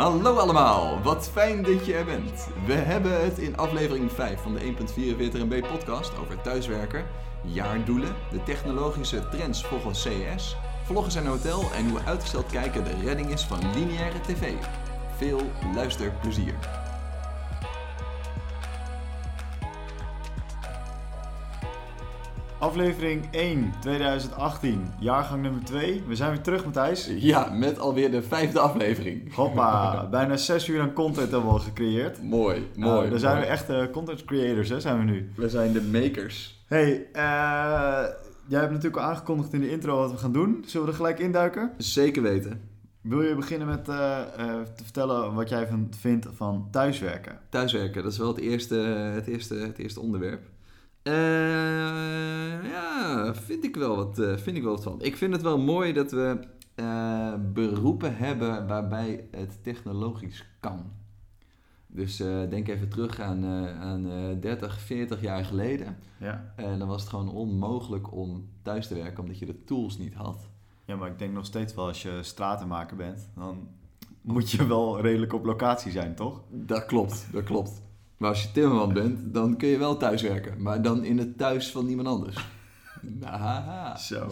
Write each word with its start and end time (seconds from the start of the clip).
Hallo 0.00 0.36
allemaal, 0.36 1.02
wat 1.02 1.30
fijn 1.32 1.62
dat 1.62 1.86
je 1.86 1.94
er 1.94 2.04
bent. 2.04 2.48
We 2.66 2.72
hebben 2.72 3.24
het 3.24 3.38
in 3.38 3.56
aflevering 3.56 4.12
5 4.12 4.40
van 4.40 4.54
de 4.54 4.60
1.44 4.60 4.74
MB 5.32 5.62
podcast 5.68 6.12
over 6.18 6.40
thuiswerken, 6.40 7.04
jaardoelen, 7.42 8.14
de 8.30 8.42
technologische 8.42 9.28
trends 9.28 9.64
volgens 9.64 10.02
CES, 10.02 10.56
vloggers 10.84 11.14
en 11.14 11.26
hotel 11.26 11.62
en 11.76 11.88
hoe 11.90 12.00
uitgesteld 12.04 12.46
kijken 12.46 12.84
de 12.84 12.94
redding 13.04 13.30
is 13.30 13.42
van 13.42 13.58
lineaire 13.74 14.20
tv. 14.20 14.52
Veel 15.16 15.40
luisterplezier. 15.74 16.79
Aflevering 22.60 23.24
1, 23.30 23.72
2018, 23.80 24.86
jaargang 24.98 25.42
nummer 25.42 25.64
2. 25.64 26.02
We 26.06 26.16
zijn 26.16 26.30
weer 26.30 26.40
terug, 26.40 26.64
Matthijs. 26.64 27.10
Ja, 27.18 27.50
met 27.50 27.78
alweer 27.78 28.10
de 28.10 28.22
vijfde 28.22 28.58
aflevering. 28.60 29.34
Hoppa, 29.34 30.06
bijna 30.10 30.36
6 30.36 30.68
uur 30.68 30.80
aan 30.80 30.92
content 30.92 31.30
hebben 31.30 31.48
we 31.48 31.54
al 31.54 31.58
gecreëerd. 31.58 32.22
Mooi, 32.22 32.66
Nou, 32.74 32.94
mooi. 32.94 33.10
dan 33.10 33.18
zijn 33.18 33.32
we 33.32 33.38
mooi. 33.40 33.50
echte 33.50 33.88
content 33.92 34.24
creators, 34.24 34.68
hè, 34.68 34.80
zijn 34.80 34.98
we 34.98 35.04
nu. 35.04 35.30
We 35.36 35.48
zijn 35.48 35.72
de 35.72 35.82
makers. 35.82 36.64
Hey, 36.66 37.06
eh, 37.12 37.22
jij 38.46 38.60
hebt 38.60 38.72
natuurlijk 38.72 39.02
al 39.02 39.08
aangekondigd 39.08 39.52
in 39.52 39.60
de 39.60 39.70
intro 39.70 39.96
wat 39.96 40.10
we 40.10 40.16
gaan 40.18 40.32
doen. 40.32 40.64
Zullen 40.66 40.86
we 40.86 40.92
er 40.92 40.98
gelijk 40.98 41.18
induiken? 41.18 41.72
Zeker 41.78 42.22
weten. 42.22 42.60
Wil 43.00 43.22
je 43.22 43.34
beginnen 43.34 43.68
met 43.68 43.88
eh, 43.88 44.18
eh, 44.20 44.60
te 44.76 44.84
vertellen 44.84 45.34
wat 45.34 45.48
jij 45.48 45.66
van, 45.66 45.88
vindt 45.98 46.26
van 46.34 46.68
thuiswerken? 46.70 47.38
Thuiswerken, 47.48 48.02
dat 48.02 48.12
is 48.12 48.18
wel 48.18 48.28
het 48.28 48.38
eerste, 48.40 48.74
het 49.14 49.26
eerste, 49.26 49.54
het 49.54 49.78
eerste 49.78 50.00
onderwerp. 50.00 50.42
Eh, 51.02 51.12
ja, 52.70 53.34
vind 53.34 53.64
ik, 53.64 53.76
wel 53.76 53.96
wat, 53.96 54.18
eh, 54.18 54.36
vind 54.36 54.56
ik 54.56 54.62
wel 54.62 54.72
wat 54.72 54.82
van. 54.82 55.02
Ik 55.02 55.16
vind 55.16 55.32
het 55.32 55.42
wel 55.42 55.58
mooi 55.58 55.92
dat 55.92 56.10
we 56.10 56.38
eh, 56.74 57.34
beroepen 57.52 58.16
hebben 58.16 58.66
waarbij 58.66 59.28
het 59.30 59.62
technologisch 59.62 60.46
kan. 60.60 60.92
Dus 61.86 62.16
denk 62.48 62.68
even 62.68 62.88
terug 62.88 63.20
aan, 63.20 63.44
aan 63.80 64.10
eh, 64.10 64.40
30, 64.40 64.80
40 64.80 65.20
jaar 65.20 65.44
geleden. 65.44 65.96
Ja. 66.18 66.52
En 66.56 66.78
dan 66.78 66.88
was 66.88 67.00
het 67.00 67.10
gewoon 67.10 67.28
onmogelijk 67.28 68.12
om 68.12 68.48
thuis 68.62 68.86
te 68.86 68.94
werken 68.94 69.22
omdat 69.22 69.38
je 69.38 69.46
de 69.46 69.64
tools 69.64 69.98
niet 69.98 70.14
had. 70.14 70.48
ja, 70.84 70.96
maar 70.96 71.10
ik 71.10 71.18
denk 71.18 71.32
nog 71.32 71.46
steeds 71.46 71.74
wel 71.74 71.86
als 71.86 72.02
je 72.02 72.18
stratenmaker 72.22 72.96
bent, 72.96 73.28
dan 73.34 73.68
moet 74.20 74.50
je 74.50 74.66
wel 74.66 75.00
redelijk 75.00 75.32
op 75.32 75.44
locatie 75.44 75.92
zijn, 75.92 76.14
toch? 76.14 76.42
Dat 76.50 76.86
klopt, 76.86 77.28
dat 77.32 77.44
klopt. 77.44 77.82
Maar 78.20 78.30
als 78.30 78.42
je 78.42 78.52
timmerman 78.52 78.92
bent, 78.92 79.34
dan 79.34 79.56
kun 79.56 79.68
je 79.68 79.78
wel 79.78 79.96
thuiswerken. 79.96 80.62
Maar 80.62 80.82
dan 80.82 81.04
in 81.04 81.18
het 81.18 81.38
thuis 81.38 81.70
van 81.70 81.86
iemand 81.88 82.08
anders. 82.08 82.36
Haha. 83.22 83.96
Zo. 83.96 84.30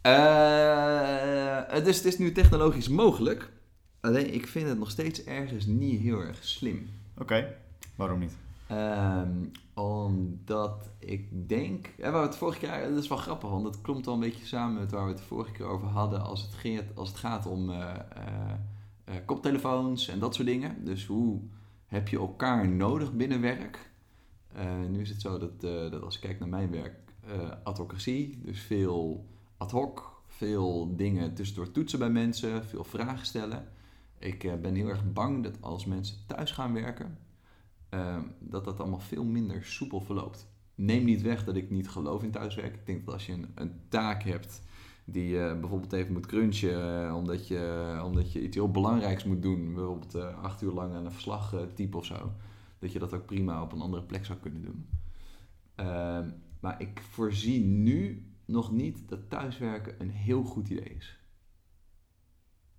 Eh, 0.00 1.84
dus 1.84 1.96
het 1.96 2.04
is 2.04 2.18
nu 2.18 2.32
technologisch 2.32 2.88
mogelijk. 2.88 3.52
Alleen 4.00 4.34
ik 4.34 4.46
vind 4.46 4.68
het 4.68 4.78
nog 4.78 4.90
steeds 4.90 5.24
ergens 5.24 5.66
niet 5.66 6.00
heel 6.00 6.20
erg 6.20 6.44
slim. 6.44 6.88
Oké, 7.18 7.56
waarom 7.96 8.18
niet? 8.18 8.36
Ehm, 8.66 9.44
omdat 9.74 10.90
ik 10.98 11.48
denk, 11.48 11.90
ja, 11.96 12.10
waar 12.10 12.20
we 12.20 12.26
het 12.26 12.36
vorige 12.36 12.58
keer, 12.58 12.88
dat 12.88 13.02
is 13.02 13.08
wel 13.08 13.18
grappig, 13.18 13.50
want 13.50 13.64
dat 13.64 13.80
klopt 13.80 14.04
wel 14.04 14.14
een 14.14 14.20
beetje 14.20 14.46
samen 14.46 14.80
met 14.80 14.90
waar 14.90 15.04
we 15.04 15.10
het 15.10 15.18
de 15.18 15.24
vorige 15.24 15.52
keer 15.52 15.66
over 15.66 15.88
hadden 15.88 16.22
als 16.22 16.42
het, 16.42 16.54
geert, 16.54 16.96
als 16.96 17.08
het 17.08 17.18
gaat 17.18 17.46
om 17.46 17.70
eh, 17.70 17.90
eh, 17.90 17.96
eh, 19.04 19.14
koptelefoons 19.24 20.08
en 20.08 20.18
dat 20.18 20.34
soort 20.34 20.46
dingen. 20.46 20.84
Dus 20.84 21.06
hoe 21.06 21.40
heb 21.94 22.08
je 22.08 22.18
elkaar 22.18 22.68
nodig 22.68 23.12
binnen 23.12 23.40
werk? 23.40 23.90
Eh, 24.52 24.80
nu 24.88 25.00
is 25.00 25.08
het 25.08 25.20
zo 25.20 25.38
dat, 25.38 25.64
eh, 25.64 25.90
dat 25.90 26.02
als 26.02 26.14
ik 26.14 26.20
kijk 26.20 26.38
naar 26.38 26.48
mijn 26.48 26.70
werk, 26.70 26.94
eh 27.20 27.50
advocacy, 27.62 28.38
dus 28.42 28.60
veel 28.60 29.28
ad 29.56 29.70
hoc, 29.70 30.22
veel 30.26 30.96
dingen 30.96 31.34
tussendoor 31.34 31.70
toetsen 31.70 31.98
bij 31.98 32.10
mensen, 32.10 32.64
veel 32.64 32.84
vragen 32.84 33.26
stellen. 33.26 33.68
Ik 34.18 34.60
ben 34.62 34.74
heel 34.74 34.88
erg 34.88 35.12
bang 35.12 35.42
dat 35.42 35.56
als 35.60 35.84
mensen 35.84 36.16
thuis 36.26 36.50
gaan 36.50 36.72
werken, 36.72 37.18
dat 38.38 38.64
dat 38.64 38.80
allemaal 38.80 39.00
veel 39.00 39.24
minder 39.24 39.64
soepel 39.64 40.00
verloopt. 40.00 40.46
Neem 40.74 41.04
niet 41.04 41.22
weg 41.22 41.44
dat 41.44 41.56
ik 41.56 41.70
niet 41.70 41.88
geloof 41.88 42.22
in 42.22 42.30
thuiswerken. 42.30 42.78
Ik 42.78 42.86
denk 42.86 43.04
dat 43.04 43.14
als 43.14 43.26
je 43.26 43.32
een, 43.32 43.52
een 43.54 43.80
taak 43.88 44.22
hebt 44.22 44.62
die 45.04 45.28
je 45.28 45.56
bijvoorbeeld 45.60 45.92
even 45.92 46.12
moet 46.12 46.26
crunchen 46.26 47.06
eh, 47.06 47.16
omdat, 47.16 47.48
je, 47.48 48.00
omdat 48.04 48.32
je 48.32 48.42
iets 48.42 48.56
heel 48.56 48.70
belangrijks 48.70 49.24
moet 49.24 49.42
doen, 49.42 49.74
bijvoorbeeld 49.74 50.14
eh, 50.14 50.42
acht 50.42 50.62
uur 50.62 50.72
lang 50.72 50.94
aan 50.94 51.04
een 51.04 51.12
verslag 51.12 51.54
eh, 51.54 51.60
typen 51.74 51.98
of 51.98 52.04
zo, 52.04 52.32
dat 52.78 52.92
je 52.92 52.98
dat 52.98 53.12
ook 53.12 53.26
prima 53.26 53.62
op 53.62 53.72
een 53.72 53.80
andere 53.80 54.02
plek 54.02 54.24
zou 54.24 54.38
kunnen 54.38 54.62
doen. 54.62 54.88
Ehm, 55.74 56.30
maar 56.60 56.80
ik 56.80 57.02
voorzie 57.10 57.64
nu 57.64 58.26
nog 58.44 58.72
niet 58.72 59.08
dat 59.08 59.30
thuiswerken 59.30 59.94
een 59.98 60.10
heel 60.10 60.42
goed 60.42 60.68
idee 60.68 60.94
is. 60.96 61.18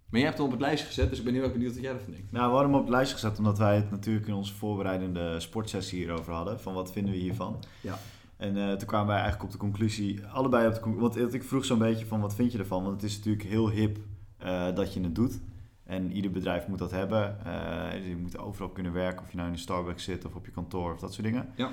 Maar 0.10 0.20
jij 0.20 0.30
hebt 0.30 0.38
hem 0.38 0.46
op 0.46 0.60
het 0.60 0.62
lijstje 0.62 0.88
gezet, 0.88 1.10
dus 1.10 1.18
ik 1.20 1.26
ben 1.26 1.34
heel 1.34 1.44
erg 1.44 1.52
benieuwd 1.52 1.74
wat 1.74 1.84
jij 1.84 1.94
ervan 1.94 2.14
denkt. 2.14 2.32
Nou, 2.32 2.46
we 2.46 2.52
hadden 2.52 2.70
hem 2.72 2.80
op 2.80 2.86
het 2.86 2.96
lijstje 2.96 3.16
gezet 3.16 3.38
omdat 3.38 3.58
wij 3.58 3.76
het 3.76 3.92
natuurlijk 3.92 4.28
in 4.28 4.34
onze 4.34 4.54
voorbereidende 4.54 5.40
sportsessie 5.40 6.00
hierover 6.00 6.34
hadden. 6.34 6.60
Van 6.60 6.74
wat 6.74 6.92
vinden 6.92 7.14
we 7.14 7.20
hiervan? 7.20 7.64
Ja. 7.82 8.00
En 8.38 8.58
eh, 8.58 8.74
toen 8.74 8.88
kwamen 8.88 9.08
wij 9.08 9.16
eigenlijk 9.16 9.44
op 9.44 9.52
de 9.52 9.58
conclusie, 9.58 10.26
allebei 10.26 10.68
op 10.68 10.74
de 10.74 10.80
conclusie. 10.80 11.22
Want 11.22 11.34
ik 11.34 11.44
vroeg 11.44 11.66
zo'n 11.66 11.80
beetje 11.80 12.06
van 12.06 12.22
wat 12.22 12.36
vind 12.36 12.52
je 12.52 12.58
ervan? 12.58 12.84
Want 12.84 13.02
het 13.02 13.12
is 13.12 13.18
natuurlijk 13.18 13.50
heel 13.50 13.70
hip 13.70 13.98
eh, 14.38 14.76
dat 14.76 14.94
je 14.94 15.02
het 15.02 15.16
doet. 15.16 15.40
En 15.84 16.12
ieder 16.12 16.32
bedrijf 16.32 16.68
moet 16.68 16.80
dat 16.80 16.92
hebben. 16.92 17.46
Eh, 17.46 18.08
je 18.08 18.16
moet 18.16 18.38
overal 18.38 18.70
kunnen 18.70 18.94
werken, 18.94 19.22
of 19.24 19.30
je 19.30 19.36
nou 19.36 19.48
in 19.48 19.54
een 19.54 19.60
Starbucks 19.60 20.04
zit 20.04 20.26
of 20.26 20.36
op 20.36 20.46
je 20.46 20.52
kantoor 20.52 20.94
of 20.94 21.00
dat 21.00 21.14
soort 21.14 21.26
dingen. 21.26 21.50
Ja. 21.56 21.72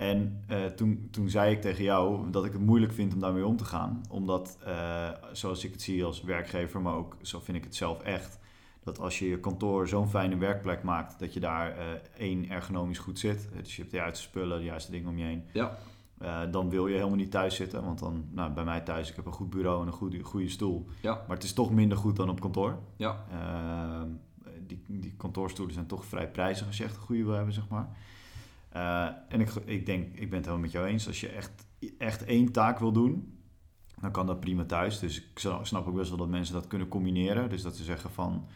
En 0.00 0.44
eh, 0.46 0.64
toen, 0.64 1.08
toen 1.10 1.30
zei 1.30 1.52
ik 1.52 1.60
tegen 1.60 1.84
jou 1.84 2.30
dat 2.30 2.44
ik 2.44 2.52
het 2.52 2.60
moeilijk 2.60 2.92
vind 2.92 3.14
om 3.14 3.20
daarmee 3.20 3.46
om 3.46 3.56
te 3.56 3.64
gaan. 3.64 4.02
Omdat, 4.10 4.58
eh, 4.64 5.10
zoals 5.32 5.64
ik 5.64 5.72
het 5.72 5.82
zie 5.82 6.04
als 6.04 6.22
werkgever, 6.22 6.80
maar 6.80 6.94
ook 6.94 7.16
zo 7.22 7.40
vind 7.40 7.56
ik 7.56 7.64
het 7.64 7.74
zelf 7.74 8.02
echt. 8.02 8.38
Dat 8.82 8.98
als 8.98 9.18
je 9.18 9.28
je 9.28 9.40
kantoor 9.40 9.88
zo'n 9.88 10.08
fijne 10.08 10.36
werkplek 10.36 10.82
maakt, 10.82 11.18
dat 11.18 11.34
je 11.34 11.40
daar 11.40 11.78
eh, 11.78 11.84
één 12.16 12.50
ergonomisch 12.50 12.98
goed 12.98 13.18
zit. 13.18 13.48
Dus 13.62 13.74
je 13.76 13.80
hebt 13.80 13.92
de 13.92 14.00
juiste 14.00 14.22
spullen, 14.22 14.58
de 14.58 14.64
juiste 14.64 14.90
dingen 14.90 15.08
om 15.08 15.18
je 15.18 15.24
heen. 15.24 15.44
Ja. 15.52 15.78
Eh, 16.20 16.40
dan 16.50 16.70
wil 16.70 16.86
je 16.86 16.94
helemaal 16.94 17.16
niet 17.16 17.30
thuis 17.30 17.54
zitten. 17.54 17.84
Want 17.84 17.98
dan, 17.98 18.24
nou, 18.30 18.52
bij 18.52 18.64
mij 18.64 18.80
thuis, 18.80 19.10
ik 19.10 19.16
heb 19.16 19.26
een 19.26 19.32
goed 19.32 19.50
bureau 19.50 19.80
en 19.80 19.86
een 19.86 19.92
goede, 19.92 20.22
goede 20.22 20.48
stoel. 20.48 20.86
Ja. 21.00 21.12
Maar 21.12 21.36
het 21.36 21.44
is 21.44 21.52
toch 21.52 21.70
minder 21.70 21.98
goed 21.98 22.16
dan 22.16 22.28
op 22.28 22.40
kantoor. 22.40 22.78
Ja. 22.96 23.24
Eh, 23.30 24.02
die, 24.66 24.82
die 24.86 25.14
kantoorstoelen 25.16 25.74
zijn 25.74 25.86
toch 25.86 26.04
vrij 26.04 26.30
prijzig 26.30 26.66
als 26.66 26.76
je 26.76 26.84
echt 26.84 26.96
een 26.96 27.02
goede 27.02 27.24
wil 27.24 27.32
hebben, 27.32 27.54
zeg 27.54 27.68
maar. 27.68 27.96
Eh, 28.68 29.08
en 29.28 29.40
ik, 29.40 29.50
ik 29.64 29.86
denk, 29.86 30.06
ik 30.06 30.30
ben 30.30 30.38
het 30.38 30.44
helemaal 30.44 30.58
met 30.58 30.72
jou 30.72 30.86
eens. 30.86 31.06
Als 31.06 31.20
je 31.20 31.28
echt, 31.28 31.66
echt 31.98 32.24
één 32.24 32.52
taak 32.52 32.78
wil 32.78 32.92
doen, 32.92 33.38
dan 34.00 34.10
kan 34.10 34.26
dat 34.26 34.40
prima 34.40 34.64
thuis. 34.64 34.98
Dus 34.98 35.20
ik 35.20 35.38
snap 35.62 35.86
ook 35.86 35.94
best 35.94 36.08
wel 36.08 36.18
dat 36.18 36.28
mensen 36.28 36.54
dat 36.54 36.66
kunnen 36.66 36.88
combineren. 36.88 37.48
Dus 37.48 37.62
dat 37.62 37.76
ze 37.76 37.84
zeggen 37.84 38.10
van, 38.10 38.46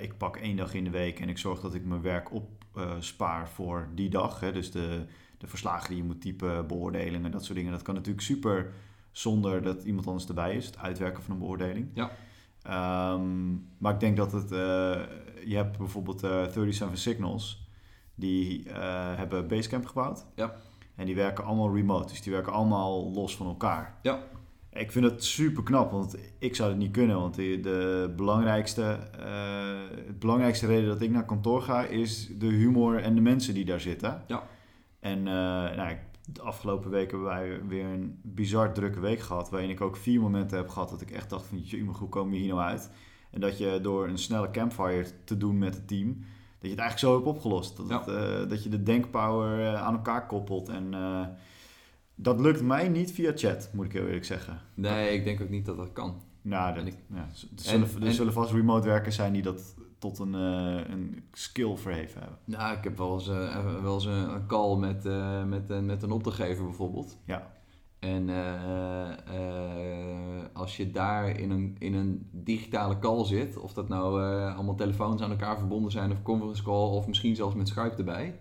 ik 0.00 0.16
pak 0.18 0.36
één 0.36 0.56
dag 0.56 0.74
in 0.74 0.84
de 0.84 0.90
week 0.90 1.20
en 1.20 1.28
ik 1.28 1.38
zorg 1.38 1.60
dat 1.60 1.74
ik 1.74 1.84
mijn 1.84 2.02
werk 2.02 2.30
opspaar 2.32 3.48
voor 3.48 3.88
die 3.94 4.08
dag. 4.08 4.40
Hè. 4.40 4.52
Dus 4.52 4.70
de, 4.70 5.06
de 5.44 5.50
verslagen 5.50 5.88
die 5.88 5.96
je 5.96 6.04
moet 6.04 6.20
typen, 6.20 6.66
beoordelingen, 6.66 7.30
dat 7.30 7.44
soort 7.44 7.56
dingen. 7.56 7.72
Dat 7.72 7.82
kan 7.82 7.94
natuurlijk 7.94 8.24
super 8.24 8.72
zonder 9.12 9.62
dat 9.62 9.82
iemand 9.84 10.06
anders 10.06 10.26
erbij 10.26 10.56
is. 10.56 10.66
Het 10.66 10.78
uitwerken 10.78 11.22
van 11.22 11.32
een 11.32 11.38
beoordeling. 11.38 11.88
Ja. 11.94 12.10
Ehm, 12.62 13.52
maar 13.78 13.92
ik 13.94 14.00
denk 14.00 14.16
dat 14.16 14.32
het... 14.32 14.52
eh, 14.52 15.00
je 15.44 15.56
hebt 15.56 15.78
bijvoorbeeld 15.78 16.22
eh 16.22 16.30
37 16.30 16.98
Signals. 16.98 17.68
Die 18.14 18.68
eh, 18.70 19.16
hebben 19.16 19.48
Basecamp 19.48 19.86
gebouwd. 19.86 20.26
Ja. 20.34 20.54
En 20.94 21.06
die 21.06 21.14
werken 21.14 21.44
allemaal 21.44 21.74
remote. 21.74 22.08
Dus 22.08 22.22
die 22.22 22.32
werken 22.32 22.52
allemaal 22.52 23.12
los 23.12 23.36
van 23.36 23.46
elkaar. 23.46 23.98
Ja. 24.02 24.22
Ik 24.72 24.92
vind 24.92 25.04
het 25.04 25.24
super 25.24 25.62
knap, 25.62 25.90
want 25.90 26.16
ik 26.38 26.56
zou 26.56 26.68
het 26.68 26.78
niet 26.78 26.92
kunnen. 26.92 27.16
Want 27.16 27.34
de, 27.34 27.60
de 27.62 28.12
belangrijkste, 28.16 28.82
het 30.06 30.18
belangrijkste 30.18 30.66
reden 30.66 30.88
dat 30.88 31.00
ik 31.00 31.10
naar 31.10 31.24
kantoor 31.24 31.62
ga, 31.62 31.84
is 31.84 32.30
de 32.38 32.46
humor 32.46 33.02
en 33.02 33.14
de 33.14 33.20
mensen 33.20 33.54
die 33.54 33.64
daar 33.64 33.80
zitten. 33.80 34.22
Ja. 34.26 34.42
En 35.04 35.18
eh, 35.18 35.32
nou, 35.76 35.96
de 36.32 36.42
afgelopen 36.42 36.90
weken 36.90 37.18
hebben 37.18 37.28
wij 37.36 37.66
weer 37.68 37.84
een 37.84 38.18
bizar 38.22 38.72
drukke 38.72 39.00
week 39.00 39.20
gehad. 39.20 39.50
Waarin 39.50 39.70
ik 39.70 39.80
ook 39.80 39.96
vier 39.96 40.20
momenten 40.20 40.56
heb 40.56 40.68
gehad 40.68 40.88
dat 40.90 41.00
ik 41.00 41.10
echt 41.10 41.30
dacht 41.30 41.46
van, 41.46 41.58
"Jemig, 41.58 41.98
hoe 41.98 42.08
kom 42.08 42.32
je 42.32 42.38
hier 42.38 42.48
nou 42.54 42.60
uit? 42.60 42.90
En 43.30 43.40
dat 43.40 43.58
je 43.58 43.78
door 43.82 44.08
een 44.08 44.18
snelle 44.18 44.50
campfire 44.50 45.06
te 45.24 45.36
doen 45.36 45.58
met 45.58 45.74
het 45.74 45.88
team, 45.88 46.08
dat 46.58 46.70
je 46.70 46.76
het 46.76 46.78
eigenlijk 46.78 46.98
zo 46.98 47.14
hebt 47.14 47.26
opgelost. 47.26 47.76
Dat, 47.76 47.88
Ja. 47.88 47.98
het, 47.98 48.08
eh, 48.08 48.48
dat 48.48 48.62
je 48.62 48.68
de 48.68 48.82
denkpower 48.82 49.60
eh, 49.66 49.82
aan 49.82 49.94
elkaar 49.94 50.26
koppelt. 50.26 50.68
En 50.68 50.94
dat 52.14 52.40
lukt 52.40 52.62
mij 52.62 52.88
niet 52.88 53.12
via 53.12 53.32
chat, 53.34 53.70
moet 53.72 53.84
ik 53.84 53.92
heel 53.92 54.06
eerlijk 54.06 54.24
zeggen. 54.24 54.60
Nee, 54.74 55.14
ik 55.14 55.24
denk 55.24 55.40
ook 55.40 55.48
niet 55.48 55.66
dat 55.66 55.76
dat 55.76 55.92
kan. 55.92 56.20
Nou, 56.42 56.74
dat, 56.74 56.82
En 56.82 56.86
ik- 56.88 56.98
ja, 57.14 57.16
er, 57.16 57.28
zullen, 57.54 57.88
en- 57.88 58.00
er 58.00 58.06
en- 58.06 58.12
zullen 58.12 58.32
vast 58.32 58.52
remote 58.52 58.86
werkers 58.88 59.16
zijn 59.16 59.32
die 59.32 59.42
dat 59.42 59.74
tot 60.04 60.18
een, 60.18 60.34
eh, 60.34 60.88
een 60.90 61.22
skill 61.32 61.76
verheven 61.76 62.20
hebben. 62.20 62.38
Nou, 62.44 62.76
ik 62.76 62.84
heb 62.84 62.96
wel 62.98 63.14
eens, 63.14 63.28
eh, 63.28 63.82
wel 63.82 63.94
eens 63.94 64.04
een, 64.04 64.46
call 64.46 64.76
met, 64.78 65.06
eh, 65.06 65.44
met, 65.44 65.70
een- 65.70 65.86
met 65.86 66.02
een 66.02 66.10
opdrachtgever 66.10 66.64
bijvoorbeeld. 66.64 67.18
Ja. 67.24 67.52
En 67.98 68.28
eh, 68.28 69.10
eh, 69.10 70.44
als 70.52 70.76
je 70.76 70.90
daar 70.90 71.28
in 71.28 71.50
een, 71.50 71.76
in 71.78 71.94
een 71.94 72.28
digitale 72.30 72.98
call 72.98 73.24
zit, 73.24 73.56
of 73.58 73.72
dat 73.72 73.88
nou 73.88 74.22
eh, 74.22 74.54
allemaal 74.54 74.74
telefoons 74.74 75.22
aan 75.22 75.30
elkaar 75.30 75.58
verbonden 75.58 75.90
zijn 75.92 76.12
of 76.12 76.22
conference 76.22 76.62
call, 76.62 76.88
of 76.90 77.06
misschien 77.06 77.36
zelfs 77.36 77.54
met 77.54 77.68
Skype 77.68 77.96
erbij. 77.96 78.38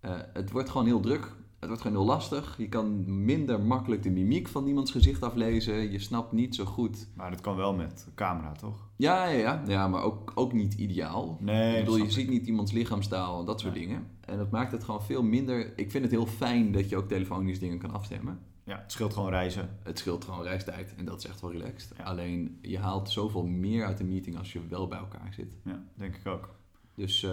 eh, 0.00 0.12
het 0.32 0.50
wordt 0.50 0.70
gewoon 0.70 0.86
heel 0.86 1.00
druk. 1.00 1.32
het 1.58 1.68
wordt 1.72 1.82
gewoon 1.82 1.96
heel 1.96 2.14
lastig. 2.14 2.54
Je 2.58 2.68
kan 2.68 3.04
minder 3.24 3.60
makkelijk 3.60 4.02
de 4.02 4.10
mimiek 4.10 4.48
van 4.48 4.66
iemands 4.66 4.90
gezicht 4.90 5.22
aflezen. 5.22 5.90
Je 5.92 5.98
snapt 5.98 6.32
niet 6.32 6.54
zo 6.54 6.64
goed. 6.64 7.08
Maar 7.14 7.30
dat 7.30 7.40
kan 7.40 7.56
wel 7.56 7.74
met 7.74 8.08
camera, 8.14 8.52
toch? 8.52 8.83
Ja, 8.96 9.26
ja, 9.26 9.38
ja. 9.38 9.62
ja 9.66 9.88
maar 9.88 10.02
ook, 10.02 10.32
ook 10.34 10.52
niet 10.52 10.74
ideaal. 10.74 11.38
Nee, 11.40 11.78
ik 11.78 11.84
bedoel, 11.84 11.96
je 12.04 12.10
ziet 12.10 12.28
niet 12.28 12.46
iemands 12.46 12.72
lichaamstaal 12.72 13.40
en 13.40 13.46
dat 13.46 13.60
soort 13.60 13.74
Nee. 13.74 13.86
dingen. 13.86 14.06
En 14.20 14.38
dat 14.38 14.50
maakt 14.50 14.72
het 14.72 14.84
gewoon 14.84 15.02
veel 15.02 15.22
minder... 15.22 15.72
Ik 15.78 15.90
vind 15.90 16.04
het 16.04 16.12
heel 16.12 16.26
fijn 16.26 16.72
dat 16.72 16.88
je 16.88 16.96
ook 16.96 17.08
telefonisch 17.08 17.58
dingen 17.58 17.78
kan 17.78 17.90
afstemmen. 17.92 18.38
Ja, 18.64 18.78
het 18.82 18.92
scheelt 18.92 19.14
gewoon 19.14 19.30
reizen. 19.30 19.68
Het 19.82 19.98
scheelt 19.98 20.24
gewoon 20.24 20.42
reistijd 20.42 20.94
en 20.96 21.04
dat 21.04 21.18
is 21.18 21.26
echt 21.26 21.40
wel 21.40 21.52
relaxed. 21.52 21.92
Ja. 21.98 22.04
Alleen, 22.04 22.58
je 22.62 22.78
haalt 22.78 23.10
zoveel 23.10 23.46
meer 23.46 23.84
uit 23.86 24.00
een 24.00 24.08
meeting 24.08 24.38
als 24.38 24.52
je 24.52 24.60
wel 24.68 24.88
bij 24.88 24.98
elkaar 24.98 25.32
zit. 25.34 25.56
Ja, 25.64 25.82
denk 25.94 26.16
ik 26.16 26.26
ook. 26.26 26.54
Dus 26.94 27.22
eh, 27.22 27.30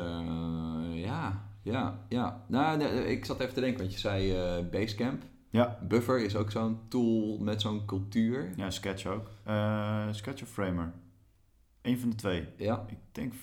ja, 0.93 1.45
ja, 1.61 2.05
ja. 2.09 2.45
Nou, 2.47 2.77
nee, 2.77 3.11
ik 3.11 3.25
zat 3.25 3.39
even 3.39 3.53
te 3.53 3.59
denken, 3.59 3.79
want 3.79 3.93
je 3.93 3.99
zei 3.99 4.31
eh, 4.31 4.69
Basecamp. 4.71 5.23
Ja, 5.49 5.79
Buffer 5.87 6.23
is 6.23 6.35
ook 6.35 6.51
zo'n 6.51 6.77
tool 6.87 7.37
met 7.39 7.61
zo'n 7.61 7.85
cultuur. 7.85 8.53
ja 8.55 8.69
Sketch 8.69 9.05
ook. 9.05 9.29
Eh, 9.43 10.07
Sketch 10.11 10.41
of 10.41 10.49
Framer? 10.49 10.93
Eén 11.81 11.99
van 11.99 12.09
de 12.09 12.15
twee. 12.15 12.47
Ja, 12.57 12.85
Ik 12.89 12.97
denk 13.11 13.33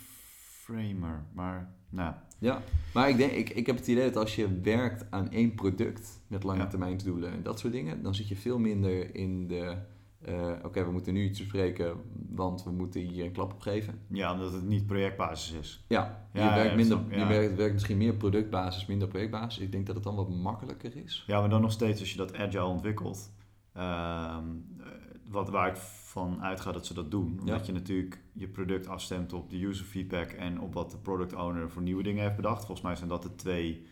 Framer, 0.62 1.24
maar 1.32 1.74
nou, 1.90 2.14
ja. 2.38 2.62
Maar 2.94 3.08
ik, 3.08 3.16
denk, 3.16 3.32
ik, 3.32 3.50
ik 3.50 3.66
heb 3.66 3.76
het 3.76 3.86
idee 3.88 4.04
dat 4.04 4.16
als 4.16 4.36
je 4.36 4.60
werkt 4.60 5.10
aan 5.10 5.30
één 5.30 5.54
product 5.54 6.20
met 6.26 6.42
lange 6.42 6.58
Ja. 6.60 6.66
termijn 6.66 6.96
doelen 6.98 7.32
en 7.32 7.42
dat 7.42 7.58
soort 7.58 7.72
dingen, 7.72 8.02
dan 8.02 8.14
zit 8.14 8.28
je 8.28 8.36
veel 8.36 8.58
minder 8.58 9.14
in 9.14 9.46
de. 9.46 9.76
eh, 10.24 10.52
Oké, 10.62 10.84
we 10.84 10.90
moeten 10.90 11.14
nu 11.14 11.24
iets 11.24 11.38
bespreken, 11.38 11.96
want 12.28 12.64
we 12.64 12.70
moeten 12.70 13.00
hier 13.00 13.24
een 13.24 13.32
klap 13.32 13.52
op 13.52 13.60
geven. 13.60 14.00
ja, 14.08 14.32
omdat 14.32 14.52
het 14.52 14.64
niet 14.66 14.86
projectbasis 14.86 15.52
is. 15.58 15.84
Ja, 15.88 16.28
je, 16.32 16.38
Ja, 16.40 16.54
werkt, 16.54 16.70
ja, 16.70 16.76
minder, 16.76 17.18
je 17.18 17.26
werkt, 17.26 17.56
werkt 17.56 17.72
misschien 17.72 17.98
meer 17.98 18.14
productbasis, 18.14 18.86
minder 18.86 19.08
projectbasis. 19.08 19.62
Ik 19.62 19.72
denk 19.72 19.86
dat 19.86 19.94
het 19.94 20.04
dan 20.04 20.14
wat 20.16 20.28
makkelijker 20.30 20.96
is. 20.96 21.24
Ja, 21.26 21.40
maar 21.40 21.50
dan 21.50 21.60
nog 21.60 21.72
steeds 21.72 22.00
als 22.00 22.10
je 22.10 22.16
dat 22.16 22.34
agile 22.36 22.64
ontwikkelt, 22.64 23.32
ehm, 23.72 24.44
eh, 24.80 24.86
wat, 25.28 25.48
waar 25.50 25.68
ik 25.68 25.76
van 25.76 26.42
uitga 26.42 26.72
dat 26.72 26.86
ze 26.86 26.94
dat 26.94 27.10
doen. 27.10 27.36
Omdat 27.40 27.66
je 27.66 27.72
natuurlijk 27.72 28.20
je 28.32 28.48
product 28.48 28.86
afstemt 28.88 29.32
op 29.32 29.50
de 29.50 29.64
user 29.64 29.84
feedback 29.86 30.30
en 30.30 30.60
op 30.60 30.74
wat 30.74 30.90
de 30.90 30.96
product 30.98 31.34
owner 31.34 31.70
voor 31.70 31.82
nieuwe 31.82 32.02
dingen 32.02 32.22
heeft 32.22 32.36
bedacht. 32.36 32.58
Volgens 32.64 32.80
mij 32.80 32.96
zijn 32.96 33.08
dat 33.08 33.22
de 33.22 33.34
twee 33.34 33.86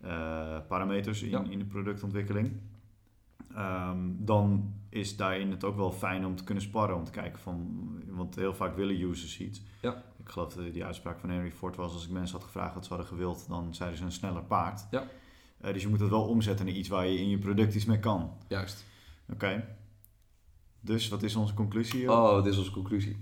eh, 0.00 0.58
parameters 0.68 1.22
in, 1.22 1.30
Ja. 1.30 1.44
in 1.48 1.58
de 1.58 1.64
productontwikkeling. 1.64 2.52
Ehm, 3.54 3.98
dan 4.18 4.74
is 4.88 5.16
daarin 5.16 5.50
het 5.50 5.64
ook 5.64 5.76
wel 5.76 5.92
fijn 5.92 6.26
om 6.26 6.36
te 6.36 6.44
kunnen 6.44 6.62
sparren, 6.64 6.96
om 6.96 7.04
te 7.04 7.10
kijken 7.10 7.38
van, 7.40 7.86
want 8.08 8.34
heel 8.34 8.54
vaak 8.54 8.76
willen 8.76 9.00
users 9.00 9.40
iets. 9.40 9.62
Ja. 9.82 10.02
Ik 10.18 10.28
geloof 10.28 10.52
dat 10.52 10.72
die 10.72 10.84
uitspraak 10.84 11.18
van 11.20 11.30
Henry 11.30 11.50
Ford 11.52 11.76
was, 11.76 11.92
als 11.92 12.04
ik 12.04 12.10
mensen 12.10 12.36
had 12.36 12.44
gevraagd 12.46 12.74
wat 12.74 12.82
ze 12.82 12.88
hadden 12.88 13.06
gewild, 13.08 13.48
dan 13.48 13.74
zeiden 13.74 13.98
ze 13.98 14.04
een 14.04 14.12
sneller 14.12 14.42
paard. 14.42 14.86
Ja. 14.90 15.04
Eh, 15.60 15.72
dus 15.72 15.82
je 15.82 15.88
moet 15.88 16.00
het 16.00 16.10
wel 16.10 16.24
omzetten 16.28 16.66
naar 16.66 16.74
iets 16.74 16.88
waar 16.88 17.06
je 17.06 17.18
in 17.18 17.28
je 17.28 17.38
product 17.38 17.74
iets 17.74 17.84
mee 17.84 17.98
kan. 17.98 18.30
Juist. 18.48 18.84
Oké. 19.32 19.64
Dus 20.86 21.08
wat 21.08 21.22
is 21.22 21.36
onze 21.36 21.54
conclusie? 21.54 21.98
hier? 21.98 22.10
Oh, 22.10 22.42
dit 22.42 22.52
is 22.52 22.58
onze 22.58 22.70
conclusie. 22.70 23.16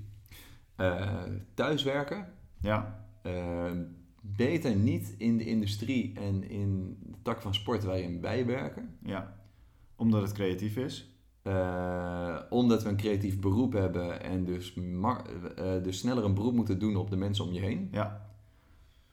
Eh, 0.76 1.22
thuiswerken. 1.55 2.32
Ja, 2.61 3.06
eh, 3.22 3.70
beter 4.20 4.76
niet 4.76 5.14
in 5.19 5.37
de 5.37 5.44
industrie 5.44 6.12
en 6.14 6.49
in 6.50 6.99
de 7.02 7.19
tak 7.22 7.40
van 7.40 7.55
sport 7.55 7.84
waarin 7.84 8.20
wij 8.20 8.46
werken. 8.46 8.96
ja. 9.02 9.43
Omdat 9.96 10.22
het 10.22 10.32
creatief 10.32 10.76
is. 10.76 11.08
Eh, 11.43 12.38
omdat 12.50 12.82
we 12.82 12.88
een 12.88 12.96
creatief 12.96 13.40
beroep 13.40 13.72
hebben 13.72 14.22
en 14.22 14.44
dus, 14.44 14.75
dus 15.82 15.99
sneller 15.99 16.25
een 16.25 16.34
beroep 16.34 16.55
moeten 16.55 16.78
doen 16.78 16.96
op 16.96 17.11
de 17.11 17.16
mensen 17.16 17.44
om 17.44 17.52
je 17.52 17.61
heen. 17.61 17.88
Ja, 17.93 18.31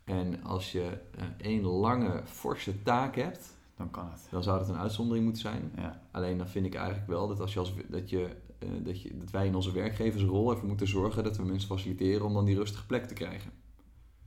En 0.03 0.43
als 0.43 0.71
je 0.71 0.97
één 1.37 1.63
lange, 1.63 2.21
forse 2.25 2.83
taak 2.83 3.15
hebt, 3.15 3.55
dan 3.81 3.91
kan 3.91 4.11
het. 4.11 4.27
dan 4.31 4.43
zou 4.43 4.59
dat 4.59 4.69
een 4.69 4.77
uitzondering 4.77 5.23
moeten 5.25 5.41
zijn. 5.41 5.71
Ja, 5.75 6.01
Alleen 6.11 6.37
dan 6.37 6.47
vind 6.47 6.65
ik 6.65 6.75
eigenlijk 6.75 7.07
wel 7.07 7.27
dat, 7.27 7.39
als 7.39 7.53
je 7.53 7.59
als, 7.59 7.73
dat, 7.89 8.09
je, 8.09 8.27
eh, 8.59 8.69
dat, 8.83 9.01
je, 9.01 9.17
dat 9.17 9.31
wij 9.31 9.45
in 9.45 9.55
onze 9.55 9.71
werkgeversrol 9.71 10.53
even 10.53 10.67
moeten 10.67 10.87
zorgen 10.87 11.23
dat 11.23 11.37
we 11.37 11.43
mensen 11.43 11.67
faciliteren 11.67 12.25
om 12.25 12.33
dan 12.33 12.45
die 12.45 12.55
rustige 12.55 12.85
plek 12.85 13.05
te 13.05 13.13
krijgen. 13.13 13.51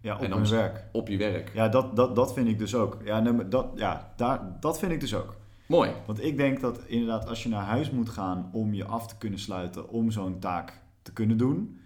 ja 0.00 0.14
op 0.14 0.22
En 0.22 0.30
dan 0.30 0.48
werk. 0.48 0.84
Op 0.92 1.08
je 1.08 1.16
werk. 1.16 1.50
Ja, 1.54 1.68
dat, 1.68 1.96
dat, 1.96 2.16
dat 2.16 2.32
vind 2.32 2.48
ik 2.48 2.58
dus 2.58 2.74
ook. 2.74 2.98
Ja, 3.04 3.20
nee, 3.20 3.48
dat, 3.48 3.66
ja 3.74 4.12
daar, 4.16 4.56
dat 4.60 4.78
vind 4.78 4.92
ik 4.92 5.00
dus 5.00 5.14
ook. 5.14 5.36
Mooi. 5.66 5.90
Want 6.06 6.24
ik 6.24 6.36
denk 6.36 6.60
dat 6.60 6.84
inderdaad 6.86 7.28
als 7.28 7.42
je 7.42 7.48
naar 7.48 7.64
huis 7.64 7.90
moet 7.90 8.08
gaan 8.08 8.50
om 8.52 8.74
je 8.74 8.84
af 8.84 9.06
te 9.06 9.16
kunnen 9.18 9.38
sluiten 9.38 9.88
om 9.88 10.10
zo'n 10.10 10.38
taak 10.38 10.82
te 11.02 11.12
kunnen 11.12 11.36
doen, 11.36 11.78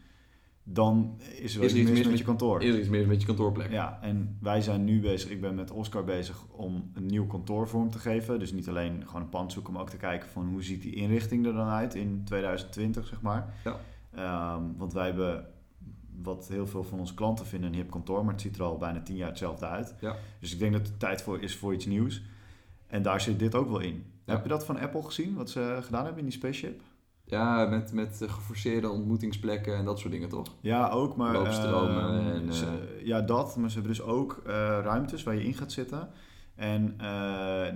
dan 0.70 1.18
is 1.18 1.56
er 1.56 1.62
Is 1.62 1.72
er 1.72 1.78
iets 1.78 1.90
mis 1.90 2.06
met 2.06 2.18
je 2.18 2.24
kantoor. 2.24 2.62
Is 2.62 2.72
er 2.72 2.78
iets 2.78 2.88
meer 2.88 3.06
met 3.06 3.20
je 3.20 3.26
kantoorplek? 3.26 3.70
Ja, 3.70 3.98
en 4.02 4.36
wij 4.40 4.60
zijn 4.60 4.84
nu 4.84 5.00
bezig, 5.00 5.30
ik 5.30 5.40
ben 5.40 5.54
met 5.54 5.70
Oscar 5.70 6.04
bezig 6.04 6.46
om 6.50 6.90
een 6.94 7.06
nieuw 7.06 7.26
kantoor 7.26 7.68
vorm 7.68 7.90
te 7.90 7.98
geven. 7.98 8.38
Dus 8.38 8.52
niet 8.52 8.68
alleen 8.68 9.02
gewoon 9.06 9.22
een 9.22 9.28
pand 9.28 9.52
zoeken, 9.52 9.72
maar 9.72 9.82
ook 9.82 9.90
te 9.90 9.96
kijken 9.96 10.28
van 10.28 10.48
hoe 10.48 10.62
ziet 10.62 10.82
die 10.82 10.94
inrichting 10.94 11.46
er 11.46 11.52
dan 11.52 11.68
uit 11.68 11.94
in 11.94 12.22
2020, 12.24 13.06
zeg 13.06 13.20
maar. 13.20 13.54
Ja. 13.64 13.76
Ehm, 14.10 14.62
want 14.76 14.92
wij 14.92 15.04
hebben, 15.04 15.46
wat 16.22 16.48
heel 16.48 16.66
veel 16.66 16.84
van 16.84 16.98
onze 16.98 17.14
klanten 17.14 17.46
vinden, 17.46 17.70
een 17.70 17.76
hip 17.76 17.90
kantoor, 17.90 18.24
maar 18.24 18.32
het 18.32 18.42
ziet 18.42 18.56
er 18.56 18.62
al 18.62 18.76
bijna 18.76 19.02
tien 19.02 19.16
jaar 19.16 19.28
hetzelfde 19.28 19.66
uit. 19.66 19.94
Ja. 20.00 20.16
Dus 20.40 20.52
ik 20.52 20.58
denk 20.58 20.72
dat 20.72 20.86
het 20.86 21.00
tijd 21.00 21.22
voor 21.22 21.42
is 21.42 21.56
voor 21.56 21.74
iets 21.74 21.86
nieuws. 21.86 22.22
En 22.86 23.02
daar 23.02 23.20
zit 23.20 23.38
dit 23.38 23.54
ook 23.54 23.68
wel 23.68 23.80
in. 23.80 24.04
Ja. 24.24 24.34
Heb 24.34 24.42
je 24.42 24.48
dat 24.48 24.64
van 24.64 24.78
Apple 24.78 25.02
gezien, 25.02 25.34
wat 25.34 25.50
ze 25.50 25.78
gedaan 25.82 26.04
hebben 26.04 26.22
in 26.22 26.28
die 26.28 26.38
spaceship? 26.38 26.82
Ja, 27.30 27.66
met, 27.66 27.92
met 27.92 28.22
eh, 28.22 28.32
geforceerde 28.32 28.88
ontmoetingsplekken 28.90 29.76
en 29.76 29.84
dat 29.84 29.98
soort 29.98 30.12
dingen 30.12 30.28
toch? 30.28 30.46
Ja, 30.60 30.88
ook, 30.88 31.16
maar... 31.16 31.32
Loopstromen 31.32 32.26
ehm, 32.26 32.34
en, 32.46 32.52
ze- 32.54 33.00
ja, 33.04 33.20
dat. 33.20 33.56
Maar 33.56 33.68
ze 33.70 33.78
hebben 33.78 33.96
dus 33.96 34.04
ook 34.06 34.42
eh, 34.46 34.52
ruimtes 34.82 35.22
waar 35.22 35.34
je 35.34 35.44
in 35.44 35.54
gaat 35.54 35.72
zitten. 35.72 36.08
En 36.54 36.94
eh, 36.98 37.06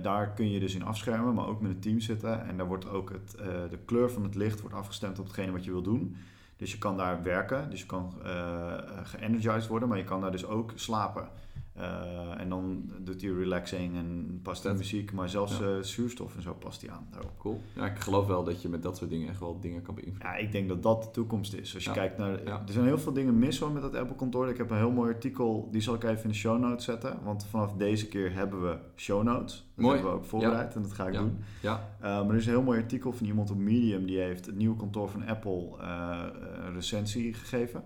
daar 0.01 0.33
kun 0.35 0.51
je 0.51 0.59
dus 0.59 0.75
in 0.75 0.83
afschermen, 0.83 1.33
maar 1.33 1.47
ook 1.47 1.61
met 1.61 1.71
een 1.71 1.79
team 1.79 1.99
zitten. 1.99 2.45
En 2.45 2.57
daar 2.57 2.67
wordt 2.67 2.89
ook 2.89 3.09
het, 3.09 3.35
eh, 3.35 3.45
de 3.69 3.77
kleur 3.85 4.11
van 4.11 4.23
het 4.23 4.35
licht 4.35 4.61
wordt 4.61 4.75
afgestemd 4.75 5.19
op 5.19 5.25
hetgene 5.25 5.51
wat 5.51 5.63
je 5.63 5.71
wil 5.71 5.81
doen. 5.81 6.15
Dus 6.57 6.71
je 6.71 6.77
kan 6.77 6.97
daar 6.97 7.23
werken, 7.23 7.69
dus 7.69 7.79
je 7.79 7.85
kan 7.85 8.13
eh 8.23 8.73
ge-energized 9.03 9.67
worden, 9.67 9.89
maar 9.89 9.97
je 9.97 10.03
kan 10.03 10.21
daar 10.21 10.31
dus 10.31 10.45
ook 10.45 10.71
slapen. 10.75 11.27
Eh, 11.73 12.39
en 12.39 12.49
dan 12.49 12.91
doet 12.99 13.21
hij 13.21 13.31
relaxing 13.31 13.95
en 13.95 14.39
past 14.43 14.63
hij 14.63 14.73
muziek, 14.73 15.11
maar 15.13 15.29
zelfs 15.29 15.57
Ja. 15.59 15.65
eh, 15.65 15.81
zuurstof 15.81 16.35
en 16.35 16.41
zo 16.41 16.53
past 16.53 16.81
hij 16.81 16.89
aan 16.91 17.07
daarop. 17.11 17.31
Cool. 17.37 17.61
Ja, 17.75 17.85
ik 17.85 17.99
geloof 17.99 18.27
wel 18.27 18.43
dat 18.43 18.61
je 18.61 18.69
met 18.69 18.83
dat 18.83 18.97
soort 18.97 19.09
dingen 19.09 19.29
echt 19.29 19.39
wel 19.39 19.59
dingen 19.59 19.81
kan 19.81 19.95
beïnvloeden. 19.95 20.27
Ja, 20.29 20.35
ik 20.35 20.51
denk 20.51 20.67
dat 20.67 20.83
dat 20.83 21.03
de 21.03 21.11
toekomst 21.11 21.53
is. 21.53 21.73
Als 21.73 21.83
je 21.83 21.89
Ja. 21.89 21.95
kijkt 21.95 22.17
naar... 22.17 22.43
Ja. 22.43 22.63
Er 22.65 22.73
zijn 22.73 22.85
heel 22.85 22.97
veel 22.97 23.13
dingen 23.13 23.39
mis 23.39 23.59
hoor 23.59 23.71
met 23.71 23.81
dat 23.81 23.95
Apple 23.95 24.15
kantoor. 24.15 24.49
Ik 24.49 24.57
heb 24.57 24.69
een 24.69 24.77
heel 24.77 24.91
mooi 24.91 25.13
artikel, 25.13 25.67
die 25.71 25.81
zal 25.81 25.93
ik 25.95 26.03
even 26.03 26.23
in 26.23 26.29
de 26.29 26.35
show 26.35 26.59
notes 26.59 26.85
zetten. 26.85 27.17
Want 27.23 27.45
vanaf 27.45 27.73
deze 27.73 28.07
keer 28.07 28.33
hebben 28.33 28.61
we 28.61 28.77
show 28.95 29.23
notes. 29.23 29.55
Dat 29.75 29.83
Mooi. 29.85 29.93
hebben 29.95 30.13
we 30.13 30.17
ook 30.19 30.25
voorbereid 30.25 30.75
en 30.75 30.81
dat 30.81 30.91
ga 30.93 31.07
ik 31.07 31.13
doen. 31.13 31.37
Ja, 31.61 31.89
Uh, 31.97 32.03
maar 32.07 32.29
er 32.29 32.35
is 32.35 32.45
een 32.45 32.51
heel 32.51 32.63
mooi 32.63 32.79
artikel 32.81 33.11
van 33.13 33.25
iemand 33.27 33.51
op 33.51 33.57
Medium. 33.57 34.05
Die 34.05 34.19
heeft 34.19 34.45
het 34.45 34.55
nieuwe 34.55 34.75
kantoor 34.77 35.09
van 35.09 35.25
Apple 35.27 35.77
eh, 35.79 36.23
een 36.65 36.73
recensie 36.73 37.33
gegeven. 37.33 37.83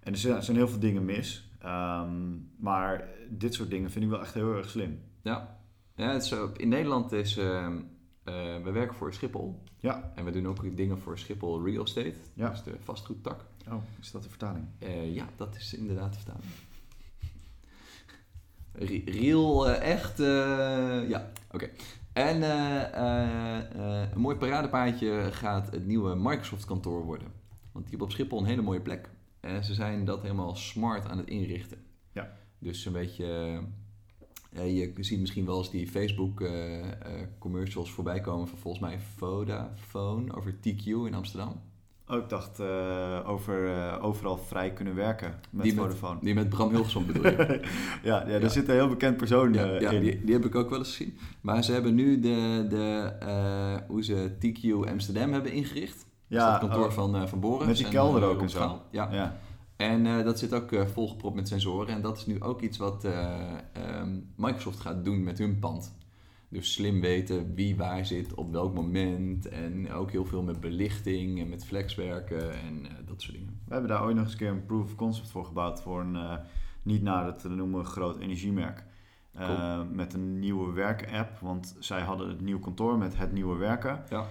En 0.00 0.12
er 0.12 0.18
zijn, 0.18 0.36
er 0.36 0.42
zijn 0.42 0.56
heel 0.56 0.68
veel 0.68 0.78
dingen 0.80 1.04
mis. 1.04 1.50
Ehm, 1.62 2.36
maar 2.58 3.08
dit 3.30 3.54
soort 3.54 3.70
dingen 3.70 3.90
vind 3.90 4.04
ik 4.04 4.10
wel 4.10 4.20
echt 4.20 4.34
heel 4.34 4.54
erg 4.56 4.70
slim. 4.70 5.00
ja. 5.22 5.58
ja 5.94 6.12
het 6.12 6.22
is, 6.22 6.34
in 6.56 6.68
Nederland 6.68 7.12
is... 7.12 7.36
eh, 7.36 7.68
we 8.62 8.70
werken 8.72 8.94
voor 8.96 9.14
Schiphol. 9.14 9.62
Ja. 9.78 10.12
En 10.14 10.24
we 10.24 10.30
doen 10.30 10.46
ook 10.48 10.76
dingen 10.76 10.98
voor 10.98 11.18
Schiphol 11.18 11.64
Real 11.64 11.82
Estate. 11.84 12.14
Ja. 12.34 12.48
Dus 12.50 12.62
de 12.62 12.74
vastgoedtak. 12.82 13.44
Oh, 13.68 13.82
is 14.00 14.10
dat 14.10 14.22
de 14.22 14.28
vertaling? 14.28 14.64
Eh, 14.78 15.14
ja, 15.14 15.26
dat 15.36 15.56
is 15.56 15.74
inderdaad 15.74 16.12
te 16.12 16.18
verstaan. 16.18 16.40
Re- 18.88 19.02
Real, 19.04 19.68
eh, 19.68 19.90
echt, 19.92 20.18
ja, 21.08 21.30
oké. 21.50 21.68
En 22.12 22.42
een 24.12 24.20
mooi 24.20 24.36
paradepaadje 24.36 25.28
gaat 25.32 25.70
het 25.70 25.86
nieuwe 25.86 26.14
Microsoft 26.14 26.64
kantoor 26.64 27.04
worden. 27.04 27.28
Want 27.72 27.84
die 27.84 27.88
hebben 27.88 28.06
op 28.06 28.12
Schiphol 28.12 28.38
een 28.38 28.44
hele 28.44 28.62
mooie 28.62 28.80
plek. 28.80 29.08
En 29.42 29.64
ze 29.64 29.74
zijn 29.74 30.04
dat 30.04 30.22
helemaal 30.22 30.56
smart 30.56 31.08
aan 31.08 31.18
het 31.18 31.28
inrichten. 31.28 31.78
Ja. 32.12 32.32
Dus 32.58 32.84
een 32.84 32.92
beetje, 32.92 33.60
je 34.50 34.92
ziet 35.00 35.20
misschien 35.20 35.46
wel 35.46 35.58
eens 35.58 35.70
die 35.70 35.86
Facebook 35.88 36.40
eh, 36.40 36.78
eh, 36.80 36.88
commercials 37.38 37.90
voorbij 37.90 38.20
komen 38.20 38.48
van 38.48 38.58
volgens 38.58 38.82
mij 38.82 38.98
Vodafone 39.16 40.34
over 40.36 40.54
TQ 40.54 40.84
in 40.86 41.14
Amsterdam. 41.14 41.60
Oh, 42.08 42.18
ik 42.18 42.28
dacht 42.28 42.60
eh, 42.60 43.20
over 43.26 44.00
overal 44.00 44.36
vrij 44.38 44.72
kunnen 44.72 44.94
werken 44.94 45.34
met 45.50 45.62
Die 45.62 45.74
met- 45.74 45.82
Vodafone. 45.84 46.18
Die 46.20 46.34
met 46.34 46.48
Bram 46.48 46.68
Hilgerson 46.70 47.06
bedoel 47.06 47.26
je? 47.26 47.60
ja, 48.02 48.28
ja, 48.28 48.36
Ja. 48.36 48.48
zit 48.48 48.68
een 48.68 48.74
heel 48.74 48.88
bekend 48.88 49.16
persoon 49.16 49.52
Ja, 49.52 49.66
ja 49.80 49.90
in. 49.90 50.00
die, 50.00 50.24
die 50.24 50.34
heb 50.34 50.44
ik 50.44 50.54
ook 50.54 50.70
wel 50.70 50.78
eens 50.78 50.96
gezien. 50.96 51.16
Maar 51.40 51.64
ze 51.64 51.72
hebben 51.72 51.94
nu 51.94 52.20
de, 52.20 52.66
de, 52.68 53.82
hoe 53.88 54.04
ze 54.04 54.30
TQ 54.38 54.88
Amsterdam 54.90 55.32
hebben 55.32 55.52
ingericht. 55.52 56.06
Ja, 56.32 56.50
het 56.50 56.60
kantoor 56.60 56.86
oh, 56.86 56.92
van, 56.92 57.16
eh 57.16 57.26
van 57.26 57.40
Boren. 57.40 57.66
Met 57.66 57.76
die 57.76 57.88
kelder 57.88 58.22
ook 58.24 58.40
en 58.42 58.50
zo. 58.50 58.82
Ja. 58.90 59.08
ja. 59.12 59.36
En 59.76 60.06
eh, 60.06 60.24
dat 60.24 60.38
zit 60.38 60.54
ook 60.54 60.72
eh, 60.72 60.86
volgepropt 60.86 61.34
met 61.34 61.48
sensoren. 61.48 61.94
En 61.94 62.02
dat 62.02 62.16
is 62.16 62.26
nu 62.26 62.42
ook 62.42 62.60
iets 62.60 62.78
wat 62.78 63.04
eh, 63.04 63.36
ehm, 63.72 64.20
Microsoft 64.36 64.80
gaat 64.80 65.04
doen 65.04 65.22
met 65.22 65.38
hun 65.38 65.58
pand. 65.58 65.96
Dus 66.48 66.72
slim 66.72 67.00
weten 67.00 67.54
wie 67.54 67.76
waar 67.76 68.06
zit, 68.06 68.34
op 68.34 68.52
welk 68.52 68.74
moment. 68.74 69.48
En 69.48 69.92
ook 69.92 70.10
heel 70.10 70.24
veel 70.24 70.42
met 70.42 70.60
belichting 70.60 71.40
en 71.40 71.48
met 71.48 71.64
flexwerken 71.64 72.52
en 72.52 72.86
eh, 72.86 72.92
dat 73.06 73.22
soort 73.22 73.34
dingen. 73.36 73.60
We 73.66 73.72
hebben 73.72 73.90
daar 73.90 74.02
ooit 74.04 74.14
nog 74.14 74.24
eens 74.24 74.32
een 74.32 74.38
keer 74.38 74.48
een 74.50 74.66
proof 74.66 74.84
of 74.84 74.94
concept 74.94 75.30
voor 75.30 75.44
gebouwd 75.44 75.82
voor 75.82 76.00
een 76.00 76.16
eh, 76.16 76.34
niet 76.82 77.02
nader 77.02 77.36
te 77.38 77.48
noemen 77.48 77.84
groot 77.84 78.18
energiemerk. 78.18 78.84
eh, 79.32 79.46
Cool. 79.46 79.84
met 79.84 80.14
een 80.14 80.38
nieuwe 80.38 80.72
werken-app. 80.72 81.38
Want 81.38 81.76
zij 81.78 82.00
hadden 82.00 82.28
het 82.28 82.40
nieuwe 82.40 82.60
kantoor 82.60 82.98
met 82.98 83.16
het 83.18 83.32
nieuwe 83.32 83.56
werken. 83.56 84.02
Ja. 84.10 84.24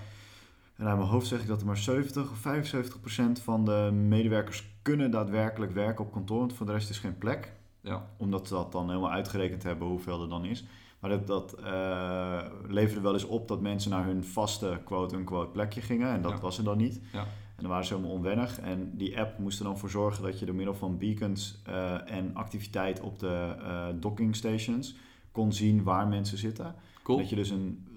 En 0.81 0.87
uit 0.87 0.97
mijn 0.97 1.09
hoofd 1.09 1.27
zeg 1.27 1.41
ik 1.41 1.47
dat 1.47 1.59
er 1.59 1.65
maar 1.65 1.77
70 1.77 2.31
of 2.31 2.37
75 2.37 2.99
procent 2.99 3.39
van 3.39 3.65
de 3.65 3.89
medewerkers 3.93 4.79
kunnen 4.81 5.11
daadwerkelijk 5.11 5.71
werken 5.71 6.05
op 6.05 6.11
kantoor. 6.11 6.39
Want 6.39 6.53
voor 6.53 6.65
de 6.65 6.71
rest 6.71 6.89
is 6.89 6.99
geen 6.99 7.17
plek. 7.17 7.53
Ja. 7.81 8.07
Omdat 8.17 8.47
ze 8.47 8.53
dat 8.53 8.71
dan 8.71 8.87
helemaal 8.89 9.11
uitgerekend 9.11 9.63
hebben 9.63 9.87
hoeveel 9.87 10.21
er 10.21 10.29
dan 10.29 10.45
is. 10.45 10.65
Maar 10.99 11.09
dat, 11.09 11.27
dat 11.27 11.53
eh, 11.53 12.41
leverde 12.67 13.01
wel 13.01 13.13
eens 13.13 13.25
op 13.25 13.47
dat 13.47 13.61
mensen 13.61 13.91
naar 13.91 14.05
hun 14.05 14.23
vaste 14.23 14.79
quote-unquote 14.85 15.51
plekje 15.51 15.81
gingen. 15.81 16.09
En 16.09 16.21
dat 16.21 16.31
Ja. 16.31 16.39
was 16.39 16.57
er 16.57 16.63
dan 16.63 16.77
niet. 16.77 17.01
Ja. 17.11 17.19
En 17.55 17.67
dan 17.67 17.69
waren 17.69 17.85
ze 17.85 17.93
helemaal 17.93 18.15
onwennig. 18.15 18.59
En 18.59 18.91
die 18.97 19.19
app 19.19 19.37
moest 19.39 19.59
er 19.59 19.65
dan 19.65 19.77
voor 19.77 19.89
zorgen 19.89 20.23
dat 20.23 20.39
je 20.39 20.45
door 20.45 20.55
middel 20.55 20.75
van 20.75 20.97
beacons 20.97 21.61
eh, 21.65 22.11
en 22.11 22.35
activiteit 22.35 22.99
op 22.99 23.19
de 23.19 23.55
eh, 23.59 23.87
docking 23.99 24.35
stations 24.35 24.95
kon 25.31 25.53
zien 25.53 25.83
waar 25.83 26.07
mensen 26.07 26.37
zitten. 26.37 26.75
Cool. 27.03 27.17
Dat 27.17 27.29
je 27.29 27.35
dus 27.35 27.49
een, 27.49 27.87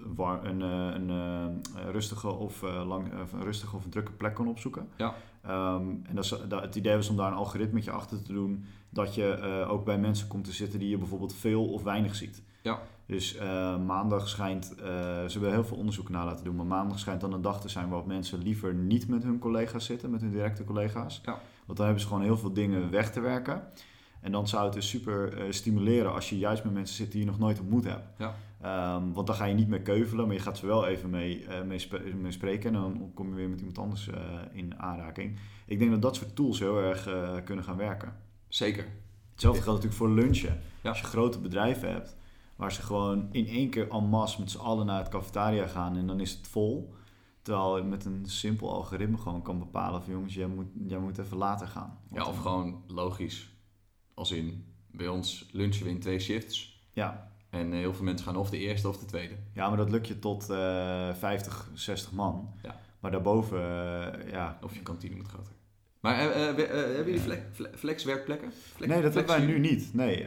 een, 0.43 0.63
eh, 0.63 0.91
een 0.95 1.11
eh, 1.11 1.91
rustige, 1.91 2.29
of, 2.29 2.63
eh, 2.63 2.87
lang, 2.87 3.13
een 3.33 3.43
rustige 3.43 3.77
of 3.77 3.85
een 3.85 3.91
drukke 3.91 4.13
plek 4.13 4.35
kon 4.35 4.49
opzoeken. 4.49 4.89
Ja. 4.97 5.15
Ehm, 5.43 5.89
en 6.03 6.15
dat 6.15 6.25
is, 6.25 6.35
dat, 6.49 6.63
het 6.63 6.75
idee 6.75 6.97
was 6.97 7.09
om 7.09 7.17
daar 7.17 7.31
een 7.31 7.39
algoritmetje 7.39 7.91
achter 7.91 8.23
te 8.23 8.33
doen 8.33 8.65
dat 8.89 9.15
je 9.15 9.67
ook 9.69 9.85
bij 9.85 9.99
mensen 9.99 10.29
komt 10.29 10.45
te 10.45 10.53
zitten 10.53 10.79
die 10.79 10.89
je 10.89 10.99
bijvoorbeeld 10.99 11.35
veel 11.35 11.65
of 11.65 11.83
weinig 11.83 12.15
ziet. 12.15 12.43
Ja. 12.63 12.81
Dus 13.07 13.39
maandag 13.87 14.29
schijnt, 14.29 14.65
ze 14.77 15.29
hebben 15.33 15.53
heel 15.53 15.65
veel 15.65 15.77
onderzoek 15.77 16.09
naar 16.09 16.25
laten 16.25 16.45
doen, 16.45 16.57
maar 16.57 16.67
maandag 16.67 16.99
schijnt 16.99 17.21
dan 17.21 17.33
een 17.33 17.43
dag 17.43 17.61
te 17.61 17.69
zijn 17.69 17.89
waarop 17.89 18.07
mensen 18.07 18.43
liever 18.43 18.75
niet 18.75 19.09
met 19.09 19.23
hun 19.23 19.39
collega's 19.39 19.85
zitten, 19.85 20.11
met 20.11 20.21
hun 20.21 20.31
directe 20.31 20.65
collega's. 20.65 21.21
Ja. 21.25 21.39
Want 21.67 21.79
dan 21.79 21.87
hebben 21.87 22.03
ze 22.03 22.09
gewoon 22.09 22.23
heel 22.23 22.39
veel 22.39 22.53
dingen 22.53 22.91
weg 22.91 23.13
te 23.13 23.21
werken. 23.21 23.63
En 24.21 24.33
dan 24.33 24.49
zou 24.49 24.65
het 24.65 24.73
dus 24.73 24.89
super 24.89 25.47
stimuleren 25.51 26.15
als 26.15 26.29
je 26.31 26.39
juist 26.39 26.65
met 26.65 26.73
mensen 26.73 26.97
zit 26.97 27.13
die 27.13 27.21
je 27.21 27.27
nog 27.27 27.39
nooit 27.39 27.61
ontmoet 27.61 27.85
hebt. 27.85 28.09
Ja. 28.19 28.35
Ehm, 28.65 29.13
want 29.13 29.27
dan 29.27 29.37
ga 29.37 29.45
je 29.45 29.55
niet 29.55 29.69
meer 29.69 29.83
keuvelen, 29.83 30.27
maar 30.27 30.35
je 30.35 30.41
gaat 30.41 30.59
ze 30.59 30.67
wel 30.67 30.87
even 30.87 31.11
mee, 31.11 31.47
eh, 31.47 31.63
mee, 32.15 32.33
spreken. 32.33 32.75
En 32.75 32.81
dan 32.81 33.11
kom 33.15 33.29
je 33.29 33.35
weer 33.35 33.49
met 33.49 33.59
iemand 33.59 33.79
anders 33.79 34.09
eh, 34.09 34.21
in 34.53 34.79
aanraking. 34.79 35.39
Ik 35.67 35.79
denk 35.79 35.91
dat 35.91 36.03
dat 36.03 36.17
soort 36.17 36.37
tools 36.37 36.59
heel 36.59 36.79
erg 36.79 37.07
eh, 37.07 37.35
kunnen 37.45 37.65
gaan 37.65 37.77
werken. 37.77 38.17
Zeker. 38.49 38.87
Hetzelfde 39.33 39.63
geldt 39.63 39.83
natuurlijk 39.83 40.11
voor 40.11 40.25
lunchen. 40.25 40.61
Ja. 40.83 40.89
Als 40.89 41.01
je 41.01 41.07
grote 41.07 41.39
bedrijven 41.39 41.91
hebt, 41.91 42.17
waar 42.57 42.73
ze 42.73 42.83
gewoon 42.83 43.29
in 43.33 43.47
één 43.47 43.71
keer 43.71 43.91
en 43.91 44.05
masse 44.05 44.41
met 44.41 44.51
z'n 44.51 44.59
allen 44.59 44.87
naar 44.87 44.99
het 44.99 45.09
cafetaria 45.09 45.67
gaan 45.67 45.97
en 45.97 46.07
dan 46.07 46.21
is 46.21 46.33
het 46.33 46.49
vol. 46.49 46.95
Terwijl 47.43 47.77
je 47.77 47.83
met 47.83 48.05
een 48.05 48.27
simpel 48.27 48.73
algoritme 48.73 49.19
gewoon 49.19 49.43
kan 49.43 49.59
bepalen 49.59 50.03
van 50.03 50.13
jongens, 50.13 50.35
jij 50.35 50.47
moet, 50.47 50.69
jij 50.87 50.99
moet 50.99 51.19
even 51.19 51.37
later 51.37 51.67
gaan. 51.69 51.99
Ja, 52.13 52.27
of 52.27 52.39
gewoon 52.39 52.83
logisch. 52.87 53.53
Als 54.15 54.31
in, 54.31 54.65
bij 54.91 55.09
ons 55.09 55.49
lunchen 55.53 55.85
we 55.85 55.91
in 55.91 56.01
twee 56.01 56.19
shifts. 56.19 56.83
Ja. 56.93 57.33
En 57.55 57.73
eh, 57.73 57.79
heel 57.79 57.95
veel 57.95 58.05
mensen 58.05 58.27
gaan 58.27 58.37
of 58.37 58.51
de 58.51 58.59
eerste 58.59 58.89
of 58.89 58.99
de 58.99 59.07
tweede. 59.07 59.35
ja, 59.53 59.69
maar 59.69 59.77
dat 59.77 59.91
lukt 59.91 60.07
je 60.07 60.19
tot 60.19 60.51
eh 60.51 61.15
50, 61.15 61.71
60 61.75 62.13
man. 62.13 62.49
Ja. 62.63 62.77
Maar 63.01 63.11
daarboven, 63.11 63.59
eh, 63.59 64.31
ja, 64.33 64.59
Of 64.63 64.75
je 64.75 64.81
kantine 64.83 65.17
moet 65.17 65.29
groter. 65.29 65.53
Maar 66.01 66.15
eh, 66.19 66.35
hebben 66.35 67.05
jullie? 67.05 67.21
Flex- 67.21 68.89
nee, 68.89 69.03
dat 69.03 69.13
flex- 69.13 69.15
hebben 69.15 69.27
wij 69.27 69.45
nu 69.47 69.59
niet. 69.59 69.95
Nee, 69.95 70.25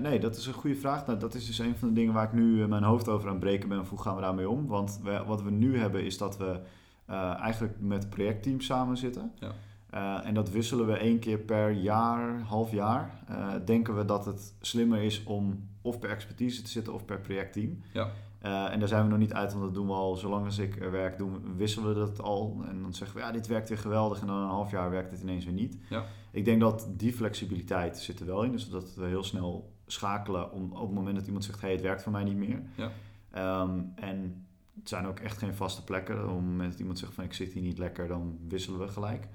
nee, 0.00 0.18
dat 0.20 0.36
is 0.36 0.46
een 0.46 0.52
goede 0.52 0.76
vraag. 0.76 1.06
Nou, 1.06 1.18
dat 1.18 1.34
is 1.34 1.46
dus 1.46 1.58
een 1.58 1.76
van 1.76 1.88
de 1.88 1.94
dingen 1.94 2.12
waar 2.14 2.24
ik 2.24 2.32
nu 2.32 2.66
mijn 2.68 2.82
hoofd 2.82 3.08
over 3.08 3.26
aan 3.26 3.34
het 3.34 3.42
breken 3.44 3.68
ben. 3.68 3.84
Hoe 3.88 4.00
gaan 4.00 4.14
we 4.14 4.20
daarmee 4.20 4.48
om? 4.48 4.66
Want 4.66 5.00
we, 5.02 5.22
wat 5.26 5.42
we 5.42 5.50
nu 5.50 5.78
hebben 5.78 6.04
is 6.04 6.18
dat 6.18 6.36
we 6.36 6.60
eigenlijk 7.40 7.74
met 7.80 8.10
projectteams 8.10 8.66
samen 8.66 8.96
zitten. 8.96 9.32
Ja. 9.38 10.24
En 10.24 10.34
dat 10.34 10.50
wisselen 10.50 10.86
we 10.86 10.96
één 10.96 11.18
keer 11.18 11.38
per 11.38 11.70
jaar, 11.70 12.40
half 12.40 12.70
jaar. 12.72 13.10
Denken 13.64 13.96
we 13.96 14.04
dat 14.04 14.24
het 14.24 14.54
slimmer 14.60 15.02
is 15.02 15.22
om 15.24 15.68
of 15.82 15.98
per 15.98 16.10
expertise 16.10 16.62
te 16.62 16.70
zitten 16.70 16.94
of 16.94 17.04
per 17.04 17.20
projectteam. 17.20 17.82
Ja. 17.92 18.10
Eh, 18.40 18.72
en 18.72 18.78
daar 18.78 18.88
zijn 18.88 19.04
we 19.04 19.10
nog 19.10 19.18
niet 19.18 19.32
uit, 19.32 19.52
want 19.52 19.64
dat 19.64 19.74
doen 19.74 19.86
we 19.86 19.92
al 19.92 20.16
zolang 20.16 20.44
als 20.44 20.58
ik 20.58 20.80
er 20.80 20.90
werk, 20.90 21.18
doen, 21.18 21.56
wisselen 21.56 21.88
we 21.88 21.94
dat 21.94 22.20
al. 22.20 22.62
En 22.68 22.82
dan 22.82 22.94
zeggen 22.94 23.16
we, 23.16 23.22
ja, 23.22 23.32
dit 23.32 23.46
werkt 23.46 23.68
weer 23.68 23.78
geweldig. 23.78 24.20
En 24.20 24.26
dan 24.26 24.36
een 24.36 24.48
half 24.48 24.70
jaar 24.70 24.90
werkt 24.90 25.10
het 25.10 25.20
ineens 25.20 25.44
weer 25.44 25.54
niet. 25.54 25.78
Ja. 25.88 26.04
Ik 26.32 26.44
denk 26.44 26.60
dat 26.60 26.88
die 26.96 27.12
flexibiliteit 27.12 27.98
zit 27.98 28.20
er 28.20 28.26
wel 28.26 28.42
in. 28.42 28.52
Dus 28.52 28.68
dat 28.68 28.94
we 28.94 29.06
heel 29.06 29.24
snel 29.24 29.72
schakelen 29.86 30.52
om, 30.52 30.72
op 30.72 30.86
het 30.86 30.94
moment 30.94 31.16
dat 31.16 31.26
iemand 31.26 31.44
zegt, 31.44 31.60
hey, 31.60 31.72
het 31.72 31.80
werkt 31.80 32.02
voor 32.02 32.12
mij 32.12 32.24
niet 32.24 32.36
meer. 32.36 32.62
Ja. 32.74 32.90
Ehm, 33.30 33.80
en 33.94 34.46
het 34.74 34.88
zijn 34.88 35.06
ook 35.06 35.18
echt 35.18 35.38
geen 35.38 35.54
vaste 35.54 35.84
plekken. 35.84 36.22
Op 36.22 36.36
het 36.36 36.44
moment 36.44 36.70
dat 36.70 36.80
iemand 36.80 36.98
zegt 36.98 37.14
van, 37.14 37.24
ik 37.24 37.32
zit 37.32 37.52
hier 37.52 37.62
niet 37.62 37.78
lekker, 37.78 38.08
dan 38.08 38.38
wisselen 38.48 38.80
we 38.80 38.88
gelijk. 38.88 39.28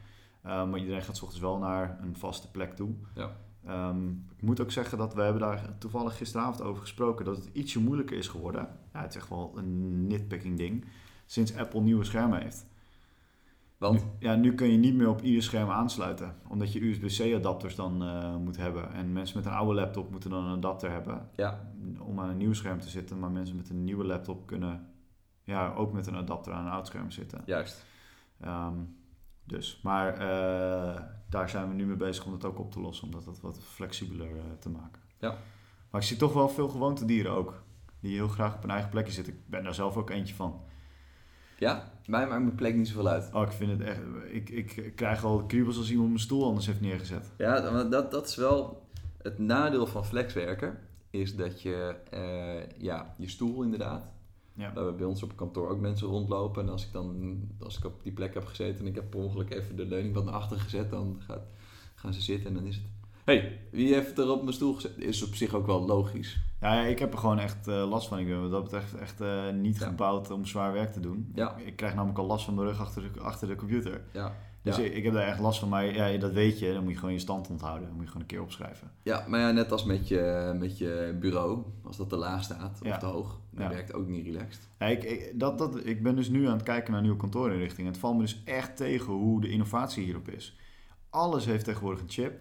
Ehm, 0.44 0.70
maar 0.70 0.80
iedereen 0.80 1.02
gaat 1.02 1.18
's 1.18 1.22
ochtends 1.22 1.44
wel 1.44 1.58
naar 1.58 1.98
een 2.02 2.16
vaste 2.16 2.52
plek 2.52 2.76
toe. 2.76 2.94
Ja. 3.16 3.32
Ehm, 3.66 4.10
ik 4.10 4.42
moet 4.42 4.62
ook 4.62 4.72
zeggen 4.72 4.98
dat 4.98 5.14
we 5.14 5.22
hebben 5.22 5.42
daar 5.42 5.78
toevallig 5.78 6.18
gisteravond 6.18 6.62
over 6.62 6.82
gesproken 6.82 7.26
dat 7.26 7.36
het 7.38 7.50
ietsje 7.54 7.80
moeilijker 7.80 8.18
is 8.18 8.28
geworden. 8.28 8.68
Ja, 8.94 9.02
het 9.02 9.10
is 9.10 9.16
echt 9.16 9.30
wel 9.30 9.54
een 9.56 10.08
nitpicking 10.08 10.58
ding. 10.58 10.86
Sinds 11.26 11.56
Apple 11.56 11.82
nieuwe 11.82 12.04
schermen 12.04 12.42
heeft. 12.42 12.66
Want? 13.78 14.00
Nu, 14.04 14.10
ja, 14.20 14.36
nu 14.36 14.54
kun 14.54 14.72
je 14.72 14.78
niet 14.78 14.96
meer 14.96 15.10
op 15.10 15.22
ieder 15.22 15.44
scherm 15.44 15.70
aansluiten. 15.70 16.36
Omdat 16.48 16.74
je 16.74 16.86
USB-C 16.86 17.34
adapters 17.36 17.76
dan 17.76 18.04
eh, 18.04 18.36
moet 18.36 18.58
hebben. 18.58 18.94
En 18.94 19.14
mensen 19.14 19.38
met 19.38 19.46
een 19.46 19.52
oude 19.52 19.74
laptop 19.74 20.12
moeten 20.12 20.30
dan 20.30 20.46
een 20.46 20.58
adapter 20.58 20.92
hebben 20.92 21.30
Ja. 21.36 21.60
om 22.00 22.20
aan 22.20 22.30
een 22.30 22.38
nieuw 22.38 22.54
scherm 22.54 22.80
te 22.80 22.90
zitten. 22.90 23.20
Maar 23.20 23.32
mensen 23.32 23.56
met 23.56 23.70
een 23.70 23.84
nieuwe 23.84 24.06
laptop 24.06 24.46
kunnen 24.48 24.88
ja, 25.44 25.74
ook 25.74 25.94
met 25.94 26.08
een 26.08 26.16
adapter 26.16 26.54
aan 26.54 26.66
een 26.66 26.72
oud 26.72 26.88
scherm 26.88 27.12
zitten. 27.12 27.42
Juist. 27.46 27.86
Ehm, 28.40 28.74
dus, 29.44 29.80
maar 29.84 30.14
eh, 30.18 31.02
daar 31.36 31.50
zijn 31.50 31.68
we 31.70 31.74
nu 31.74 31.86
mee 31.86 31.96
bezig 31.96 32.26
om 32.26 32.32
dat 32.32 32.46
ook 32.46 32.60
op 32.60 32.72
te 32.72 32.80
lossen, 32.80 33.06
om 33.06 33.12
dat 33.12 33.24
wat- 33.26 33.40
wat 33.42 33.60
flexibeler 33.64 34.30
eh, 34.38 34.44
te 34.60 34.70
maken. 34.70 35.02
Ja. 35.20 35.38
Maar 35.92 36.02
ik 36.02 36.08
zie 36.08 36.18
toch 36.18 36.34
wel 36.34 36.50
veel 36.50 36.68
gewoontedieren 36.70 37.32
ook, 37.32 37.64
die 38.00 38.14
heel 38.16 38.28
graag 38.28 38.56
op 38.56 38.64
een 38.64 38.70
eigen 38.70 38.90
plekje 38.90 39.12
zitten. 39.12 39.34
Ik 39.34 39.40
ben 39.46 39.64
daar 39.64 39.74
zelf 39.74 39.98
ook 39.98 40.10
eentje 40.10 40.36
van. 40.36 40.62
Ja? 41.58 41.92
Mij 42.06 42.28
maakt 42.28 42.42
mijn 42.44 42.56
plek 42.56 42.76
niet 42.76 42.88
zoveel 42.88 43.08
uit. 43.08 43.30
Oh, 43.34 43.42
ik 43.42 43.52
vind 43.52 43.72
het 43.72 43.82
echt, 43.82 44.00
ik, 44.32 44.50
ik 44.50 44.92
krijg 44.96 45.24
al 45.24 45.46
kriebels 45.46 45.78
als 45.78 45.90
iemand 45.92 46.08
mijn 46.08 46.20
stoel 46.20 46.46
anders 46.46 46.66
heeft 46.66 46.82
neergezet. 46.82 47.32
Ja, 47.38 47.84
dat, 47.90 48.12
dat 48.12 48.28
is 48.28 48.36
wel 48.36 48.88
het 49.22 49.40
nadeel 49.40 49.88
van 49.88 50.06
flexwerken. 50.06 50.80
Is 51.10 51.36
dat 51.36 51.62
je, 51.62 51.96
eh, 52.12 52.82
ja, 52.82 53.14
je 53.18 53.30
stoel 53.30 53.64
inderdaad. 53.64 54.12
Ja. 54.58 54.70
We 54.70 54.76
hebben 54.76 54.98
bij 54.98 55.06
ons 55.06 55.24
op 55.24 55.36
kantoor 55.36 55.70
ook 55.70 55.80
mensen 55.80 56.08
rondlopen. 56.08 56.64
En 56.64 56.70
als 56.70 56.86
ik 56.86 56.92
dan, 56.92 57.40
als 57.60 57.78
ik 57.78 57.86
op 57.86 58.04
die 58.04 58.12
plek 58.12 58.34
heb 58.34 58.46
gezeten 58.46 58.80
en 58.82 58.88
ik 58.88 58.96
heb 58.96 59.10
per 59.10 59.20
ongeluk 59.20 59.54
even 59.54 59.76
de 59.76 59.86
leuning 59.86 60.14
wat 60.14 60.26
naar 60.26 60.34
achter 60.34 60.60
gezet, 60.60 60.90
dan 60.90 61.16
gaat, 61.20 61.44
gaan 61.96 62.14
ze 62.14 62.22
zitten 62.22 62.48
en 62.48 62.54
dan 62.54 62.66
is 62.66 62.76
het... 62.76 62.86
hey, 63.24 63.60
wie 63.72 63.94
heeft 63.94 64.18
er 64.18 64.30
op 64.30 64.42
mijn 64.42 64.54
stoel 64.54 64.74
gezet? 64.74 64.98
Is 64.98 65.24
op 65.28 65.36
zich 65.36 65.54
ook 65.54 65.66
wel 65.66 65.86
logisch. 65.86 66.40
Ja, 66.62 66.82
ik 66.82 67.00
heb 67.00 67.14
er 67.14 67.20
gewoon 67.20 67.40
echt 67.40 67.68
eh, 67.68 67.90
last 67.90 68.08
van. 68.08 68.20
Ik 68.20 68.28
ben 68.28 68.42
wat 68.42 68.52
dat 68.52 68.64
betreft 68.64 68.94
echt 68.96 69.22
eh, 69.22 69.50
niet 69.52 69.78
Ja. 69.80 69.86
gebouwd 69.88 70.32
om 70.32 70.46
zwaar 70.46 70.74
werk 70.74 70.94
te 70.94 71.00
doen. 71.00 71.32
Ja. 71.36 71.56
Ik, 71.56 71.66
ik 71.66 71.76
krijg 71.76 71.94
namelijk 71.96 72.20
al 72.20 72.26
last 72.26 72.46
van 72.46 72.54
mijn 72.56 72.68
rug 72.68 72.80
achter 72.80 73.14
de, 73.14 73.20
achter 73.20 73.48
de 73.48 73.56
computer. 73.56 74.02
Ja, 74.14 74.36
Dus 74.66 74.76
ja. 74.78 74.84
ik, 74.84 74.94
ik 74.94 75.04
heb 75.04 75.14
daar 75.14 75.28
echt 75.28 75.40
last 75.40 75.60
van. 75.60 75.70
Maar 75.70 75.86
ja, 75.86 76.18
dat 76.18 76.32
weet 76.32 76.60
je, 76.60 76.74
dan 76.74 76.84
moet 76.84 76.92
je 76.94 76.98
gewoon 77.00 77.14
je 77.14 77.20
stand 77.20 77.50
onthouden. 77.50 77.84
Dan 77.88 77.96
moet 77.96 78.04
je 78.04 78.08
gewoon 78.12 78.22
een 78.22 78.28
keer 78.34 78.42
opschrijven. 78.42 78.92
ja 79.04 79.26
maar 79.28 79.40
ja, 79.40 79.52
net 79.52 79.72
als 79.72 79.84
met 79.84 80.08
je, 80.08 80.54
met 80.60 80.78
je 80.78 81.18
bureau, 81.20 81.64
als 81.84 81.98
dat 81.98 82.10
te 82.10 82.16
laag 82.16 82.44
staat 82.44 82.80
of 82.82 82.88
Ja. 82.88 82.98
te 82.98 83.06
hoog, 83.06 83.40
dan 83.52 83.64
Ja. 83.64 83.70
werkt 83.70 83.94
ook 83.94 84.08
niet 84.08 84.26
relaxed. 84.26 84.70
Ja, 84.80 84.86
ik, 84.86 85.04
ik, 85.04 85.32
dat, 85.40 85.58
dat, 85.58 85.86
ik 85.86 86.04
ben 86.04 86.16
dus 86.16 86.30
nu 86.30 86.48
aan 86.48 86.54
het 86.54 86.64
kijken 86.64 86.92
naar 86.94 87.02
nieuwe 87.02 87.18
kantoorinrichtingen. 87.18 87.92
Het 87.92 88.00
valt 88.00 88.16
me 88.16 88.22
dus 88.22 88.42
echt 88.46 88.78
tegen 88.78 89.14
hoe 89.14 89.42
de 89.42 89.50
innovatie 89.50 90.04
hierop 90.04 90.28
is. 90.30 90.58
Alles 91.10 91.46
heeft 91.46 91.66
tegenwoordig 91.66 92.02
een 92.02 92.10
chip. 92.10 92.40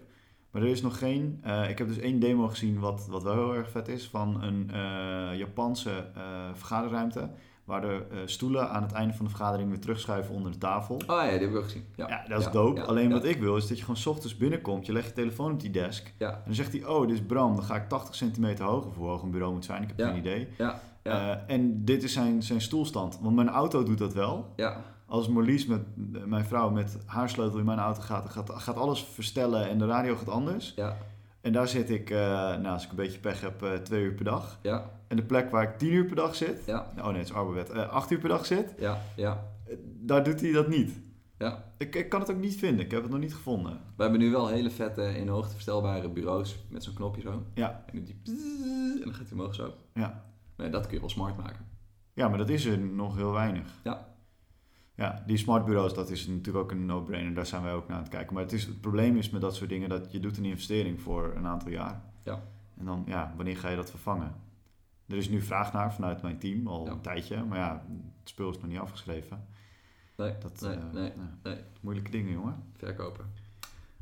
Maar 0.51 0.61
er 0.63 0.69
is 0.69 0.81
nog 0.81 0.97
geen... 0.97 1.39
eh, 1.43 1.69
ik 1.69 1.77
heb 1.77 1.87
dus 1.87 1.97
één 1.97 2.19
demo 2.19 2.47
gezien 2.47 2.79
wat, 2.79 3.07
wat 3.09 3.23
wel 3.23 3.33
heel 3.33 3.55
erg 3.55 3.69
vet 3.71 3.87
is. 3.87 4.07
Van 4.07 4.43
een 4.43 4.69
eh, 4.71 5.37
Japanse 5.37 6.07
eh, 6.15 6.49
vergaderruimte. 6.53 7.29
Waar 7.65 7.81
de 7.81 8.05
eh, 8.11 8.17
stoelen 8.25 8.69
aan 8.69 8.81
het 8.83 8.91
einde 8.91 9.13
van 9.13 9.25
de 9.25 9.31
vergadering 9.31 9.69
weer 9.69 9.79
terugschuiven 9.79 10.35
onder 10.35 10.51
de 10.51 10.57
tafel. 10.57 10.95
Oh 10.95 11.01
ja, 11.07 11.21
die 11.23 11.31
heb 11.31 11.49
ik 11.49 11.55
ook 11.55 11.63
gezien. 11.63 11.85
Ja, 11.95 12.07
Ja, 12.07 12.23
dat 12.27 12.39
is 12.39 12.45
ja, 12.45 12.51
dope. 12.51 12.79
ja, 12.79 12.85
Alleen 12.85 13.11
wat 13.11 13.23
ik 13.25 13.39
wil 13.39 13.55
is 13.55 13.67
dat 13.67 13.77
je 13.77 13.83
gewoon 13.83 13.97
's 13.99 14.05
ochtends 14.05 14.37
binnenkomt. 14.37 14.85
Je 14.85 14.91
legt 14.93 15.07
je 15.07 15.13
telefoon 15.13 15.51
op 15.51 15.59
die 15.59 15.69
desk. 15.71 16.13
Ja, 16.17 16.29
En 16.31 16.41
dan 16.45 16.53
zegt 16.53 16.71
hij, 16.71 16.85
oh, 16.85 17.01
dit 17.07 17.11
is 17.15 17.21
Bram. 17.21 17.55
Dan 17.55 17.63
ga 17.63 17.75
ik 17.75 17.89
80 17.89 18.15
centimeter 18.15 18.65
hoog. 18.65 18.85
Of 18.85 18.95
hoe 18.95 19.07
hoog 19.07 19.21
een 19.21 19.31
bureau 19.31 19.53
moet 19.53 19.65
zijn. 19.65 19.81
Ik 19.83 19.87
heb 19.95 20.07
geen 20.07 20.17
idee. 20.17 20.47
ja, 20.57 20.79
ja, 21.03 21.35
Eh, 21.47 21.55
en 21.55 21.85
dit 21.85 22.03
is 22.03 22.13
zijn, 22.13 22.43
zijn 22.43 22.61
stoelstand. 22.61 23.19
Want 23.21 23.35
mijn 23.35 23.49
auto 23.49 23.83
doet 23.83 23.97
dat 23.97 24.13
wel. 24.13 24.53
ja. 24.55 24.81
Als 25.07 25.27
Marlies, 25.27 25.65
met, 25.65 25.81
mijn 26.25 26.45
vrouw, 26.45 26.69
met 26.69 26.97
haar 27.05 27.29
sleutel 27.29 27.59
in 27.59 27.65
mijn 27.65 27.79
auto 27.79 28.01
gaat, 28.01 28.23
dan 28.23 28.31
gaat, 28.31 28.61
gaat 28.61 28.75
alles 28.77 29.03
verstellen 29.03 29.69
en 29.69 29.77
de 29.77 29.85
radio 29.85 30.15
gaat 30.15 30.29
anders. 30.29 30.73
ja, 30.75 30.97
En 31.41 31.51
daar 31.53 31.67
zit 31.67 31.89
ik, 31.89 32.09
eh, 32.09 32.17
nou, 32.17 32.65
als 32.67 32.83
ik 32.83 32.89
een 32.89 32.95
beetje 32.95 33.19
pech 33.19 33.41
heb, 33.41 33.79
twee 33.83 34.03
uur 34.03 34.13
per 34.13 34.25
dag. 34.25 34.59
ja, 34.61 34.89
En 35.15 35.21
de 35.21 35.27
plek 35.27 35.49
waar 35.51 35.63
ik 35.63 35.77
tien 35.77 35.93
uur 35.93 36.05
per 36.05 36.15
dag 36.15 36.35
zit, 36.35 36.65
ja, 36.65 36.91
oh 36.97 37.05
nee, 37.07 37.17
het 37.17 37.27
is 37.27 37.33
Arbowet, 37.33 37.69
eh 37.69 37.89
acht 37.89 38.11
uur 38.11 38.19
per 38.19 38.29
dag 38.29 38.45
zit, 38.45 38.73
ja, 38.79 39.01
ja, 39.15 39.47
eh, 39.67 39.75
daar 39.81 40.23
doet 40.23 40.41
hij 40.41 40.51
dat 40.51 40.67
niet. 40.67 40.91
ja. 41.37 41.63
Ik, 41.77 41.95
ik 41.95 42.09
kan 42.09 42.19
het 42.19 42.31
ook 42.31 42.37
niet 42.39 42.55
vinden, 42.55 42.85
ik 42.85 42.91
heb 42.91 43.01
het 43.01 43.11
nog 43.11 43.19
niet 43.19 43.33
gevonden. 43.33 43.71
We 43.95 44.01
hebben 44.03 44.19
nu 44.19 44.31
wel 44.31 44.47
hele 44.47 44.69
vette, 44.71 45.17
in 45.17 45.27
hoogte 45.27 45.53
verstelbare 45.53 46.09
bureaus 46.09 46.57
met 46.69 46.83
zo'n 46.83 46.93
knopje 46.93 47.21
zo. 47.21 47.43
Ja, 47.53 47.83
En, 47.93 48.03
die 48.03 48.15
en 48.25 49.01
dan 49.03 49.13
gaat 49.13 49.27
hij 49.29 49.37
omhoog 49.37 49.55
zo. 49.55 49.73
ja. 49.93 50.23
Nee, 50.57 50.69
dat 50.69 50.83
kun 50.85 50.93
je 50.93 50.99
wel 50.99 51.09
smart 51.09 51.37
maken. 51.37 51.65
ja, 52.13 52.27
maar 52.27 52.37
dat 52.37 52.49
is 52.49 52.65
er 52.65 52.77
nog 52.79 53.15
heel 53.15 53.31
weinig. 53.31 53.67
Ja. 53.83 54.07
Ja, 54.95 55.23
die 55.27 55.37
smartbureaus, 55.37 55.93
dat 55.93 56.09
is 56.09 56.27
natuurlijk 56.27 56.57
ook 56.57 56.71
een 56.71 56.85
no-brainer. 56.85 57.33
Daar 57.33 57.45
zijn 57.45 57.63
wij 57.63 57.73
ook 57.73 57.87
naar 57.87 57.97
aan 57.97 58.03
het 58.03 58.11
kijken. 58.11 58.33
Maar 58.33 58.43
het, 58.43 58.51
is, 58.53 58.65
het 58.65 58.81
probleem 58.81 59.17
is 59.17 59.29
met 59.29 59.41
dat 59.41 59.55
soort 59.55 59.69
dingen 59.69 59.89
dat 59.89 60.11
je 60.11 60.19
doet 60.19 60.37
een 60.37 60.45
investering 60.45 61.01
voor 61.01 61.33
een 61.35 61.45
aantal 61.47 61.71
jaar. 61.71 62.01
Ja. 62.23 62.43
En 62.77 62.85
dan, 62.85 63.03
ja, 63.05 63.33
wanneer 63.35 63.57
ga 63.57 63.69
je 63.69 63.75
dat 63.75 63.89
vervangen? 63.89 64.35
Er 65.07 65.15
is 65.17 65.29
nu 65.29 65.41
vraag 65.41 65.73
naar 65.73 65.93
vanuit 65.93 66.21
mijn 66.21 66.37
team 66.37 66.67
al 66.67 66.85
Ja. 66.85 66.91
een 66.91 67.01
tijdje, 67.01 67.43
maar 67.43 67.57
ja, 67.57 67.85
het 68.19 68.29
spul 68.29 68.49
is 68.49 68.55
nog 68.57 68.67
niet 68.67 68.79
afgeschreven. 68.79 69.45
Nee, 70.17 70.33
Dat, 70.39 70.61
nee, 70.61 70.71
eh, 70.75 70.83
nee, 70.93 71.11
nou, 71.15 71.29
nee. 71.43 71.57
Moeilijke 71.81 72.11
dingen, 72.11 72.31
jongen. 72.31 72.63
Verkopen. 72.77 73.25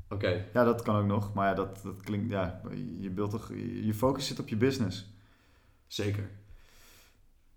Oké, 0.10 0.46
Ja, 0.54 0.64
dat 0.64 0.82
kan 0.82 0.96
ook 0.96 1.06
nog, 1.08 1.34
maar 1.34 1.48
ja, 1.48 1.54
dat, 1.54 1.80
dat 1.84 2.02
klinkt, 2.02 2.30
ja, 2.30 2.62
je 3.00 3.12
wilt 3.14 3.32
toch, 3.32 3.50
je 3.84 3.94
focus 3.94 4.28
zit 4.28 4.40
op 4.40 4.48
je 4.48 4.56
business. 4.58 5.12
zeker. 5.88 6.30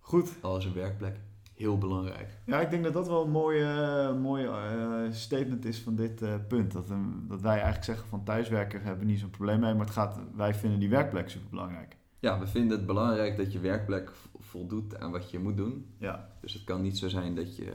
Goed. 0.00 0.34
Alles 0.40 0.64
een 0.64 0.72
werkplek. 0.74 1.16
Heel 1.54 1.78
belangrijk. 1.78 2.38
Ja, 2.46 2.60
ik 2.60 2.70
denk 2.70 2.84
dat 2.84 2.92
dat 2.92 3.06
wel 3.08 3.24
een 3.24 3.30
mooie, 3.30 4.12
mooie 4.20 4.48
eh, 4.48 5.12
statement 5.12 5.64
is 5.64 5.80
van 5.80 5.94
dit 5.96 6.22
eh, 6.22 6.34
punt. 6.48 6.72
Dat, 6.72 6.86
dat 7.28 7.40
wij 7.40 7.52
eigenlijk 7.52 7.84
zeggen 7.84 8.08
van 8.08 8.24
thuiswerken 8.24 8.82
hebben 8.82 9.04
we 9.06 9.10
niet 9.10 9.20
zo'n 9.20 9.30
probleem 9.30 9.60
mee, 9.60 9.74
maar 9.74 9.84
het 9.84 9.94
gaat, 9.94 10.18
wij 10.34 10.54
vinden 10.54 10.78
die 10.78 10.88
werkplek 10.88 11.28
super 11.30 11.48
belangrijk. 11.50 11.96
Ja, 12.18 12.38
we 12.38 12.46
vinden 12.46 12.76
het 12.76 12.86
belangrijk 12.86 13.36
dat 13.36 13.52
je 13.52 13.58
werkplek 13.60 14.10
vo- 14.14 14.38
voldoet 14.40 14.98
aan 14.98 15.10
wat 15.10 15.30
je 15.30 15.38
moet 15.38 15.56
doen. 15.56 15.86
Ja, 15.98 16.28
Dus 16.40 16.52
het 16.52 16.64
kan 16.64 16.82
niet 16.82 16.98
zo 16.98 17.08
zijn 17.08 17.34
dat 17.34 17.56
je 17.56 17.72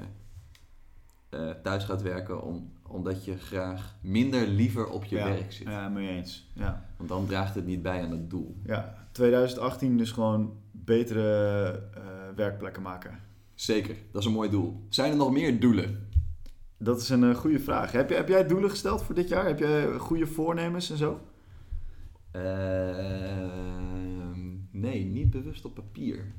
eh, 1.29 1.49
thuis 1.63 1.83
gaat 1.83 2.01
werken 2.01 2.43
om, 2.43 2.71
omdat 2.87 3.25
je 3.25 3.37
graag 3.37 3.95
minder 4.01 4.47
liever 4.47 4.87
op 4.89 5.03
je 5.05 5.15
ja, 5.15 5.25
werk 5.25 5.51
zit. 5.51 5.67
Ja, 5.67 5.89
mee 5.89 6.09
eens. 6.09 6.51
Ja. 6.53 6.85
Want 6.97 7.09
dan 7.09 7.25
draagt 7.25 7.55
het 7.55 7.65
niet 7.65 7.81
bij 7.81 8.03
aan 8.03 8.11
het 8.11 8.29
doel. 8.29 8.55
ja, 8.65 8.95
2018 9.11 9.97
dus 9.97 10.11
gewoon 10.11 10.53
betere 10.71 11.67
eh, 11.95 12.01
werkplekken 12.35 12.81
maken. 12.81 13.19
Zeker, 13.53 13.95
dat 14.11 14.21
is 14.21 14.27
een 14.27 14.33
mooi 14.33 14.49
doel. 14.49 14.85
Zijn 14.89 15.11
er 15.11 15.17
nog 15.17 15.31
meer 15.31 15.59
doelen? 15.59 16.09
Dat 16.77 17.01
is 17.01 17.09
een 17.09 17.23
eh, 17.23 17.35
goede 17.35 17.59
vraag. 17.59 17.91
Heb, 17.91 18.09
je, 18.09 18.15
heb 18.15 18.27
jij 18.27 18.47
doelen 18.47 18.69
gesteld 18.69 19.03
voor 19.03 19.15
dit 19.15 19.27
jaar? 19.27 19.45
Heb 19.45 19.59
jij 19.59 19.97
goede 19.97 20.27
voornemens 20.27 20.89
en 20.91 20.97
zo? 20.97 21.19
Ehm, 22.31 24.10
nee, 24.81 25.05
niet 25.05 25.29
bewust 25.29 25.65
op 25.65 25.73
papier. 25.73 26.31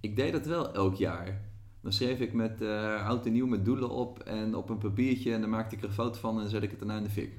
Ik 0.00 0.16
deed 0.16 0.32
dat 0.32 0.46
wel 0.46 0.74
elk 0.74 0.94
jaar. 0.94 1.40
Dan 1.80 1.92
schreef 1.92 2.20
ik 2.20 2.32
met 2.32 2.60
eh, 2.60 3.06
oud 3.06 3.26
en 3.26 3.32
nieuw 3.32 3.46
met 3.46 3.64
doelen 3.64 3.90
op 3.90 4.18
en 4.18 4.54
op 4.54 4.68
een 4.70 4.78
papiertje 4.78 5.32
en 5.34 5.40
dan 5.40 5.50
maakte 5.50 5.76
ik 5.76 5.82
er 5.82 5.88
een 5.88 5.94
foto 5.94 6.18
van 6.20 6.40
en 6.40 6.48
zet 6.48 6.62
ik 6.62 6.70
het 6.70 6.78
daarna 6.78 6.96
in 6.96 7.02
de 7.02 7.10
fik. 7.10 7.38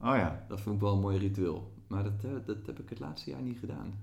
Oh 0.00 0.16
ja. 0.16 0.44
Dat 0.48 0.60
vond 0.60 0.74
ik 0.74 0.80
wel 0.80 0.92
een 0.92 1.00
mooi 1.00 1.18
ritueel. 1.18 1.72
Maar 1.88 2.02
dat, 2.04 2.24
eh, 2.24 2.30
dat 2.46 2.66
heb 2.66 2.78
ik 2.80 2.88
het 2.88 2.98
laatste 2.98 3.30
jaar 3.30 3.42
niet 3.42 3.58
gedaan. 3.58 3.98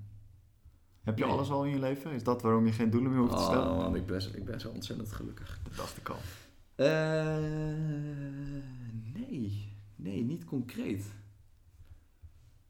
Heb 1.01 1.17
je 1.17 1.23
Nee. 1.23 1.33
alles 1.33 1.49
al 1.49 1.65
in 1.65 1.71
je 1.71 1.79
leven? 1.79 2.11
Is 2.11 2.23
dat 2.23 2.41
waarom 2.41 2.65
je 2.65 2.71
geen 2.71 2.89
doelen 2.89 3.11
meer 3.11 3.19
hoeft 3.19 3.37
te 3.37 3.43
stellen? 3.43 3.71
Oh 3.71 3.77
man, 3.77 3.95
ik 3.95 4.05
ben, 4.05 4.21
zo- 4.21 4.29
ik 4.35 4.45
ben 4.45 4.59
zo 4.59 4.69
ontzettend 4.69 5.11
gelukkig. 5.11 5.59
Dat 5.63 5.75
dacht 5.75 5.97
ik 5.97 6.09
al. 6.09 6.17
Eh, 6.75 7.37
nee, 9.13 9.71
nee, 9.95 10.23
niet 10.23 10.45
concreet. 10.45 11.13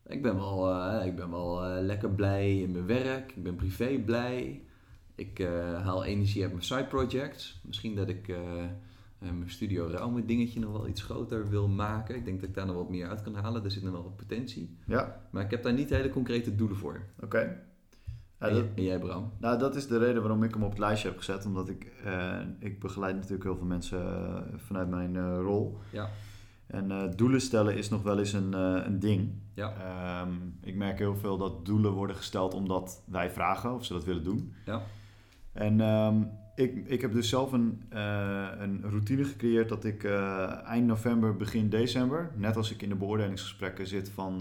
Ik 0.08 0.22
ben 0.22 0.36
wel, 0.36 0.70
eh, 0.70 1.06
ik 1.06 1.16
ben 1.16 1.30
wel 1.30 1.66
eh, 1.66 1.82
lekker 1.82 2.10
blij 2.10 2.60
in 2.60 2.72
mijn 2.72 2.86
werk. 2.86 3.32
Ik 3.36 3.44
ben 3.44 3.56
privé 3.56 4.02
blij. 4.06 4.62
Ik 5.16 5.40
eh, 5.40 5.82
haal 5.84 6.04
energie 6.04 6.42
uit 6.42 6.52
mijn 6.52 6.64
side 6.64 6.86
projects. 6.86 7.62
Misschien 7.64 7.96
dat 7.96 8.10
ik 8.10 8.36
mijn 9.18 9.50
Studio 9.50 9.88
Raume 9.88 10.26
dingetje 10.26 10.60
nog 10.60 10.72
wel 10.72 10.88
iets 10.88 11.02
groter 11.02 11.50
wil 11.50 11.68
maken. 11.68 12.16
Ik 12.16 12.26
denk 12.26 12.40
dat 12.40 12.50
ik 12.50 12.56
daar 12.56 12.66
nog 12.66 12.76
wat 12.76 12.90
meer 12.90 13.10
uit 13.10 13.22
kan 13.22 13.36
halen. 13.36 13.64
Er 13.64 13.72
zit 13.72 13.84
nog 13.84 13.92
wel 13.92 14.04
wat 14.04 14.16
potentie. 14.16 14.78
Ja, 14.86 15.22
Maar 15.30 15.44
ik 15.44 15.52
heb 15.52 15.64
daar 15.64 15.74
niet 15.74 15.90
hele 15.90 16.10
concrete 16.10 16.56
doelen 16.56 16.78
voor. 16.78 17.02
oké. 17.20 17.62
Ja, 18.40 18.50
en, 18.50 18.72
jij 18.76 19.00
Bram? 19.00 19.32
Nou, 19.40 19.60
dat 19.60 19.76
is 19.76 19.88
de 19.88 19.98
reden 19.98 20.22
waarom 20.22 20.44
ik 20.44 20.54
hem 20.54 20.64
op 20.64 20.70
het 20.70 20.80
lijstje 20.80 21.08
heb 21.08 21.18
gezet. 21.18 21.46
Omdat 21.46 21.70
ik, 21.70 21.92
ik 22.60 22.80
begeleid 22.80 23.16
natuurlijk 23.16 23.44
heel 23.44 23.58
veel 23.58 23.66
mensen 23.66 24.02
vanuit 24.58 24.90
mijn 24.90 25.38
rol. 25.38 25.78
Ja. 25.92 26.10
En 26.68 26.92
eh, 26.92 27.04
doelen 27.16 27.42
stellen 27.42 27.76
is 27.78 27.90
nog 27.90 28.02
wel 28.04 28.20
eens 28.20 28.34
een, 28.34 28.54
eh, 28.54 28.82
een 28.86 29.00
ding. 29.00 29.32
Ja. 29.54 29.74
Ehm, 29.74 30.32
ik 30.62 30.76
merk 30.76 30.98
heel 30.98 31.16
veel 31.16 31.38
dat 31.38 31.66
doelen 31.66 31.92
worden 31.92 32.16
gesteld 32.16 32.54
omdat 32.54 33.04
wij 33.06 33.32
vragen 33.32 33.74
of 33.74 33.86
ze 33.86 33.94
dat 33.94 34.06
willen 34.06 34.24
doen. 34.24 34.54
Ja. 34.66 34.82
En 35.52 35.82
ehm, 35.82 36.22
ik, 36.56 36.88
ik 36.88 37.02
heb 37.02 37.12
dus 37.14 37.30
zelf 37.30 37.52
een, 37.52 37.82
eh, 37.90 38.48
een 38.58 38.82
routine 38.82 39.24
gecreëerd 39.24 39.70
dat 39.70 39.84
ik 39.84 40.04
eind 40.66 40.86
november, 40.88 41.36
begin 41.36 41.70
december, 41.70 42.32
net 42.36 42.56
als 42.58 42.72
ik 42.72 42.82
in 42.82 42.90
de 42.90 42.96
beoordelingsgesprekken 42.96 43.88
zit 43.88 44.10
van 44.10 44.38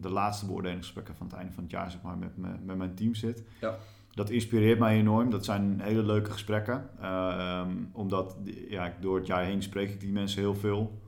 de 0.00 0.08
laatste 0.10 0.46
beoordelingsgesprekken 0.46 1.14
van 1.14 1.26
het 1.26 1.36
einde 1.36 1.52
van 1.52 1.62
het 1.62 1.72
jaar, 1.72 1.90
zeg 1.90 2.02
maar, 2.02 2.18
met, 2.18 2.36
me- 2.36 2.58
met 2.64 2.76
mijn 2.76 2.94
team 2.94 3.14
zit. 3.14 3.42
Ja. 3.60 3.76
Dat 4.14 4.30
inspireert 4.30 4.78
mij 4.78 4.98
enorm. 4.98 5.30
Dat 5.30 5.44
zijn 5.44 5.80
hele 5.80 6.02
leuke 6.02 6.30
gesprekken. 6.30 6.88
Ehm, 7.00 7.70
omdat 7.92 8.36
ja, 8.68 8.92
door 9.00 9.16
het 9.16 9.26
jaar 9.26 9.44
heen 9.44 9.62
spreek 9.62 9.90
ik 9.90 10.00
die 10.00 10.12
mensen 10.12 10.40
heel 10.40 10.54
veel. 10.54 10.98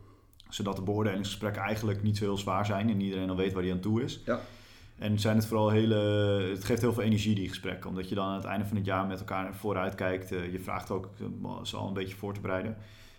Zodat 0.54 0.76
de 0.76 0.82
beoordelingsgesprekken 0.82 1.62
eigenlijk 1.62 2.02
niet 2.02 2.16
zo 2.16 2.24
heel 2.24 2.38
zwaar 2.38 2.66
zijn 2.66 2.90
en 2.90 3.00
iedereen 3.00 3.30
al 3.30 3.36
weet 3.36 3.52
waar 3.52 3.62
die 3.62 3.72
aan 3.72 3.80
toe 3.80 4.02
is. 4.02 4.20
Ja. 4.24 4.40
En 5.02 5.18
zijn 5.18 5.36
het 5.36 5.46
vooral 5.46 5.70
hele. 5.70 5.94
Het 6.50 6.64
geeft 6.64 6.80
heel 6.80 6.92
veel 6.92 7.02
energie, 7.02 7.34
die 7.34 7.48
gesprekken. 7.48 7.88
Omdat 7.90 8.08
je 8.08 8.14
dan 8.14 8.26
aan 8.26 8.34
het 8.34 8.44
einde 8.44 8.66
van 8.66 8.76
het 8.76 8.86
jaar 8.86 9.06
met 9.06 9.18
elkaar 9.18 9.54
vooruit 9.54 9.94
kijkt. 9.94 10.32
Eh, 10.32 10.52
je 10.52 10.60
vraagt 10.60 10.90
ook 10.90 11.08
eh, 11.18 11.62
ze 11.62 11.76
al 11.76 11.88
een 11.88 11.94
beetje 11.94 12.16
voor 12.16 12.34
te 12.34 12.40
bereiden. 12.40 12.76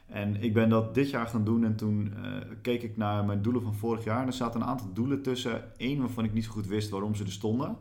En 0.08 0.44
ik 0.44 0.54
ben 0.54 0.70
dat 0.70 0.96
dit 0.96 1.10
jaar 1.10 1.28
gaan 1.28 1.44
doen 1.44 1.64
en 1.64 1.76
toen 1.76 2.14
eh, 2.24 2.32
keek 2.62 2.84
ik 2.84 2.98
naar 2.98 3.26
mijn 3.26 3.42
doelen 3.42 3.62
van 3.62 3.74
vorig 3.74 4.04
jaar. 4.04 4.22
En 4.22 4.28
er 4.28 4.34
zaten 4.34 4.62
een 4.62 4.68
aantal 4.68 4.94
doelen 4.94 5.22
tussen. 5.22 5.72
Eén 5.78 6.00
waarvan 6.00 6.24
ik 6.24 6.34
niet 6.34 6.46
zo 6.46 6.52
goed 6.52 6.68
wist 6.68 6.90
waarom 6.90 7.16
ze 7.16 7.24
er 7.24 7.32
stonden. 7.32 7.78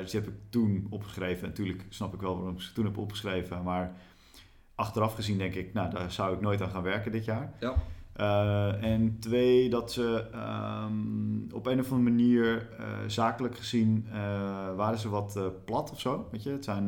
Dus 0.00 0.10
die 0.10 0.20
heb 0.20 0.28
ik 0.28 0.36
toen 0.48 0.86
opgeschreven. 0.90 1.42
En 1.42 1.48
natuurlijk 1.48 1.84
snap 1.88 2.14
ik 2.14 2.20
wel 2.20 2.36
waarom 2.36 2.54
ik 2.54 2.60
ze 2.60 2.72
toen 2.72 2.84
heb 2.84 2.98
opgeschreven. 2.98 3.62
Maar 3.62 3.92
achteraf 4.74 5.14
gezien 5.14 5.38
denk 5.38 5.54
ik, 5.54 5.72
nou 5.72 5.90
daar 5.90 6.12
zou 6.12 6.34
ik 6.34 6.40
nooit 6.40 6.62
aan 6.62 6.70
gaan 6.70 6.82
werken 6.82 7.12
dit 7.12 7.24
jaar. 7.24 7.52
Ja. 7.60 7.74
Eh, 8.20 8.82
en 8.82 9.18
twee, 9.18 9.70
dat 9.70 9.92
ze 9.92 10.28
ehm, 10.32 11.52
op 11.52 11.66
een 11.66 11.80
of 11.80 11.92
andere 11.92 12.10
manier 12.10 12.68
eh, 12.78 12.86
zakelijk 13.06 13.56
gezien 13.56 14.06
eh, 14.08 14.14
waren 14.74 14.98
ze 14.98 15.08
wat 15.08 15.40
plat 15.64 15.90
of 15.90 16.00
zo. 16.00 16.28
Weet 16.30 16.42
je? 16.42 16.50
Het 16.50 16.64
zijn, 16.64 16.86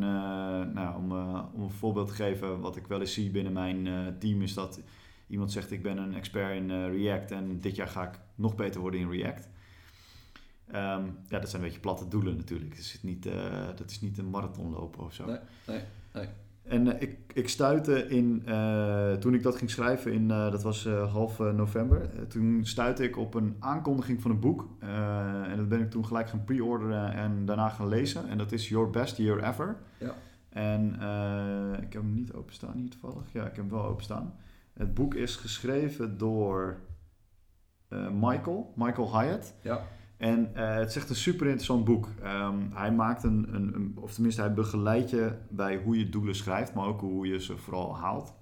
nou, 0.73 0.97
om, 0.97 1.13
om 1.53 1.63
een 1.63 1.71
voorbeeld 1.71 2.09
te 2.09 2.15
geven, 2.15 2.61
wat 2.61 2.77
ik 2.77 2.87
wel 2.87 3.01
eens 3.01 3.13
zie 3.13 3.31
binnen 3.31 3.53
mijn 3.53 4.17
team, 4.19 4.43
is 4.43 4.55
dat 4.55 4.81
iemand 5.27 5.53
zegt: 5.53 5.71
Ik 5.71 5.83
ben 5.83 5.99
een 5.99 6.15
expert 6.15 6.55
in 6.55 6.71
React 6.91 7.31
en 7.31 7.61
dit 7.61 7.77
jaar 7.77 7.89
ga 7.89 8.03
ik 8.03 8.19
nog 8.35 8.55
beter 8.55 8.81
worden 8.81 9.01
in 9.01 9.11
React. 9.11 9.49
Ehm, 10.67 11.05
ja, 11.29 11.39
dat 11.39 11.51
zijn 11.51 11.63
een 11.63 11.69
beetje 11.69 11.81
platte 11.81 12.09
doelen 12.09 12.37
natuurlijk. 12.37 12.71
Dat 12.71 12.79
is 12.79 12.99
niet, 13.03 13.29
dat 13.77 13.91
is 13.91 14.01
niet 14.01 14.19
een 14.19 14.31
marathon 14.31 14.71
lopen 14.71 15.05
of 15.05 15.15
zo. 15.15 15.27
Nee, 15.27 15.39
nee, 15.67 15.83
nee. 16.13 16.29
En 16.63 16.95
eh, 16.95 17.03
ik, 17.03 17.19
ik 17.33 17.49
stuitte 17.49 18.09
in, 18.09 18.43
eh, 18.47 19.13
toen 19.13 19.35
ik 19.35 19.43
dat 19.43 19.57
ging 19.57 19.71
schrijven, 19.71 20.13
in, 20.13 20.31
eh, 20.31 20.51
dat 20.51 20.63
was 20.63 20.89
half 20.89 21.39
november, 21.39 22.29
toen 22.29 22.61
stuitte 22.65 23.05
ik 23.05 23.17
op 23.17 23.35
een 23.35 23.57
aankondiging 23.59 24.23
van 24.23 24.31
een 24.31 24.41
boek. 24.41 24.69
En 24.81 25.57
dat 25.57 25.69
ben 25.69 25.81
ik 25.81 25.91
toen 25.91 26.07
gelijk 26.07 26.29
gaan 26.29 26.45
pre-orderen 26.45 27.13
en 27.13 27.45
daarna 27.45 27.69
gaan 27.69 27.89
lezen. 27.89 28.29
En 28.29 28.39
dat 28.39 28.53
is 28.53 28.69
Your 28.69 28.91
Best 28.91 29.17
Year 29.17 29.45
Ever. 29.45 29.77
Ja. 29.99 30.15
En 30.49 30.87
ik 31.83 31.93
heb 31.93 32.03
hem 32.03 32.15
niet 32.15 32.33
openstaan 32.33 32.77
hier 32.77 32.91
toevallig. 32.91 33.33
Ja, 33.33 33.41
ik 33.41 33.47
heb 33.47 33.57
hem 33.57 33.71
wel 33.71 33.85
openstaan. 33.85 34.35
Het 34.73 34.95
boek 34.95 35.15
is 35.15 35.37
geschreven 35.37 36.19
door 36.19 36.79
Michael, 38.13 38.73
Michael 38.77 39.21
Hyatt. 39.21 39.55
Ja. 39.61 39.83
En 40.23 40.55
eh, 40.55 40.75
het 40.75 40.89
is 40.89 40.97
echt 40.97 41.09
een 41.09 41.17
super 41.17 41.47
interessant 41.47 41.85
boek. 41.85 42.09
Ehm, 42.23 42.57
hij 42.73 42.93
maakt 42.93 43.23
een, 43.23 43.55
een, 43.55 43.93
of 43.95 44.13
tenminste 44.13 44.41
hij 44.41 44.53
begeleidt 44.53 45.11
je 45.11 45.33
bij 45.49 45.77
hoe 45.85 45.99
je 45.99 46.09
doelen 46.09 46.35
schrijft, 46.35 46.75
maar 46.75 46.87
ook 46.87 47.01
hoe 47.01 47.27
je 47.27 47.41
ze 47.41 47.57
vooral 47.57 47.97
haalt. 47.97 48.35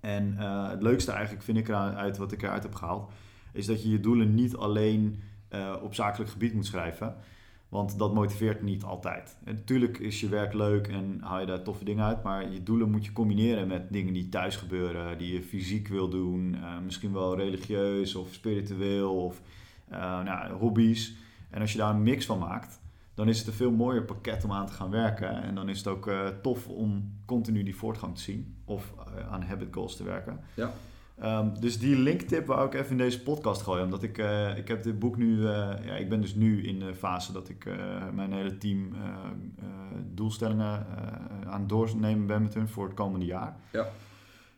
En 0.00 0.34
eh, 0.38 0.68
het 0.68 0.82
leukste 0.82 1.12
eigenlijk 1.12 1.44
vind 1.44 1.58
ik 1.58 1.68
eruit, 1.68 2.16
wat 2.16 2.32
ik 2.32 2.42
eruit 2.42 2.62
heb 2.62 2.74
gehaald, 2.74 3.12
is 3.52 3.66
dat 3.66 3.82
je 3.82 3.90
je 3.90 4.00
doelen 4.00 4.34
niet 4.34 4.56
alleen 4.56 5.20
eh, 5.48 5.74
op 5.82 5.94
zakelijk 5.94 6.30
gebied 6.30 6.54
moet 6.54 6.66
schrijven. 6.66 7.14
Want 7.68 7.98
dat 7.98 8.14
motiveert 8.14 8.62
niet 8.62 8.82
altijd. 8.82 9.36
En 9.44 9.54
natuurlijk 9.54 9.98
is 9.98 10.20
je 10.20 10.28
werk 10.28 10.52
leuk 10.52 10.86
en 10.86 11.18
haal 11.20 11.40
je 11.40 11.46
daar 11.46 11.62
toffe 11.62 11.84
dingen 11.84 12.04
uit. 12.04 12.22
Maar 12.22 12.52
je 12.52 12.62
doelen 12.62 12.90
moet 12.90 13.04
je 13.04 13.12
combineren 13.12 13.68
met 13.68 13.92
dingen 13.92 14.12
die 14.12 14.28
thuis 14.28 14.56
gebeuren. 14.56 15.18
Die 15.18 15.32
je 15.32 15.42
fysiek 15.42 15.88
wil 15.88 16.08
doen. 16.08 16.56
misschien 16.84 17.12
wel 17.12 17.36
religieus 17.36 18.14
of 18.14 18.32
spiritueel 18.32 19.24
of 19.24 19.40
nou, 19.88 20.52
hobby's. 20.52 21.14
En 21.50 21.60
als 21.60 21.72
je 21.72 21.78
daar 21.78 21.90
een 21.94 22.02
mix 22.02 22.26
van 22.26 22.38
maakt, 22.38 22.80
dan 23.14 23.28
is 23.28 23.38
het 23.38 23.46
een 23.46 23.52
veel 23.52 23.70
mooier 23.70 24.02
pakket 24.04 24.44
om 24.44 24.52
aan 24.52 24.66
te 24.66 24.72
gaan 24.72 24.90
werken. 24.90 25.42
En 25.42 25.54
dan 25.54 25.68
is 25.68 25.78
het 25.78 25.86
ook 25.86 26.06
eh, 26.06 26.26
tof 26.42 26.68
om 26.68 27.12
continu 27.24 27.62
die 27.62 27.76
voortgang 27.76 28.14
te 28.14 28.20
zien. 28.20 28.56
Of 28.64 28.92
eh, 29.16 29.32
aan 29.32 29.42
habit 29.42 29.68
goals 29.70 29.96
te 29.96 30.04
werken. 30.04 30.40
Ja. 30.54 30.70
Ehm, 31.20 31.54
dus 31.60 31.78
die 31.78 31.98
linktip 31.98 32.46
wou 32.46 32.66
ik 32.66 32.74
even 32.74 32.90
in 32.90 32.96
deze 32.98 33.22
podcast 33.22 33.62
gooien. 33.62 33.84
Omdat 33.84 34.02
ik, 34.02 34.18
eh, 34.18 34.56
ik 34.56 34.68
heb 34.68 34.82
dit 34.82 34.98
boek 34.98 35.16
nu... 35.16 35.46
eh, 35.46 35.68
ja, 35.84 35.94
ik 35.94 36.08
ben 36.08 36.20
dus 36.20 36.34
nu 36.34 36.66
in 36.66 36.78
de 36.78 36.94
fase 36.94 37.32
dat 37.32 37.48
ik 37.48 37.64
eh, 37.64 37.74
mijn 38.14 38.32
hele 38.32 38.58
team 38.58 38.92
eh, 38.94 39.00
eh, 39.58 39.66
doelstellingen 40.14 40.86
eh, 40.96 41.50
aan 41.52 41.60
het 41.60 41.68
doornemen 41.68 42.26
ben 42.26 42.42
met 42.42 42.54
hun 42.54 42.68
voor 42.68 42.84
het 42.84 42.94
komende 42.94 43.26
jaar. 43.26 43.56
Ja. 43.72 43.86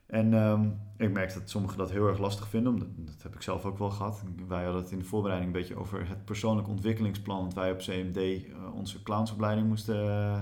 En 0.06 0.34
ehm, 0.34 0.68
ik 0.98 1.12
merk 1.12 1.34
dat 1.34 1.50
sommigen 1.50 1.78
dat 1.78 1.90
heel 1.90 2.08
erg 2.08 2.18
lastig 2.18 2.48
vinden. 2.48 2.72
Omdat, 2.72 2.88
dat 2.96 3.22
heb 3.22 3.34
ik 3.34 3.42
zelf 3.42 3.64
ook 3.64 3.78
wel 3.78 3.90
gehad. 3.90 4.22
Wij 4.48 4.64
hadden 4.64 4.82
het 4.82 4.90
in 4.90 4.98
de 4.98 5.04
voorbereiding 5.04 5.54
een 5.54 5.60
beetje 5.60 5.76
over 5.76 6.08
het 6.08 6.24
persoonlijk 6.24 6.68
ontwikkelingsplan. 6.68 7.44
Dat 7.44 7.54
wij 7.54 7.70
op 7.72 7.78
CMD 7.78 8.16
eh, 8.16 8.74
onze 8.74 9.02
clownsopleiding 9.02 9.68
moesten 9.68 9.96
eh, 9.96 10.34
eh, 10.34 10.40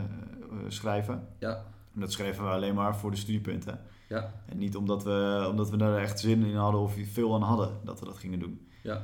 schrijven. 0.69 1.29
Ja. 1.39 1.65
En 1.95 2.01
dat 2.01 2.13
schreven 2.13 2.45
we 2.45 2.51
alleen 2.51 2.75
maar 2.75 2.97
voor 2.97 3.11
de 3.11 3.17
studiepunten. 3.17 3.81
Ja. 4.09 4.33
En 4.47 4.59
niet 4.59 4.77
omdat 4.77 5.05
we, 5.05 5.47
omdat 5.51 5.71
we 5.71 5.77
daar 5.77 5.99
echt 5.99 6.21
zin 6.21 6.45
in 6.45 6.57
hadden 6.57 6.81
of 6.81 6.95
veel 7.13 7.35
aan 7.35 7.43
hadden 7.43 7.71
dat 7.85 8.01
we 8.01 8.05
dat 8.05 8.19
gingen 8.19 8.39
doen. 8.39 8.67
Ja. 8.83 9.03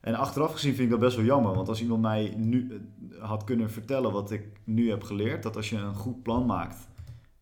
En 0.00 0.14
achteraf 0.14 0.52
gezien 0.52 0.74
vind 0.74 0.84
ik 0.84 0.90
dat 0.90 1.00
best 1.00 1.16
wel 1.16 1.24
jammer. 1.24 1.54
Want 1.54 1.68
als 1.68 1.82
iemand 1.82 2.02
mij 2.02 2.34
nu 2.36 2.80
had 3.18 3.44
kunnen 3.44 3.70
vertellen 3.70 4.12
wat 4.12 4.30
ik 4.30 4.46
nu 4.64 4.90
heb 4.90 5.02
geleerd. 5.02 5.42
Dat 5.42 5.56
als 5.56 5.70
je 5.70 5.76
een 5.76 5.94
goed 5.94 6.22
plan 6.22 6.46
maakt. 6.46 6.88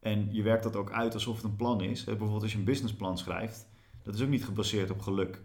En 0.00 0.28
je 0.30 0.42
werkt 0.42 0.62
dat 0.62 0.76
ook 0.76 0.92
uit 0.92 1.14
alsof 1.14 1.36
het 1.36 1.44
een 1.44 1.56
plan 1.56 1.80
is. 1.80 2.04
Bijvoorbeeld 2.04 2.42
als 2.42 2.52
je 2.52 2.58
een 2.58 2.64
businessplan 2.64 3.18
schrijft. 3.18 3.68
Dat 4.02 4.14
is 4.14 4.22
ook 4.22 4.28
niet 4.28 4.44
gebaseerd 4.44 4.90
op 4.90 5.00
geluk. 5.00 5.42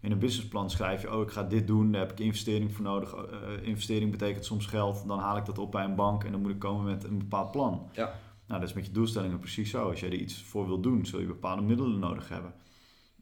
In 0.00 0.12
een 0.12 0.18
businessplan 0.18 0.70
schrijf 0.70 1.02
je, 1.02 1.14
oh 1.14 1.22
ik 1.22 1.30
ga 1.30 1.42
dit 1.42 1.66
doen, 1.66 1.92
daar 1.92 2.00
heb 2.00 2.12
ik 2.12 2.20
investering 2.20 2.72
voor 2.72 2.84
nodig. 2.84 3.14
Eh, 3.14 3.66
investering 3.66 4.10
betekent 4.10 4.44
soms 4.44 4.66
geld, 4.66 5.06
dan 5.06 5.18
haal 5.18 5.36
ik 5.36 5.44
dat 5.44 5.58
op 5.58 5.70
bij 5.70 5.84
een 5.84 5.94
bank 5.94 6.24
en 6.24 6.32
dan 6.32 6.40
moet 6.40 6.50
ik 6.50 6.58
komen 6.58 6.84
met 6.84 7.04
een 7.04 7.18
bepaald 7.18 7.50
plan. 7.50 7.88
Ja. 7.92 8.14
Nou, 8.46 8.60
dat 8.60 8.68
is 8.68 8.74
met 8.74 8.86
je 8.86 8.92
doelstellingen 8.92 9.38
precies 9.38 9.70
zo. 9.70 9.88
Als 9.88 10.00
jij 10.00 10.08
er 10.08 10.14
iets 10.14 10.42
voor 10.42 10.66
wil 10.66 10.80
doen, 10.80 11.06
zul 11.06 11.20
je 11.20 11.26
bepaalde 11.26 11.62
middelen 11.62 11.98
nodig 11.98 12.28
hebben. 12.28 12.54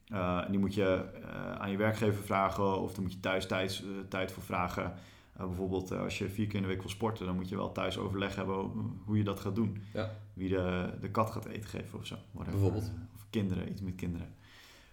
Eh, 0.08 0.44
en 0.44 0.50
die 0.50 0.60
moet 0.60 0.74
je 0.74 1.04
eh, 1.14 1.52
aan 1.52 1.70
je 1.70 1.76
werkgever 1.76 2.22
vragen 2.24 2.80
of 2.80 2.92
daar 2.92 3.02
moet 3.02 3.12
je 3.12 3.20
thuis 3.20 3.46
tijd, 3.46 3.82
eh, 3.84 4.08
tijd 4.08 4.32
voor 4.32 4.42
vragen. 4.42 4.92
Eh, 5.36 5.46
bijvoorbeeld 5.46 5.90
eh, 5.90 6.00
als 6.00 6.18
je 6.18 6.28
vier 6.28 6.46
keer 6.46 6.56
in 6.56 6.62
de 6.62 6.68
week 6.68 6.80
wil 6.80 6.90
sporten, 6.90 7.26
dan 7.26 7.34
moet 7.34 7.48
je 7.48 7.56
wel 7.56 7.72
thuis 7.72 7.98
overleg 7.98 8.36
hebben 8.36 8.54
hoe, 9.04 9.16
je 9.16 9.24
dat 9.24 9.40
gaat 9.40 9.54
doen. 9.54 9.82
Ja. 9.92 10.10
Wie 10.34 10.48
de, 10.48 10.92
de 11.00 11.10
kat 11.10 11.30
gaat 11.30 11.44
eten 11.44 11.68
geven 11.68 11.98
of 11.98 12.06
zo. 12.06 12.16
whatever. 12.30 12.60
Bijvoorbeeld. 12.60 12.92
Of 13.14 13.26
kinderen, 13.30 13.70
iets 13.70 13.80
met 13.80 13.94
kinderen. 13.94 14.28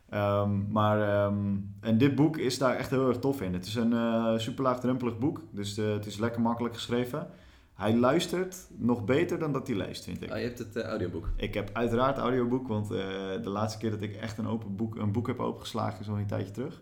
Ehm, 0.10 0.72
maar, 0.72 1.02
ehm, 1.02 1.56
en 1.80 1.98
dit 1.98 2.16
boek 2.16 2.38
is 2.38 2.58
daar 2.58 2.76
echt 2.76 2.90
heel 2.90 3.08
erg 3.08 3.20
tof 3.20 3.42
in. 3.42 3.54
Het 3.54 3.66
is 3.66 3.76
een 3.76 3.94
eh 3.94 4.38
super 4.38 4.64
laagdrempelig 4.64 5.18
boek, 5.18 5.42
dus 5.52 5.78
eh, 5.78 5.92
het 5.92 6.06
is 6.06 6.18
lekker 6.18 6.42
makkelijk 6.42 6.74
geschreven. 6.74 7.30
Hij 7.74 7.96
luistert 7.96 8.68
nog 8.78 9.06
beter 9.06 9.40
dan 9.40 9.54
dat 9.54 9.68
hij 9.68 9.76
leest, 9.76 10.04
vind 10.04 10.22
ik. 10.22 10.32
Ah, 10.32 10.38
je 10.38 10.44
hebt 10.44 10.60
het 10.60 10.76
eh, 10.76 10.84
audioboek. 10.84 11.30
Ik 11.36 11.54
heb 11.54 11.70
uiteraard 11.74 12.18
audioboek, 12.18 12.68
want 12.68 12.92
eh, 12.92 12.98
de 13.44 13.50
laatste 13.50 13.80
keer 13.80 13.92
dat 13.92 14.02
ik 14.02 14.16
echt 14.16 14.38
een, 14.38 14.48
open 14.48 14.76
boek, 14.76 14.96
een 14.96 15.12
boek 15.12 15.28
heb 15.28 15.40
opengeslagen 15.40 16.00
is 16.00 16.10
al 16.10 16.18
een 16.18 16.28
tijdje 16.28 16.52
terug. 16.52 16.82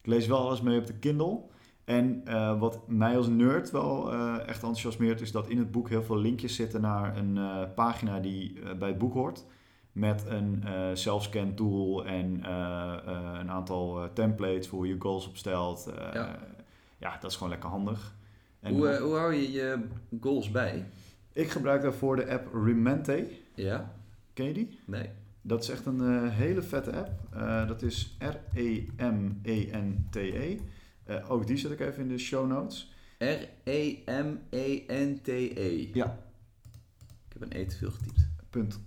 Ik 0.00 0.06
lees 0.06 0.26
wel 0.26 0.38
alles 0.38 0.60
mee 0.60 0.78
op 0.78 0.86
de 0.86 0.98
Kindle. 0.98 1.40
En 1.88 2.22
eh, 2.24 2.58
wat 2.58 2.88
mij 2.88 3.16
als 3.16 3.26
nerd 3.26 3.70
wel 3.70 4.12
eh, 4.12 4.34
echt 4.38 4.62
enthousiasmeert, 4.62 5.20
is 5.20 5.32
dat 5.32 5.48
in 5.48 5.58
het 5.58 5.70
boek 5.70 5.88
heel 5.88 6.02
veel 6.02 6.18
linkjes 6.18 6.54
zitten 6.54 6.80
naar 6.80 7.16
een 7.16 7.36
eh, 7.36 7.62
pagina 7.74 8.20
die 8.20 8.60
bij 8.78 8.88
het 8.88 8.98
boek 8.98 9.12
hoort. 9.12 9.44
Met 9.92 10.24
een 10.26 10.64
self-scan 10.92 11.54
tool 11.54 12.06
en 12.06 12.50
een 13.40 13.50
aantal 13.50 14.12
templates 14.12 14.68
voor 14.68 14.78
hoe 14.78 14.88
je 14.88 14.96
goals 14.98 15.28
opstelt. 15.28 15.90
Ja. 16.12 16.38
ja. 16.98 17.18
dat 17.20 17.30
is 17.30 17.36
gewoon 17.36 17.52
lekker 17.52 17.68
handig. 17.68 18.14
En, 18.60 18.74
Hoe, 18.74 18.98
hoe 18.98 19.14
hou 19.14 19.34
je 19.34 19.52
je 19.52 19.84
goals 20.20 20.50
bij? 20.50 20.86
ik 21.32 21.50
gebruik 21.50 21.82
daarvoor 21.82 22.16
de 22.16 22.30
app 22.30 22.54
Remente. 22.54 23.28
Ja? 23.54 23.94
Ken 24.32 24.46
je 24.46 24.52
die? 24.52 24.78
Nee. 24.84 25.10
Dat 25.42 25.62
is 25.62 25.68
echt 25.68 25.86
een 25.86 26.28
hele 26.28 26.62
vette 26.62 26.92
app. 26.92 27.10
Dat 27.68 27.82
is 27.82 28.16
R-E-M-E-N-T-E. 28.18 28.98
Eh, 31.08 31.30
ook 31.30 31.46
die 31.46 31.56
zet 31.56 31.70
ik 31.70 31.80
even 31.80 32.02
in 32.02 32.08
de 32.08 32.18
show 32.18 32.48
notes. 32.48 32.92
R-E-M-E-N-T-E. 33.18 33.98
Ja. 35.92 36.18
Ik 37.28 37.32
heb 37.32 37.42
een 37.42 37.60
E 37.60 37.64
te 37.66 37.76
veel 37.76 37.90
getypt. 37.90 38.26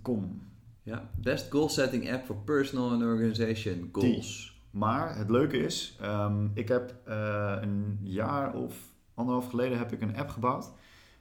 .com. 0.02 0.42
Ja. 0.82 1.10
Best 1.16 1.50
goal 1.50 1.68
setting 1.68 2.12
app 2.12 2.24
for 2.24 2.36
personal 2.36 2.90
and 2.90 3.02
organization 3.02 3.88
goals. 3.92 4.60
Maar 4.70 5.16
het 5.16 5.30
leuke 5.30 5.56
is, 5.56 5.96
ehm, 6.00 6.46
ik 6.54 6.68
heb 6.68 6.94
eh, 7.04 7.56
een 7.60 7.98
jaar 8.02 8.54
of 8.54 8.76
anderhalf 9.14 9.48
geleden 9.48 9.78
heb 9.78 9.92
ik 9.92 10.00
een 10.00 10.16
app 10.16 10.28
gebouwd 10.30 10.72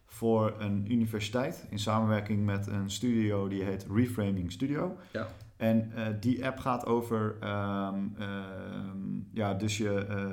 voor 0.06 0.56
een 0.60 0.92
universiteit 0.92 1.66
in 1.70 1.80
samenwerking 1.80 2.46
met 2.46 2.68
een 2.68 2.90
studio 2.90 3.48
die 3.48 3.64
heet 3.64 3.86
Reframing 3.94 4.52
Studio. 4.52 4.98
Ja. 5.12 5.28
En 5.62 5.91
eh, 5.95 6.06
die 6.19 6.45
app 6.45 6.60
gaat 6.60 6.86
over 6.86 7.36
ehm, 7.39 7.95
ehm, 8.17 8.97
ja, 9.34 9.54
dus 9.54 9.78
je 9.78 10.06
eh, 10.06 10.26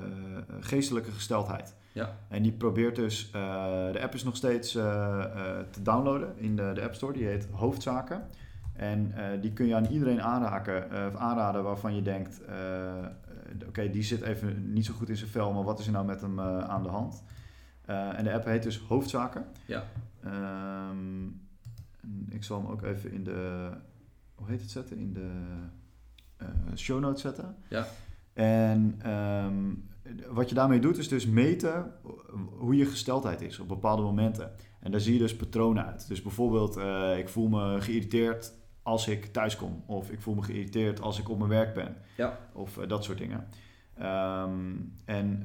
geestelijke 0.60 1.10
gesteldheid. 1.10 1.74
Ja. 1.92 2.16
En 2.28 2.42
die 2.42 2.52
probeert 2.52 2.96
dus, 2.96 3.30
eh, 3.30 3.92
de 3.92 4.02
app 4.02 4.14
is 4.14 4.24
nog 4.24 4.36
steeds 4.36 4.72
te 4.72 5.82
downloaden 5.82 6.38
in 6.38 6.56
de, 6.56 6.70
de 6.74 6.82
App 6.82 6.94
Store, 6.94 7.12
die 7.12 7.26
heet 7.26 7.48
Hoofdzaken. 7.50 8.22
En 8.72 9.14
die 9.40 9.52
kun 9.52 9.66
je 9.66 9.74
aan 9.74 9.86
iedereen 9.86 10.22
aanraken, 10.22 10.84
of 10.84 11.16
aanraden 11.16 11.62
waarvan 11.62 11.94
je 11.94 12.02
denkt, 12.02 12.40
oké, 13.66 13.90
die 13.90 14.02
zit 14.02 14.22
even 14.22 14.72
niet 14.72 14.86
zo 14.86 14.94
goed 14.94 15.08
in 15.08 15.16
zijn 15.16 15.30
vel, 15.30 15.52
maar 15.52 15.64
wat 15.64 15.78
is 15.78 15.86
er 15.86 15.92
nou 15.92 16.06
met 16.06 16.20
hem 16.20 16.40
aan 16.40 16.82
de 16.82 16.88
hand? 16.88 17.22
En 17.86 18.24
de 18.24 18.32
app 18.32 18.44
heet 18.44 18.62
dus 18.62 18.78
Hoofdzaken. 18.78 19.44
Ja. 19.66 19.84
Ehm, 20.24 21.26
ik 22.28 22.44
zal 22.44 22.60
hem 22.60 22.70
ook 22.70 22.82
even 22.82 23.12
in 23.12 23.24
de, 23.24 23.70
hoe 24.48 24.56
heet 24.56 24.66
het 24.66 24.74
zetten? 24.74 24.98
In 24.98 25.12
de 25.12 25.30
eh, 26.36 26.48
show 26.76 27.00
notes 27.00 27.20
zetten. 27.20 27.56
Ja. 27.68 27.86
En 28.32 28.94
ehm, 29.02 29.74
wat 30.34 30.48
je 30.48 30.54
daarmee 30.54 30.80
doet 30.80 30.98
is 30.98 31.08
dus 31.08 31.26
meten 31.26 31.92
hoe 32.58 32.76
je 32.76 32.86
gesteldheid 32.86 33.40
is 33.40 33.58
op 33.58 33.68
bepaalde 33.68 34.02
momenten. 34.02 34.50
En 34.80 34.90
daar 34.90 35.00
zie 35.00 35.12
je 35.12 35.18
dus 35.18 35.36
patronen 35.36 35.86
uit. 35.86 36.08
Dus 36.08 36.22
bijvoorbeeld, 36.22 36.76
eh, 36.76 37.18
ik 37.18 37.28
voel 37.28 37.48
me 37.48 37.80
geïrriteerd 37.80 38.52
als 38.82 39.08
ik 39.08 39.26
thuis 39.26 39.56
kom. 39.56 39.82
Of 39.86 40.10
ik 40.10 40.20
voel 40.20 40.34
me 40.34 40.42
geïrriteerd 40.42 41.00
als 41.00 41.18
ik 41.18 41.28
op 41.28 41.38
mijn 41.38 41.50
werk 41.50 41.74
ben. 41.74 41.96
Ja. 42.16 42.38
Of 42.52 42.78
eh, 42.78 42.88
dat 42.88 43.04
soort 43.04 43.18
dingen. 43.18 43.48
Ehm, 43.94 44.76
en 45.04 45.42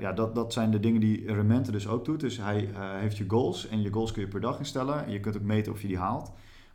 ja, 0.00 0.12
dat, 0.12 0.34
dat 0.34 0.52
zijn 0.52 0.70
de 0.70 0.80
dingen 0.80 1.00
die 1.00 1.32
Remente 1.32 1.70
dus 1.70 1.88
ook 1.88 2.04
doet. 2.04 2.20
Dus 2.20 2.36
hij 2.36 2.68
heeft 2.74 3.16
je 3.16 3.24
goals 3.28 3.68
en 3.68 3.82
je 3.82 3.92
goals 3.92 4.12
kun 4.12 4.22
je 4.22 4.28
per 4.28 4.40
dag 4.40 4.58
instellen. 4.58 5.04
En 5.04 5.12
je 5.12 5.20
kunt 5.20 5.36
ook 5.36 5.42
meten 5.42 5.72
of 5.72 5.80
je 5.82 5.88
die 5.88 5.98
haalt. 5.98 6.32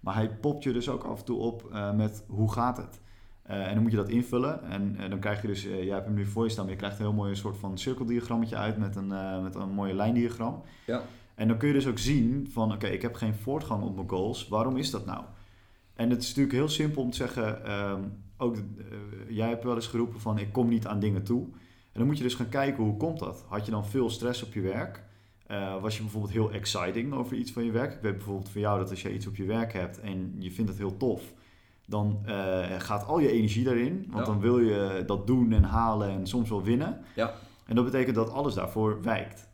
Maar 0.08 0.16
hij 0.16 0.30
popt 0.30 0.64
je 0.64 0.74
dus 0.74 0.90
ook 0.90 1.04
af 1.04 1.20
en 1.20 1.26
toe 1.26 1.40
op 1.40 1.70
eh, 1.72 1.94
met 1.94 2.24
hoe 2.28 2.52
gaat 2.52 2.78
het? 2.78 3.00
Eh, 3.42 3.68
en 3.68 3.74
dan 3.74 3.82
moet 3.82 3.92
je 3.92 3.98
dat 3.98 4.10
invullen. 4.10 4.64
En 4.64 4.96
eh, 5.00 5.10
dan 5.10 5.20
krijg 5.20 5.42
je 5.42 5.48
dus, 5.48 5.64
jij 5.64 5.88
hebt 5.88 6.06
hem 6.06 6.14
nu 6.14 6.26
voor 6.26 6.44
je 6.44 6.50
staan, 6.50 6.64
maar 6.64 6.74
je 6.74 6.80
krijgt 6.80 7.00
een 7.00 7.06
heel 7.06 7.14
mooi 7.14 7.36
soort 7.36 7.58
van 7.58 7.78
cirkeldiagrammetje 7.78 8.56
uit 8.56 8.78
met 8.78 8.96
een, 8.96 9.08
met 9.44 9.56
een 9.56 9.70
mooie 9.70 9.94
lijndiagram. 9.94 10.62
Ja. 10.86 11.02
En 11.36 11.48
dan 11.48 11.58
kun 11.58 11.68
je 11.68 11.74
dus 11.74 11.88
ook 11.88 11.98
zien 11.98 12.48
van, 12.52 12.74
oké, 12.74 12.88
ik 12.88 13.02
heb 13.02 13.16
geen 13.16 13.34
voortgang 13.36 13.84
op 13.84 13.96
mijn 13.96 14.10
goals. 14.10 14.48
Waarom 14.48 14.78
is 14.78 14.92
dat 14.92 15.06
nou? 15.06 15.24
En 15.94 16.10
het 16.10 16.22
is 16.22 16.28
natuurlijk 16.28 16.56
heel 16.56 16.70
simpel 16.70 17.02
om 17.02 17.10
te 17.10 17.18
zeggen, 17.18 17.66
ehm, 17.66 18.02
ook 18.38 18.56
jij 19.30 19.50
hebt 19.50 19.64
wel 19.64 19.76
eens 19.76 19.88
geroepen 19.88 20.20
van, 20.20 20.38
ik 20.38 20.52
kom 20.52 20.68
niet 20.68 20.88
aan 20.88 21.00
dingen 21.00 21.24
toe. 21.24 21.44
En 21.92 22.00
dan 22.00 22.06
moet 22.06 22.18
je 22.18 22.24
dus 22.24 22.36
gaan 22.36 22.50
kijken, 22.50 22.84
hoe 22.84 22.98
komt 22.98 23.20
dat? 23.20 23.46
Had 23.48 23.66
je 23.66 23.72
dan 23.72 23.86
veel 23.86 24.10
stress 24.10 24.44
op 24.44 24.54
je 24.54 24.62
werk? 24.62 25.04
Eh, 25.48 25.82
was 25.82 25.96
je 25.96 26.02
bijvoorbeeld 26.02 26.34
heel 26.34 26.52
exciting 26.52 27.14
over 27.14 27.36
iets 27.38 27.52
van 27.52 27.64
je 27.66 27.72
werk? 27.72 27.94
Ik 27.94 28.02
weet 28.02 28.16
bijvoorbeeld 28.16 28.50
van 28.50 28.62
jou 28.62 28.80
dat 28.80 28.90
als 28.90 29.02
je 29.02 29.14
iets 29.14 29.28
op 29.28 29.36
je 29.36 29.46
werk 29.46 29.74
hebt 29.74 30.00
en 30.00 30.36
je 30.40 30.52
vindt 30.52 30.70
het 30.70 30.80
heel 30.80 30.98
tof, 30.98 31.22
dan 31.86 32.20
eh, 32.26 32.66
gaat 32.80 33.06
al 33.06 33.20
je 33.20 33.32
energie 33.32 33.64
daarin. 33.64 34.06
Want 34.10 34.26
Ja. 34.26 34.32
dan 34.32 34.42
wil 34.42 34.60
je 34.60 35.04
dat 35.06 35.28
doen 35.28 35.52
en 35.52 35.64
halen 35.64 36.10
en 36.10 36.28
soms 36.28 36.50
wel 36.50 36.64
winnen. 36.64 37.02
Ja. 37.16 37.34
En 37.66 37.76
dat 37.76 37.86
betekent 37.86 38.16
dat 38.16 38.30
alles 38.32 38.54
daarvoor 38.54 39.02
wijkt. 39.02 39.48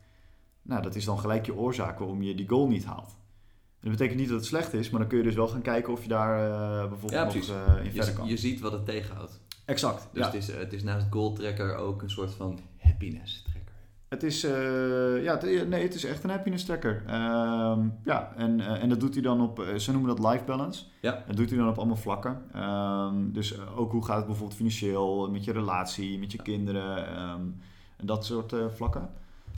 Nou, 0.62 0.82
dat 0.82 0.96
is 0.96 1.06
dan 1.06 1.20
gelijk 1.20 1.46
je 1.46 1.56
oorzaak 1.56 2.00
waarom 2.00 2.22
je 2.22 2.36
die 2.36 2.48
goal 2.50 2.68
niet 2.68 2.86
haalt. 2.86 3.10
En 3.80 3.90
dat 3.90 3.92
betekent 3.92 4.20
niet 4.20 4.28
dat 4.30 4.38
het 4.38 4.46
slecht 4.48 4.74
is, 4.74 4.90
maar 4.90 5.00
dan 5.00 5.10
kun 5.10 5.18
je 5.18 5.24
dus 5.24 5.36
wel 5.36 5.48
gaan 5.48 5.62
kijken 5.62 5.94
of 5.94 6.02
je 6.02 6.08
daar 6.08 6.50
eh, 6.52 6.80
bijvoorbeeld 6.90 7.12
Ja, 7.12 7.24
nog 7.24 7.34
in 7.84 7.92
verder 7.92 8.14
kan. 8.14 8.28
je 8.28 8.38
ziet 8.38 8.60
wat 8.60 8.72
het 8.72 8.86
tegenhoudt. 8.86 9.40
Exact. 9.66 10.08
Dus 10.14 10.26
het, 10.26 10.34
is, 10.34 10.48
het 10.48 10.74
is 10.74 10.84
naast 10.84 11.06
goal 11.10 11.34
tracker 11.34 11.76
ook 11.76 12.02
een 12.02 12.10
soort 12.10 12.34
van 12.34 12.60
happiness. 12.78 13.46
Het 14.14 14.24
is, 14.24 14.44
eh, 14.44 15.24
ja, 15.24 15.38
het, 15.38 15.68
nee, 15.68 15.84
het 15.84 15.94
is 15.94 16.04
echt 16.04 16.24
een 16.24 16.30
happiness 16.30 16.66
tracker. 16.66 17.04
Ehm, 17.08 17.88
ja, 18.04 18.34
en, 18.36 18.60
eh, 18.60 18.82
en 18.82 18.90
dat 18.90 19.00
doet 19.00 19.14
hij 19.14 19.24
dan 19.24 19.42
op, 19.42 19.60
eh, 19.60 19.76
ze 19.76 19.92
noemen 19.92 20.16
dat 20.16 20.32
life 20.32 20.44
balance. 20.44 20.86
Ja. 21.02 21.24
Dat 21.28 21.36
doet 21.36 21.50
hij 21.50 21.58
dan 21.58 21.68
op 21.68 21.78
allemaal 21.78 21.96
vlakken. 21.96 22.42
Ehm, 22.52 23.32
dus 23.32 23.58
eh, 23.58 23.80
ook 23.80 23.92
hoe 23.92 24.06
gaat 24.06 24.18
het 24.18 24.26
bijvoorbeeld 24.26 24.58
financieel, 24.58 25.32
met 25.32 25.44
je 25.44 25.52
relatie, 25.52 26.20
met 26.20 26.32
je 26.32 26.42
kinderen 26.42 27.08
ehm, 27.08 27.42
en 27.98 28.06
dat 28.06 28.26
soort 28.26 28.54
eh, 28.54 28.66
vlakken. 28.70 29.10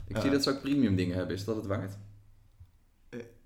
Ik 0.06 0.16
zie 0.16 0.30
dat 0.30 0.42
ze 0.42 0.50
ook 0.50 0.60
premium 0.60 0.96
dingen 0.96 1.16
hebben. 1.16 1.34
Is 1.34 1.44
dat 1.44 1.56
het 1.56 1.66
waard? 1.66 1.98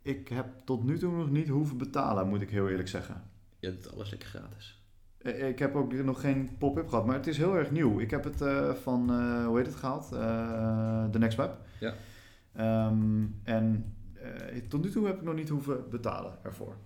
Ik 0.02 0.28
heb 0.28 0.46
tot 0.64 0.84
nu 0.84 0.98
toe 0.98 1.12
nog 1.12 1.30
niet 1.30 1.48
hoeven 1.48 1.78
betalen, 1.78 2.28
moet 2.28 2.40
ik 2.40 2.50
heel 2.50 2.68
eerlijk 2.68 2.88
zeggen. 2.88 3.22
Je 3.58 3.70
doet 3.70 3.92
alles 3.92 4.10
lekker 4.10 4.28
gratis. 4.28 4.79
Eh, 5.22 5.48
Ik 5.48 5.58
heb 5.58 5.74
ook 5.74 5.92
nog 5.92 6.20
geen 6.20 6.50
pop-up 6.58 6.88
gehad, 6.88 7.06
maar 7.06 7.16
het 7.16 7.26
is 7.26 7.36
heel 7.36 7.56
erg 7.56 7.70
nieuw. 7.70 8.00
Ik 8.00 8.10
heb 8.10 8.24
het 8.24 8.40
eh, 8.40 8.70
van, 8.74 9.10
eh, 9.10 9.46
hoe 9.46 9.56
heet 9.56 9.66
het 9.66 9.74
gehaald? 9.76 10.12
Eh 10.12 11.04
The 11.10 11.18
Next 11.18 11.36
Web. 11.36 11.56
Ja. 11.80 11.94
Ehm, 12.52 13.26
en 13.44 13.94
tot 14.68 14.82
nu 14.84 14.90
toe 14.90 15.06
heb 15.06 15.16
ik 15.16 15.22
nog 15.22 15.34
niet 15.34 15.48
hoeven 15.48 15.90
betalen 15.90 16.32
ervoor. 16.42 16.76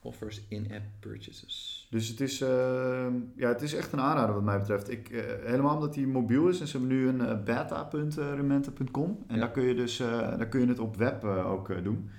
Offers 0.00 0.42
in-app 0.48 0.82
purchases. 1.00 1.86
Dus 1.90 2.08
het 2.08 2.20
is, 2.20 2.40
eh, 2.40 3.06
ja, 3.36 3.48
het 3.48 3.62
is 3.62 3.74
echt 3.74 3.92
een 3.92 4.00
aanrader 4.00 4.34
wat 4.34 4.44
mij 4.44 4.58
betreft. 4.58 4.90
Ik, 4.90 5.24
helemaal 5.44 5.74
omdat 5.74 5.94
hij 5.94 6.04
mobiel 6.04 6.48
is 6.48 6.60
en 6.60 6.66
ze 6.68 6.78
hebben 6.78 6.96
nu 6.96 7.08
een 7.08 7.44
beta.rementa.com. 7.44 9.24
En 9.28 9.34
Ja. 9.34 9.40
daar, 9.40 9.50
kun 9.50 9.62
je 9.62 9.74
dus, 9.74 9.96
daar 9.96 10.48
kun 10.48 10.60
je 10.60 10.66
het 10.66 10.78
op 10.78 10.96
web 10.96 11.24
ook 11.24 11.84
doen. 11.84 12.10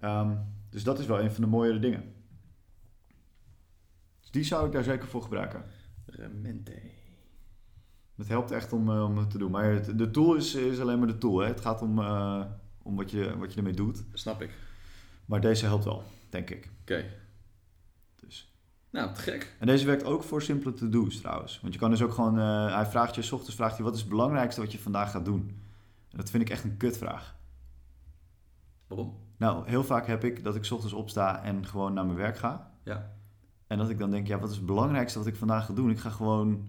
Ehm, 0.00 0.30
dus 0.70 0.84
dat 0.84 0.98
is 0.98 1.06
wel 1.06 1.20
een 1.20 1.32
van 1.32 1.42
de 1.44 1.48
mooiere 1.50 1.78
dingen. 1.78 2.02
Die 4.32 4.44
zou 4.44 4.66
ik 4.66 4.72
daar 4.72 4.82
zeker 4.84 5.08
voor 5.08 5.22
gebruiken. 5.22 5.64
Remente. 6.06 6.80
Het 8.16 8.28
helpt 8.28 8.50
echt 8.50 8.72
om, 8.72 8.90
eh, 8.90 9.04
om 9.04 9.18
het 9.18 9.30
te 9.30 9.38
doen. 9.38 9.50
Maar 9.50 9.72
het- 9.72 9.98
de 9.98 10.10
tool 10.10 10.34
is, 10.34 10.54
is 10.54 10.80
alleen 10.80 10.98
maar 10.98 11.06
de 11.08 11.18
tool. 11.18 11.38
Hè. 11.38 11.46
Het 11.46 11.60
gaat 11.60 11.82
om, 11.82 11.98
eh, 11.98 12.44
om 12.82 12.96
wat, 12.96 13.10
je, 13.10 13.38
wat 13.38 13.50
je 13.52 13.56
ermee 13.56 13.72
doet. 13.74 14.04
Snap 14.12 14.42
ik. 14.42 14.50
Maar 15.24 15.40
deze 15.40 15.66
helpt 15.66 15.84
wel, 15.84 16.02
denk 16.30 16.50
ik. 16.50 16.70
Oké. 16.80 17.04
Dus. 18.20 18.54
Nou, 18.90 19.14
te 19.14 19.20
gek. 19.20 19.56
En 19.58 19.66
deze 19.66 19.86
werkt 19.86 20.04
ook 20.04 20.22
voor 20.22 20.42
simpele 20.42 20.74
to-do's 20.74 21.20
trouwens. 21.20 21.60
Want 21.60 21.72
je 21.74 21.80
kan 21.80 21.90
dus 21.90 22.02
ook 22.02 22.12
gewoon, 22.12 22.38
eh, 22.38 22.74
hij 22.74 22.86
vraagt 22.86 23.14
je, 23.14 23.22
s 23.22 23.32
ochtends 23.32 23.54
vraagt 23.56 23.74
hij, 23.76 23.84
wat 23.84 23.94
is 23.94 24.00
het 24.00 24.08
belangrijkste 24.08 24.60
wat 24.60 24.72
je 24.72 24.78
vandaag 24.78 25.10
gaat 25.10 25.24
doen? 25.24 25.48
En 26.10 26.16
dat 26.18 26.30
vind 26.30 26.42
ik 26.42 26.50
echt 26.50 26.64
een 26.64 26.76
kutvraag. 26.76 27.36
Waarom? 28.86 29.16
Nou, 29.36 29.68
heel 29.68 29.84
vaak 29.84 30.06
heb 30.06 30.24
ik 30.24 30.44
dat 30.44 30.56
ik 30.56 30.64
's 30.64 30.70
ochtends 30.70 30.94
opsta 30.94 31.42
en 31.42 31.66
gewoon 31.66 31.92
naar 31.92 32.04
mijn 32.06 32.16
werk 32.18 32.36
ga. 32.38 32.72
Ja. 32.82 33.10
En 33.72 33.78
dat 33.78 33.90
ik 33.90 33.98
dan 33.98 34.10
denk, 34.10 34.26
ja, 34.26 34.38
wat 34.38 34.50
is 34.50 34.56
het 34.56 34.66
belangrijkste 34.66 35.18
wat 35.18 35.26
ik 35.26 35.36
vandaag 35.36 35.66
ga 35.66 35.72
doen? 35.72 35.90
Ik 35.90 35.98
ga 35.98 36.10
gewoon 36.10 36.68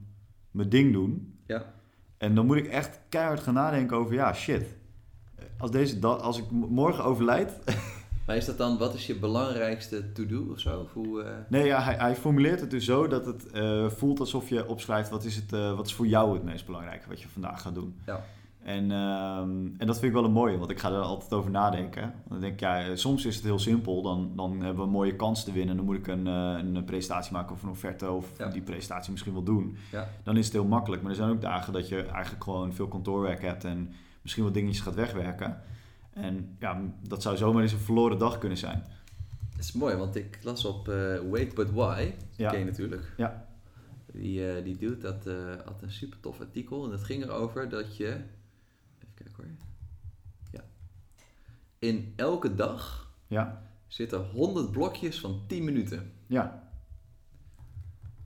mijn 0.52 0.70
ding 0.70 0.94
doen. 0.94 1.38
Ja. 1.46 1.74
En 2.18 2.36
dan 2.36 2.46
moet 2.46 2.58
ik 2.58 2.68
echt 2.68 3.00
keihard 3.10 3.39
gaan 3.39 3.54
nadenken 3.54 3.98
over, 3.98 4.13
ja, 4.13 4.34
shit. 4.34 4.76
Als, 5.58 5.72
deze, 5.72 6.08
als 6.08 6.38
ik 6.38 6.52
morgen 6.52 7.04
overlijd... 7.04 7.54
Maar 8.26 8.36
is 8.36 8.46
dat 8.46 8.58
dan, 8.58 8.78
wat 8.78 8.94
is 8.94 9.08
je 9.08 9.16
belangrijkste 9.16 10.12
to-do 10.12 10.52
of 10.52 10.60
zo? 10.60 10.80
Of 10.80 10.94
hoe, 10.94 11.24
eh, 11.24 11.36
Nee, 11.50 11.66
ja, 11.66 11.82
hij, 11.82 11.96
hij 11.96 12.16
formuleert 12.16 12.60
het 12.60 12.72
dus 12.72 12.86
zo 12.86 13.08
dat 13.08 13.26
het 13.26 13.52
eh, 13.52 13.89
voelt 13.89 14.20
alsof 14.20 14.50
je 14.50 14.68
opschrijft... 14.68 15.10
Wat 15.10 15.24
is, 15.24 15.36
het, 15.36 15.54
eh, 15.54 15.76
wat 15.76 15.86
is 15.86 15.94
voor 15.94 16.08
jou 16.08 16.34
het 16.34 16.44
meest 16.44 16.66
belangrijke 16.66 17.10
wat 17.10 17.22
je 17.22 17.28
vandaag 17.28 17.62
gaat 17.62 17.76
doen. 17.76 17.96
Ja. 18.06 18.24
En, 18.63 18.91
ehm, 18.91 19.49
en 19.78 19.88
dat 19.88 19.95
vind 19.99 20.04
ik 20.06 20.12
wel 20.13 20.23
een 20.23 20.32
mooie, 20.32 20.58
want 20.58 20.71
ik 20.71 20.80
ga 20.80 20.89
er 20.91 20.97
altijd 21.02 21.34
over 21.34 21.52
nadenken. 21.52 22.02
Want 22.02 22.30
dan 22.30 22.39
denk 22.39 22.54
ik, 22.54 22.60
ja, 22.60 22.95
soms 22.95 23.26
is 23.26 23.36
het 23.36 23.43
heel 23.43 23.60
simpel. 23.60 24.02
Dan, 24.02 24.32
dan 24.36 24.52
hebben 24.52 24.76
we 24.76 24.82
een 24.84 24.89
mooie 24.89 25.15
kans 25.15 25.43
te 25.43 25.52
winnen. 25.52 25.76
Dan 25.76 25.86
moet 25.86 25.95
ik 25.97 26.08
een, 26.08 26.28
eh, 26.28 26.58
een 26.58 26.84
presentatie 26.86 27.34
maken 27.34 27.56
of 27.56 27.63
een 27.63 27.69
offerte 27.69 28.10
of 28.12 28.38
Ja. 28.38 28.47
die 28.47 28.62
presentatie 28.62 29.12
misschien 29.12 29.34
wel 29.34 29.43
doen. 29.43 29.78
Ja. 29.91 30.10
Dan 30.23 30.38
is 30.38 30.45
het 30.45 30.54
heel 30.54 30.65
makkelijk. 30.65 31.02
Maar 31.02 31.12
er 31.12 31.17
zijn 31.17 31.30
ook 31.30 31.41
dagen 31.41 31.73
dat 31.73 31.88
je 31.88 32.02
eigenlijk 32.06 32.43
gewoon 32.43 32.73
veel 32.73 32.88
kantoorwerk 32.88 33.41
hebt 33.41 33.63
en 33.63 33.93
misschien 34.21 34.43
wat 34.43 34.54
dingetjes 34.54 34.82
gaat 34.82 34.95
wegwerken. 34.95 35.62
En 36.13 36.56
ja, 36.60 36.82
dat 37.08 37.21
zou 37.21 37.38
zomaar 37.38 37.62
eens 37.62 37.71
een 37.71 37.80
verloren 37.80 38.17
dag 38.17 38.38
kunnen 38.38 38.58
zijn. 38.58 38.84
Het 39.49 39.60
is 39.63 39.71
mooi, 39.71 39.95
want 39.95 40.15
ik 40.15 40.39
las 40.43 40.65
op 40.65 40.88
eh, 40.89 40.95
Wait 41.32 41.54
But 41.56 41.71
Why, 41.71 42.12
Ja. 42.36 42.49
ken 42.49 42.60
je 42.60 42.65
natuurlijk. 42.65 43.13
Ja. 43.17 43.45
Die, 44.13 44.52
eh 44.56 44.63
die 44.63 44.78
dude 44.78 44.97
dat, 44.97 45.28
had 45.65 45.82
een 45.82 45.91
super 45.91 46.19
tof 46.19 46.39
artikel 46.39 46.86
en 46.86 46.91
het 46.91 47.04
ging 47.04 47.23
erover 47.23 47.69
dat 47.69 47.97
je... 47.97 48.06
Even 48.08 49.13
kijken 49.13 49.34
hoor. 49.36 49.45
Ja. 50.52 50.62
In 51.84 52.13
elke 52.15 52.56
dag 52.56 53.12
Ja, 53.28 53.72
zitten 53.88 54.19
100 54.30 54.72
blokjes 54.72 55.19
van 55.19 55.43
10 55.48 55.63
minuten. 55.63 56.12
ja, 56.28 56.72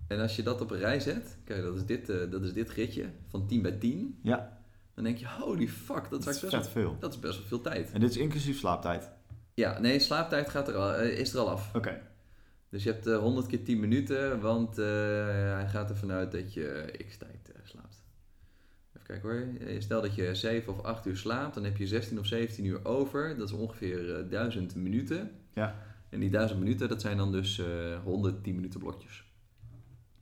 En 0.08 0.20
als 0.20 0.36
je 0.36 0.44
dat 0.44 0.62
op 0.62 0.72
een 0.72 0.78
rij 0.80 1.00
zet, 1.00 1.38
kijk, 1.44 1.62
dat 1.62 1.76
is 1.76 1.86
dit, 1.86 2.10
eh, 2.10 2.32
dat 2.32 2.44
is 2.44 2.54
dit 2.54 2.70
ritje 2.70 3.06
van 3.28 3.48
10 3.48 3.62
bij 3.62 3.72
10. 3.72 4.20
ja. 4.24 4.56
Dan 4.94 5.04
denk 5.06 5.18
je, 5.18 5.28
holy 5.40 5.68
fuck, 5.68 6.10
dat, 6.10 6.24
Dat 6.24 6.36
is, 6.36 6.40
best 6.40 6.52
wel, 6.52 6.64
veel. 6.64 6.98
dat 7.00 7.14
is 7.14 7.20
best 7.20 7.38
wel 7.38 7.48
veel 7.48 7.62
tijd. 7.62 7.92
En 7.92 8.00
dit 8.00 8.10
is 8.10 8.18
inclusief 8.18 8.58
slaaptijd. 8.58 9.12
Ja, 9.54 9.80
nee, 9.80 10.00
slaaptijd 10.00 10.50
gaat 10.50 10.68
er 10.68 10.76
al, 10.76 10.94
eh, 10.94 11.20
is 11.20 11.34
er 11.34 11.40
al 11.40 11.50
af. 11.50 11.76
Oké, 11.76 12.02
Dus 12.70 12.84
je 12.84 12.92
hebt 12.92 13.08
eh 13.08 13.18
100 13.18 13.48
keer 13.48 13.64
10 13.64 13.80
minuten, 13.80 14.40
want 14.42 14.78
eh, 14.78 14.86
hij 15.54 15.68
gaat 15.68 15.90
ervan 15.90 16.12
uit 16.12 16.32
dat 16.32 16.54
je 16.54 16.94
x 17.08 17.18
tijd 17.18 17.32
eh, 17.32 17.37
kijken 19.08 19.30
hoor. 19.30 19.68
Eh, 19.68 19.82
Stel 19.82 20.02
dat 20.02 20.16
je 20.16 20.36
7 20.36 20.74
of 20.74 20.82
8 20.84 21.06
uur 21.06 21.18
slaapt, 21.18 21.54
dan 21.54 21.64
heb 21.64 21.78
je 21.78 21.88
16 21.88 22.20
of 22.20 22.26
17 22.26 22.66
uur 22.66 22.86
over. 22.86 23.38
Dat 23.38 23.48
is 23.48 23.54
ongeveer 23.56 24.16
eh 24.16 24.30
1000 24.30 24.76
minuten. 24.76 25.32
Ja. 25.54 25.76
En 26.10 26.20
die 26.20 26.30
1000 26.30 26.60
minuten, 26.60 26.90
dat 26.90 27.02
zijn 27.02 27.18
dan 27.18 27.32
dus 27.32 27.60
eh 27.60 28.00
110 28.04 28.56
minuten 28.56 28.80
blokjes. 28.80 29.26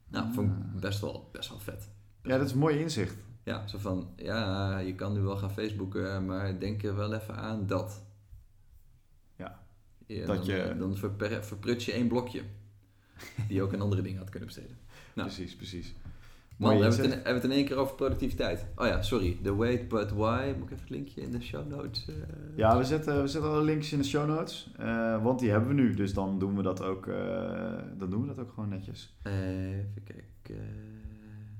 Nou, 0.07 0.33
vond 0.33 0.51
ik 0.51 0.79
best 0.79 0.99
wel, 1.01 1.29
best 1.31 1.49
wel 1.49 1.59
vet. 1.59 1.89
ja, 2.23 2.37
dat 2.37 2.45
is 2.45 2.51
een 2.51 2.57
mooi 2.57 2.79
inzicht. 2.79 3.15
Ja, 3.43 3.67
zo 3.67 3.77
van, 3.77 4.09
ja, 4.15 4.77
je 4.79 4.95
kan 4.95 5.13
nu 5.13 5.19
wel 5.19 5.37
gaan 5.37 5.51
Facebooken, 5.51 6.25
maar 6.25 6.59
denk 6.59 6.83
er 6.83 6.95
wel 6.95 7.13
even 7.13 7.35
aan 7.35 7.67
dat. 7.67 8.03
Ja. 9.35 9.59
Ja, 10.07 10.25
Dat 10.25 10.35
dan, 10.35 10.45
je- 10.45 10.61
eh, 10.61 10.79
dan 10.79 10.97
verpruts 11.41 11.85
je 11.85 11.91
één 11.91 12.07
blokje. 12.07 12.41
Die 13.47 13.55
je 13.55 13.61
ook 13.61 13.73
aan 13.73 13.81
andere 13.81 14.01
dingen 14.01 14.17
had 14.19 14.29
kunnen 14.29 14.47
besteden. 14.47 14.77
Nou. 15.15 15.27
Precies, 15.27 15.55
precies. 15.55 15.93
Man, 16.57 16.71
hebben 16.71 16.89
we, 16.89 16.95
het 16.95 17.05
in, 17.05 17.11
hebben 17.11 17.23
we 17.33 17.33
het 17.33 17.43
in 17.43 17.51
één 17.51 17.65
keer 17.65 17.75
over 17.77 17.95
productiviteit. 17.95 18.65
Oh 18.75 18.85
ja, 18.87 19.01
sorry. 19.01 19.37
The 19.43 19.55
wait 19.55 19.87
but 19.87 20.11
why. 20.11 20.53
Moet 20.57 20.63
ik 20.65 20.71
even 20.71 20.79
het 20.79 20.89
linkje 20.89 21.21
in 21.21 21.31
de 21.31 21.41
show 21.41 21.67
notes? 21.69 22.07
eh? 22.07 22.13
Ja, 22.55 22.77
we 22.77 22.83
zetten, 22.83 23.21
we 23.21 23.27
zetten 23.27 23.51
alle 23.51 23.63
linkjes 23.63 23.91
in 23.91 23.97
de 23.97 24.03
show 24.05 24.27
notes. 24.27 24.71
eh, 24.77 25.23
want 25.23 25.39
die 25.39 25.49
hebben 25.49 25.69
we 25.69 25.75
nu. 25.75 25.93
Dus 25.93 26.13
dan 26.13 26.39
doen 26.39 26.55
we 26.55 26.61
dat 26.61 26.83
ook, 26.83 27.07
eh, 27.07 27.15
dan 27.97 28.09
doen 28.09 28.21
we 28.21 28.27
dat 28.27 28.39
ook 28.39 28.51
gewoon 28.53 28.69
netjes. 28.69 29.15
Even 29.23 30.03
kijken. 30.03 30.65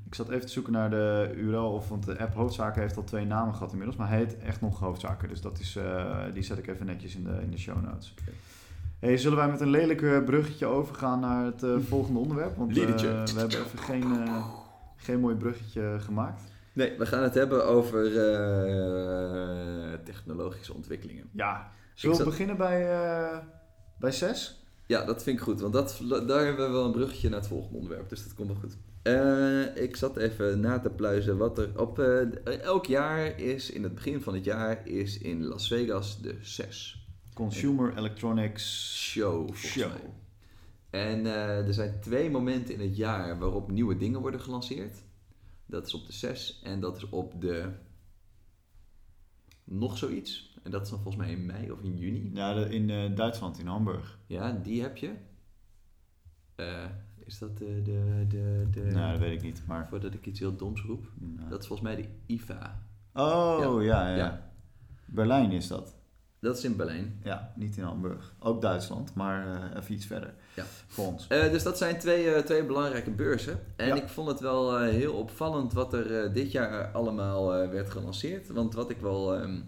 Ik 0.05 0.15
zat 0.15 0.29
even 0.29 0.45
te 0.45 0.51
zoeken 0.51 0.73
naar 0.73 0.89
de 0.89 1.33
URL. 1.35 1.71
Of, 1.71 1.89
want 1.89 2.05
de 2.05 2.19
app 2.19 2.33
Hoofdzaken 2.33 2.81
heeft 2.81 2.97
al 2.97 3.03
twee 3.03 3.25
namen 3.25 3.53
gehad 3.53 3.71
inmiddels. 3.71 3.97
Maar 3.97 4.09
hij 4.09 4.17
heet 4.17 4.37
echt 4.37 4.61
nog 4.61 4.79
Hoofdzaken. 4.79 5.29
Dus 5.29 5.41
dat 5.41 5.59
is, 5.59 5.77
die 6.33 6.43
zet 6.43 6.57
ik 6.57 6.67
even 6.67 6.85
netjes 6.85 7.15
in 7.15 7.23
de, 7.23 7.37
in 7.41 7.51
de 7.51 7.57
show 7.57 7.83
notes. 7.83 8.13
Oké. 8.21 8.31
Hey, 8.99 9.17
zullen 9.17 9.37
wij 9.37 9.49
met 9.49 9.59
een 9.61 9.69
lelijk 9.69 10.25
bruggetje 10.25 10.65
overgaan 10.65 11.19
naar 11.19 11.45
het 11.45 11.65
volgende 11.87 12.19
onderwerp? 12.19 12.57
Want 12.57 12.73
we 13.33 13.39
hebben 13.39 13.59
even 13.59 13.79
geen, 13.79 14.03
geen 15.05 15.19
mooi 15.19 15.35
bruggetje 15.35 15.97
gemaakt. 15.99 16.41
Nee, 16.73 16.97
we 16.97 17.05
gaan 17.05 17.23
het 17.23 17.33
hebben 17.33 17.65
over 17.65 18.05
eh, 18.05 19.93
technologische 20.03 20.73
ontwikkelingen. 20.73 21.29
Ja, 21.31 21.71
zullen 21.93 22.17
we 22.17 22.23
zat- 22.23 22.31
beginnen 22.31 22.57
bij, 22.57 22.91
eh, 22.91 23.37
bij 23.99 24.11
6? 24.11 24.63
Ja, 24.87 25.05
dat 25.05 25.23
vind 25.23 25.37
ik 25.37 25.43
goed, 25.43 25.59
want 25.61 25.73
dat, 25.73 26.01
daar 26.27 26.45
hebben 26.45 26.65
we 26.67 26.71
wel 26.71 26.85
een 26.85 26.91
bruggetje 26.91 27.29
naar 27.29 27.39
het 27.39 27.47
volgende 27.47 27.75
onderwerp, 27.77 28.09
dus 28.09 28.23
dat 28.23 28.33
komt 28.33 28.47
wel 28.47 28.57
goed. 28.59 28.77
Eh, 29.01 29.83
ik 29.83 29.95
zat 29.95 30.17
even 30.17 30.59
na 30.59 30.79
te 30.79 30.89
pluizen 30.89 31.37
wat 31.37 31.57
er 31.57 31.69
op... 31.79 31.99
elk 32.61 32.85
jaar 32.85 33.39
is, 33.39 33.71
in 33.71 33.83
het 33.83 33.95
begin 33.95 34.21
van 34.21 34.33
het 34.33 34.45
jaar, 34.45 34.87
is 34.87 35.17
in 35.17 35.45
Las 35.45 35.67
Vegas 35.67 36.21
de 36.21 36.35
CES 36.41 37.07
Consumer 37.33 37.97
Electronics 37.97 38.95
Show. 39.11 39.49
mij. 39.75 39.89
En 40.95 41.25
eh, 41.25 41.67
er 41.67 41.73
zijn 41.73 41.99
twee 41.99 42.29
momenten 42.29 42.73
in 42.73 42.79
het 42.79 42.95
jaar 42.95 43.39
waarop 43.39 43.71
nieuwe 43.71 43.97
dingen 43.97 44.21
worden 44.21 44.39
gelanceerd. 44.41 45.03
Dat 45.65 45.87
is 45.87 45.93
op 45.93 46.05
de 46.05 46.13
6 46.13 46.61
en 46.63 46.79
dat 46.79 46.97
is 46.97 47.09
op 47.09 47.41
de... 47.41 47.69
Nog 49.63 49.97
zoiets. 49.97 50.59
En 50.63 50.71
dat 50.71 50.81
is 50.81 50.89
dan 50.89 50.99
volgens 50.99 51.23
mij 51.23 51.33
in 51.33 51.45
mei 51.45 51.71
of 51.71 51.81
in 51.81 51.97
juni. 51.97 52.31
Ja, 52.33 52.65
in 52.65 52.89
eh, 52.89 53.15
Duitsland, 53.15 53.59
in 53.59 53.67
Hamburg. 53.67 54.19
Ja, 54.27 54.51
die 54.51 54.81
heb 54.81 54.97
je. 54.97 55.13
Eh, 56.55 56.85
is 57.17 57.39
dat 57.39 57.57
de... 57.57 57.81
de, 57.81 58.25
de, 58.27 58.67
de 58.71 58.81
Nou, 58.81 59.11
dat 59.11 59.19
weet 59.19 59.37
ik 59.37 59.41
niet, 59.41 59.63
maar... 59.67 59.87
Voordat 59.87 60.13
ik 60.13 60.25
iets 60.25 60.39
heel 60.39 60.55
doms 60.55 60.81
roep. 60.81 61.11
nou. 61.15 61.49
Dat 61.49 61.61
is 61.61 61.67
volgens 61.67 61.87
mij 61.89 62.01
de 62.01 62.07
IFA. 62.25 62.81
Oh, 63.13 63.83
ja, 63.83 64.09
ja. 64.09 64.15
Ja. 64.15 64.51
Berlijn 65.05 65.51
is 65.51 65.67
dat. 65.67 65.95
Dat 66.39 66.57
is 66.57 66.63
in 66.63 66.75
Berlijn. 66.75 67.19
Ja, 67.23 67.53
niet 67.55 67.77
in 67.77 67.83
Hamburg. 67.83 68.35
Ook 68.39 68.61
Duitsland, 68.61 69.13
maar 69.13 69.73
even 69.77 69.93
iets 69.93 70.05
verder. 70.05 70.33
Ja. 70.55 70.63
Voor 70.87 71.05
ons. 71.07 71.25
Eh, 71.27 71.51
dus 71.51 71.63
dat 71.63 71.77
zijn 71.77 71.99
twee, 71.99 72.33
eh, 72.33 72.41
twee 72.43 72.63
belangrijke 72.63 73.11
beurzen. 73.11 73.59
En 73.75 73.87
Ja. 73.87 73.95
ik 73.95 74.07
vond 74.09 74.27
het 74.27 74.39
wel 74.39 74.77
eh, 74.79 74.89
heel 74.89 75.13
opvallend 75.13 75.73
wat 75.73 75.93
er 75.93 76.33
dit 76.33 76.51
jaar 76.51 76.91
allemaal 76.93 77.47
werd 77.69 77.89
gelanceerd. 77.89 78.49
Want 78.49 78.73
wat 78.73 78.89
ik 78.89 78.97
wel... 78.97 79.35
ehm, 79.35 79.59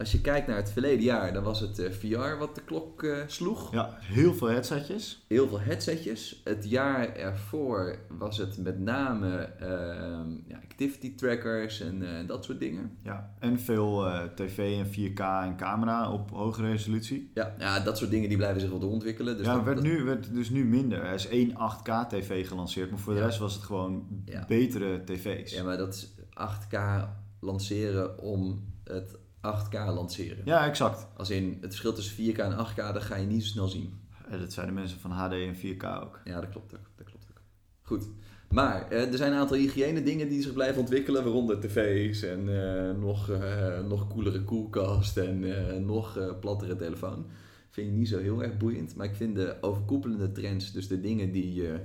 als 0.00 0.12
je 0.12 0.20
kijkt 0.20 0.46
naar 0.46 0.56
het 0.56 0.70
verleden 0.70 1.04
jaar, 1.04 1.32
dan 1.32 1.42
was 1.42 1.60
het 1.60 1.78
eh, 1.78 1.90
VR 1.90 2.38
wat 2.38 2.54
de 2.54 2.60
klok 2.64 3.02
eh, 3.02 3.16
sloeg. 3.26 3.72
Ja, 3.72 3.96
heel 4.00 4.34
veel 4.34 4.48
headsetjes. 4.48 5.24
Heel 5.28 5.48
veel 5.48 5.60
headsetjes. 5.60 6.40
Het 6.44 6.70
jaar 6.70 7.14
ervoor 7.16 7.98
was 8.18 8.38
het 8.38 8.58
met 8.58 8.78
name 8.78 9.36
ehm, 9.38 10.30
ja, 10.46 10.56
activity 10.62 11.14
trackers 11.14 11.80
en 11.80 12.02
eh, 12.18 12.26
dat 12.26 12.44
soort 12.44 12.60
dingen. 12.60 12.96
Ja, 13.02 13.34
en 13.38 13.58
veel 13.60 14.04
tv 14.34 14.78
en 14.78 14.86
4K 14.86 15.20
en 15.44 15.56
camera 15.56 16.12
op 16.12 16.30
hoge 16.30 16.62
resolutie. 16.62 17.30
Ja, 17.34 17.54
ja, 17.58 17.80
dat 17.80 17.98
soort 17.98 18.10
dingen 18.10 18.28
die 18.28 18.36
blijven 18.38 18.60
zich 18.60 18.70
wel 18.70 18.78
doorontwikkelen. 18.78 19.36
Dus 19.36 19.46
ja, 19.46 19.54
dat- 19.54 19.64
werd, 19.64 19.76
dat- 19.76 19.86
nu, 19.86 20.02
werd 20.04 20.34
dus 20.34 20.50
nu 20.50 20.64
minder. 20.64 21.02
Er 21.02 21.14
is 21.14 21.28
één 21.28 21.54
8K 21.54 22.08
tv 22.08 22.48
gelanceerd, 22.48 22.90
maar 22.90 22.98
voor 22.98 23.12
de 23.12 23.18
Ja. 23.18 23.24
rest 23.26 23.38
was 23.38 23.54
het 23.54 23.62
gewoon 23.62 24.06
Ja. 24.24 24.44
betere 24.48 25.04
tv's. 25.04 25.52
Ja, 25.54 25.62
maar 25.64 25.76
dat 25.76 25.94
is 25.94 26.14
8K 26.34 27.08
lanceren 27.40 28.18
om 28.18 28.68
het 28.84 29.16
8K 29.40 29.72
lanceren. 29.72 30.42
Ja, 30.44 30.66
exact. 30.66 31.06
Als 31.16 31.30
in 31.30 31.58
het 31.60 31.70
verschil 31.70 31.92
tussen 31.92 32.34
4K 32.34 32.38
en 32.38 32.66
8K, 32.66 32.76
dat 32.76 33.02
ga 33.02 33.16
je 33.16 33.26
niet 33.26 33.42
zo 33.42 33.48
snel 33.48 33.68
zien. 33.68 34.00
Eh, 34.30 34.40
Dat 34.40 34.52
zijn 34.52 34.66
de 34.66 34.72
mensen 34.72 34.98
van 34.98 35.10
HD 35.10 35.32
en 35.32 35.56
4K 35.56 35.84
ook. 36.02 36.20
Ja, 36.24 36.40
dat 36.40 36.50
klopt 36.50 36.74
ook. 36.74 36.90
Dat 36.96 37.06
klopt 37.06 37.26
ook. 37.30 37.40
Goed. 37.82 38.08
Maar 38.50 38.90
eh, 38.90 39.10
er 39.10 39.16
zijn 39.16 39.32
een 39.32 39.38
aantal 39.38 39.56
hygiëne 39.56 40.02
dingen 40.02 40.28
die 40.28 40.42
zich 40.42 40.52
blijven 40.52 40.80
ontwikkelen, 40.80 41.24
waaronder 41.24 41.60
tv's 41.60 42.22
en 42.22 42.64
eh, 42.64 42.96
nog, 42.96 43.28
eh, 43.28 43.80
nog 43.80 44.08
coolere 44.08 44.42
koelkast 44.44 45.16
en 45.16 45.44
nog 45.86 46.38
plattere 46.40 46.76
telefoon. 46.76 47.26
Vind 47.70 47.88
ik 47.88 47.94
niet 47.94 48.08
zo 48.08 48.18
heel 48.18 48.42
erg 48.42 48.56
boeiend, 48.56 48.94
maar 48.94 49.06
ik 49.06 49.14
vind 49.14 49.34
de 49.36 49.56
overkoepelende 49.60 50.32
trends, 50.32 50.72
dus 50.72 50.88
de 50.88 51.00
dingen 51.00 51.32
die 51.32 51.54
je, 51.54 51.80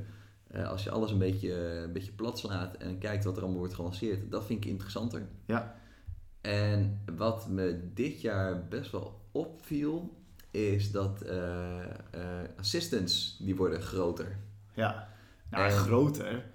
als 0.65 0.83
je 0.83 0.89
alles 0.91 1.11
een 1.11 1.17
beetje, 1.17 1.53
een 1.83 1.91
beetje 1.93 2.11
plat 2.11 2.39
slaat 2.39 2.75
en 2.77 2.97
kijkt 2.97 3.23
wat 3.23 3.35
er 3.35 3.41
allemaal 3.41 3.59
wordt 3.59 3.73
gelanceerd, 3.73 4.31
dat 4.31 4.45
vind 4.45 4.63
ik 4.63 4.71
interessanter. 4.71 5.27
Ja. 5.45 5.75
En 6.45 7.01
wat 7.17 7.47
me 7.49 7.89
dit 7.93 8.21
jaar 8.21 8.67
best 8.67 8.91
wel 8.91 9.21
opviel, 9.31 10.17
is 10.51 10.91
dat 10.91 11.21
eh, 11.21 11.79
assistants, 12.57 13.37
die 13.41 13.55
worden 13.55 13.81
groter. 13.81 14.37
Ja. 14.73 15.09
Nou, 15.49 15.65
En- 15.65 15.71
groter. 15.77 16.45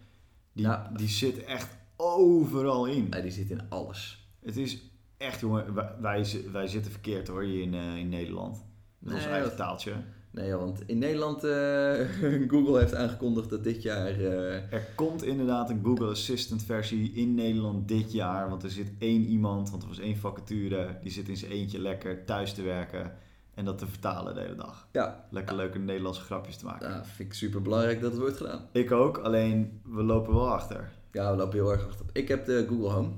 Die, 0.52 0.68
die 0.96 1.08
zit 1.08 1.44
echt 1.44 1.76
overal 1.96 2.86
in. 2.86 3.10
Die 3.10 3.30
zit 3.30 3.50
in 3.50 3.68
alles. 3.68 4.28
Het 4.42 4.56
is 4.56 4.82
echt, 5.16 5.40
jongen, 5.40 5.74
wij, 5.74 5.94
wij, 6.00 6.24
zi- 6.24 6.50
wij 6.50 6.66
zitten 6.66 6.90
verkeerd 6.92 7.28
hoor, 7.28 7.42
hier 7.42 7.62
in, 7.62 7.74
eh, 7.74 7.96
in 7.96 8.08
Nederland. 8.08 8.64
Met 8.98 9.14
ons 9.14 9.24
eigen 9.24 9.48
dat- 9.48 9.56
taaltje. 9.56 9.92
Nee, 10.32 10.54
want 10.54 10.82
in 10.86 10.98
Nederland, 10.98 11.44
eh, 11.44 12.08
Google 12.52 12.78
heeft 12.78 12.94
aangekondigd 12.94 13.50
dat 13.50 13.64
dit 13.64 13.82
jaar... 13.82 14.06
eh, 14.08 14.72
Er 14.72 14.86
komt 14.94 15.22
inderdaad 15.24 15.70
een 15.70 15.80
Google 15.84 16.10
Assistant 16.10 16.62
versie 16.62 17.12
in 17.12 17.34
Nederland 17.34 17.88
dit 17.88 18.12
jaar. 18.12 18.48
Want 18.48 18.62
er 18.62 18.70
zit 18.70 18.90
één 18.98 19.22
iemand, 19.24 19.70
want 19.70 19.82
er 19.82 19.88
was 19.88 19.98
één 19.98 20.16
vacature. 20.16 20.98
Die 21.02 21.10
zit 21.12 21.28
in 21.28 21.36
zijn 21.36 21.50
eentje 21.52 21.78
lekker 21.78 22.24
thuis 22.24 22.52
te 22.54 22.62
werken. 22.62 23.12
En 23.54 23.64
dat 23.64 23.78
te 23.78 23.86
vertalen 23.86 24.34
de 24.34 24.40
hele 24.40 24.54
dag. 24.54 24.88
ja, 24.92 25.24
Lekker 25.30 25.56
leuke 25.56 25.78
Nederlandse 25.78 26.22
grapjes 26.22 26.56
te 26.56 26.64
maken. 26.64 26.90
nou, 26.90 27.02
vind 27.04 27.28
ik 27.28 27.34
super 27.34 27.62
belangrijk 27.62 28.00
dat 28.00 28.10
het 28.12 28.20
wordt 28.20 28.36
gedaan. 28.36 28.66
Ik 28.72 28.92
ook, 28.92 29.18
alleen 29.18 29.80
we 29.84 30.02
lopen 30.02 30.34
wel 30.34 30.50
achter. 30.52 30.90
Ja, 31.12 31.30
we 31.30 31.36
lopen 31.36 31.58
heel 31.58 31.72
erg 31.72 31.86
achter. 31.86 32.06
Ik 32.12 32.28
heb 32.28 32.44
de 32.44 32.66
Google 32.68 32.88
Home. 32.90 33.08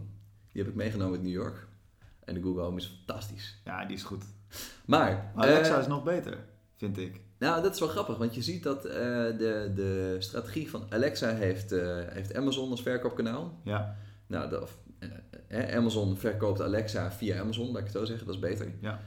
Die 0.53 0.62
heb 0.62 0.70
ik 0.70 0.77
meegenomen 0.77 1.12
uit 1.14 1.22
New 1.22 1.33
York. 1.33 1.66
En 2.25 2.35
de 2.35 2.42
Google 2.42 2.62
Home 2.62 2.77
is 2.77 2.87
fantastisch. 3.05 3.61
Ja, 3.64 3.85
die 3.85 3.96
is 3.96 4.03
goed. 4.03 4.25
Maar, 4.87 5.33
Maar 5.35 5.46
Alexa 5.46 5.75
eh, 5.75 5.81
is 5.81 5.87
nog 5.87 6.03
beter, 6.05 6.38
vind 6.83 6.99
ik. 6.99 7.21
nou, 7.38 7.62
dat 7.62 7.75
is 7.75 7.81
wel 7.81 7.88
grappig, 7.88 8.16
want 8.16 8.35
je 8.35 8.42
ziet 8.42 8.62
dat 8.62 8.85
eh, 8.85 8.95
de, 9.38 9.73
de 9.75 10.16
strategie 10.18 10.71
van 10.71 10.87
Alexa 10.88 11.35
heeft, 11.35 11.73
eh, 11.73 11.99
heeft 12.09 12.35
Amazon 12.35 12.71
als 12.71 12.83
verkoopkanaal. 12.83 13.61
Ja, 13.64 13.97
Nou, 14.27 14.49
de, 14.49 14.66
eh, 15.49 15.77
Amazon 15.77 16.16
verkoopt 16.16 16.61
Alexa 16.61 17.12
via 17.12 17.40
Amazon, 17.40 17.66
laat 17.66 17.79
ik 17.79 17.85
het 17.85 17.92
zo 17.92 18.05
zeggen, 18.05 18.27
dat 18.27 18.35
is 18.35 18.40
beter. 18.40 18.73
ja. 18.81 19.01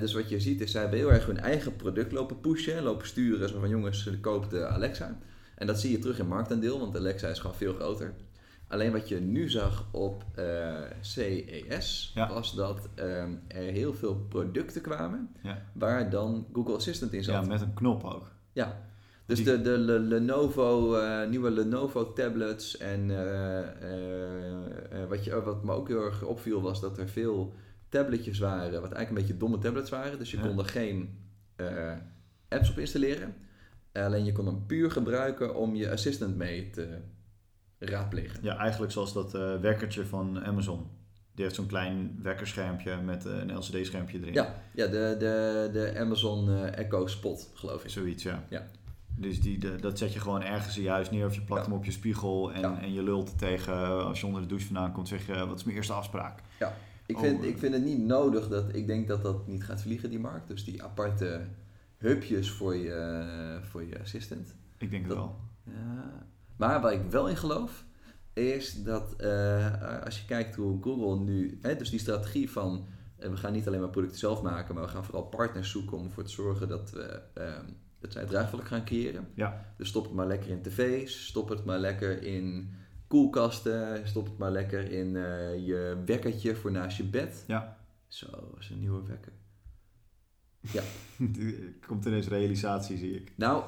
Dus 0.00 0.12
wat 0.12 0.28
je 0.28 0.40
ziet 0.40 0.60
is, 0.60 0.70
zij 0.70 0.80
hebben 0.80 0.98
heel 0.98 1.12
erg 1.12 1.26
hun 1.26 1.38
eigen 1.40 1.76
product 1.76 2.12
lopen 2.12 2.40
pushen, 2.40 2.82
lopen 2.82 3.06
sturen, 3.06 3.48
zo 3.48 3.60
van 3.60 3.68
jongens, 3.68 4.10
koop 4.20 4.50
de 4.50 4.66
Alexa. 4.66 5.18
En 5.56 5.66
dat 5.66 5.80
zie 5.80 5.90
je 5.90 5.98
terug 5.98 6.18
in 6.18 6.28
marktaandeel, 6.28 6.78
want 6.78 6.96
Alexa 6.96 7.28
is 7.28 7.38
gewoon 7.38 7.56
veel 7.56 7.74
groter. 7.74 8.14
Alleen 8.70 8.92
wat 8.92 9.08
je 9.08 9.20
nu 9.20 9.48
zag 9.48 9.84
op 9.90 10.24
eh, 10.34 10.74
CES, 11.00 12.12
Ja. 12.14 12.28
was 12.32 12.54
dat 12.54 12.88
ehm, 12.94 13.30
er 13.48 13.62
heel 13.62 13.94
veel 13.94 14.14
producten 14.28 14.82
kwamen 14.82 15.28
Ja. 15.42 15.62
waar 15.72 16.10
dan 16.10 16.46
Google 16.52 16.74
Assistant 16.74 17.12
in 17.12 17.22
zat. 17.24 17.34
ja, 17.44 17.48
met 17.50 17.60
een 17.60 17.74
knop 17.74 18.04
ook. 18.04 18.30
Ja. 18.52 18.88
Dus 19.26 19.36
Die- 19.38 19.46
de, 19.46 19.60
de 19.62 19.78
Le- 19.78 19.98
Lenovo, 19.98 20.94
eh, 20.96 21.28
nieuwe 21.28 21.50
Lenovo 21.50 22.12
tablets 22.12 22.76
en 22.76 23.10
eh, 23.10 25.06
wat, 25.08 25.24
je, 25.24 25.42
wat 25.42 25.64
me 25.64 25.72
ook 25.72 25.88
heel 25.88 26.04
erg 26.04 26.22
opviel 26.24 26.60
was 26.60 26.80
dat 26.80 26.98
er 26.98 27.08
veel 27.08 27.54
tabletjes 27.88 28.38
waren, 28.38 28.70
wat 28.80 28.92
eigenlijk 28.92 29.08
een 29.08 29.14
beetje 29.14 29.36
domme 29.36 29.58
tablets 29.58 29.90
waren. 29.90 30.18
Dus 30.18 30.30
je 30.30 30.36
Ja. 30.36 30.46
kon 30.46 30.58
er 30.58 30.64
geen 30.64 31.18
apps 32.48 32.70
op 32.70 32.78
installeren. 32.78 33.34
Alleen 33.92 34.24
je 34.24 34.32
kon 34.32 34.46
hem 34.46 34.66
puur 34.66 34.90
gebruiken 34.90 35.54
om 35.54 35.74
je 35.74 35.90
assistant 35.90 36.36
mee 36.36 36.70
te 36.70 36.88
raadplegen. 37.86 38.38
Ja, 38.42 38.56
eigenlijk 38.56 38.92
zoals 38.92 39.12
dat 39.12 39.34
eh, 39.34 39.56
wekkertje 39.60 40.06
van 40.06 40.44
Amazon. 40.44 40.86
Die 41.34 41.44
heeft 41.44 41.54
zo'n 41.56 41.66
klein 41.66 42.18
wekkerschermpje 42.22 42.96
met 42.96 43.26
eh, 43.26 43.38
een 43.38 43.56
LCD-schermpje 43.56 44.18
erin. 44.20 44.32
Ja, 44.32 44.54
ja 44.74 44.86
de, 44.86 45.16
de, 45.18 45.68
de 45.72 45.98
Amazon 45.98 46.50
eh, 46.50 46.78
Echo 46.78 47.06
Spot, 47.06 47.50
geloof 47.54 47.84
ik. 47.84 47.90
Zoiets, 47.90 48.22
ja. 48.22 48.44
Ja. 48.48 48.70
Dus 49.16 49.40
die, 49.40 49.58
de- 49.58 49.76
dat 49.80 49.98
zet 49.98 50.12
je 50.12 50.20
gewoon 50.20 50.42
ergens 50.42 50.76
in 50.76 50.82
je 50.82 50.88
huis 50.90 51.10
neer 51.10 51.26
of 51.26 51.34
je 51.34 51.40
plakt 51.40 51.62
Ja. 51.64 51.68
hem 51.68 51.78
op 51.78 51.84
je 51.84 51.90
spiegel 51.90 52.52
en, 52.52 52.60
Ja. 52.60 52.80
en 52.80 52.92
je 52.92 53.02
lult 53.02 53.38
tegen. 53.38 54.04
Als 54.04 54.20
je 54.20 54.26
onder 54.26 54.42
de 54.42 54.48
douche 54.48 54.66
vandaan 54.66 54.92
komt, 54.92 55.08
zeg 55.08 55.26
je, 55.26 55.46
wat 55.46 55.58
is 55.58 55.64
mijn 55.64 55.76
eerste 55.76 55.92
afspraak? 55.92 56.40
Ik 57.06 57.16
Oh, 57.16 57.22
vind, 57.22 57.42
eh. 57.42 57.48
ik 57.48 57.58
vind 57.58 57.74
het 57.74 57.84
niet 57.84 57.98
nodig 57.98 58.48
dat 58.48 58.74
ik 58.74 58.86
denk 58.86 59.08
dat 59.08 59.22
dat 59.22 59.46
niet 59.46 59.64
gaat 59.64 59.82
vliegen, 59.82 60.10
die 60.10 60.18
markt. 60.18 60.48
Dus 60.48 60.64
die 60.64 60.82
aparte 60.82 61.40
hubjes 61.98 62.50
voor 62.50 62.76
je, 62.76 63.58
voor 63.62 63.84
je 63.84 64.00
assistant. 64.00 64.54
Ik 64.78 64.90
denk 64.90 65.02
het 65.06 65.10
Dat- 65.16 65.18
wel. 65.18 65.36
Ja. 66.60 66.66
Maar 66.66 66.80
waar 66.80 66.92
ik 66.92 67.10
wel 67.10 67.28
in 67.28 67.36
geloof, 67.36 67.84
is 68.32 68.82
dat 68.82 69.16
eh, 69.16 70.02
als 70.04 70.20
je 70.20 70.26
kijkt 70.26 70.56
hoe 70.56 70.82
Google 70.82 71.24
nu, 71.24 71.58
hè, 71.62 71.76
dus 71.76 71.90
die 71.90 72.00
strategie 72.00 72.50
van 72.50 72.86
eh, 73.16 73.30
we 73.30 73.36
gaan 73.36 73.52
niet 73.52 73.66
alleen 73.66 73.80
maar 73.80 73.90
producten 73.90 74.18
zelf 74.18 74.42
maken, 74.42 74.74
maar 74.74 74.84
we 74.84 74.90
gaan 74.90 75.04
vooral 75.04 75.24
partners 75.24 75.70
zoeken 75.70 75.96
om 75.96 76.04
ervoor 76.04 76.24
te 76.24 76.30
zorgen 76.30 76.68
dat 76.68 76.90
we 76.90 77.22
ehm, 77.34 77.66
dat 78.00 78.12
zij 78.12 78.24
draagvlak 78.24 78.66
gaan 78.66 78.84
creëren. 78.84 79.28
Ja. 79.34 79.74
Dus 79.76 79.88
stop 79.88 80.04
het 80.04 80.12
maar 80.12 80.26
lekker 80.26 80.50
in 80.50 80.62
tv's, 80.62 81.26
stop 81.26 81.48
het 81.48 81.64
maar 81.64 81.78
lekker 81.78 82.22
in 82.22 82.74
koelkasten, 83.06 84.08
stop 84.08 84.26
het 84.26 84.38
maar 84.38 84.50
lekker 84.50 84.90
in 84.90 85.16
eh, 85.16 85.66
je 85.66 86.02
wekkertje 86.06 86.56
voor 86.56 86.70
naast 86.70 86.96
je 86.96 87.04
bed. 87.04 87.44
Ja. 87.46 87.78
Zo, 88.08 88.30
dat 88.30 88.60
is 88.60 88.70
een 88.70 88.78
nieuwe 88.78 89.02
wekker. 89.06 89.32
Er 91.20 91.86
komt 91.86 92.04
ineens 92.04 92.28
realisatie, 92.28 92.98
zie 92.98 93.14
ik. 93.14 93.32
Nou, 93.36 93.64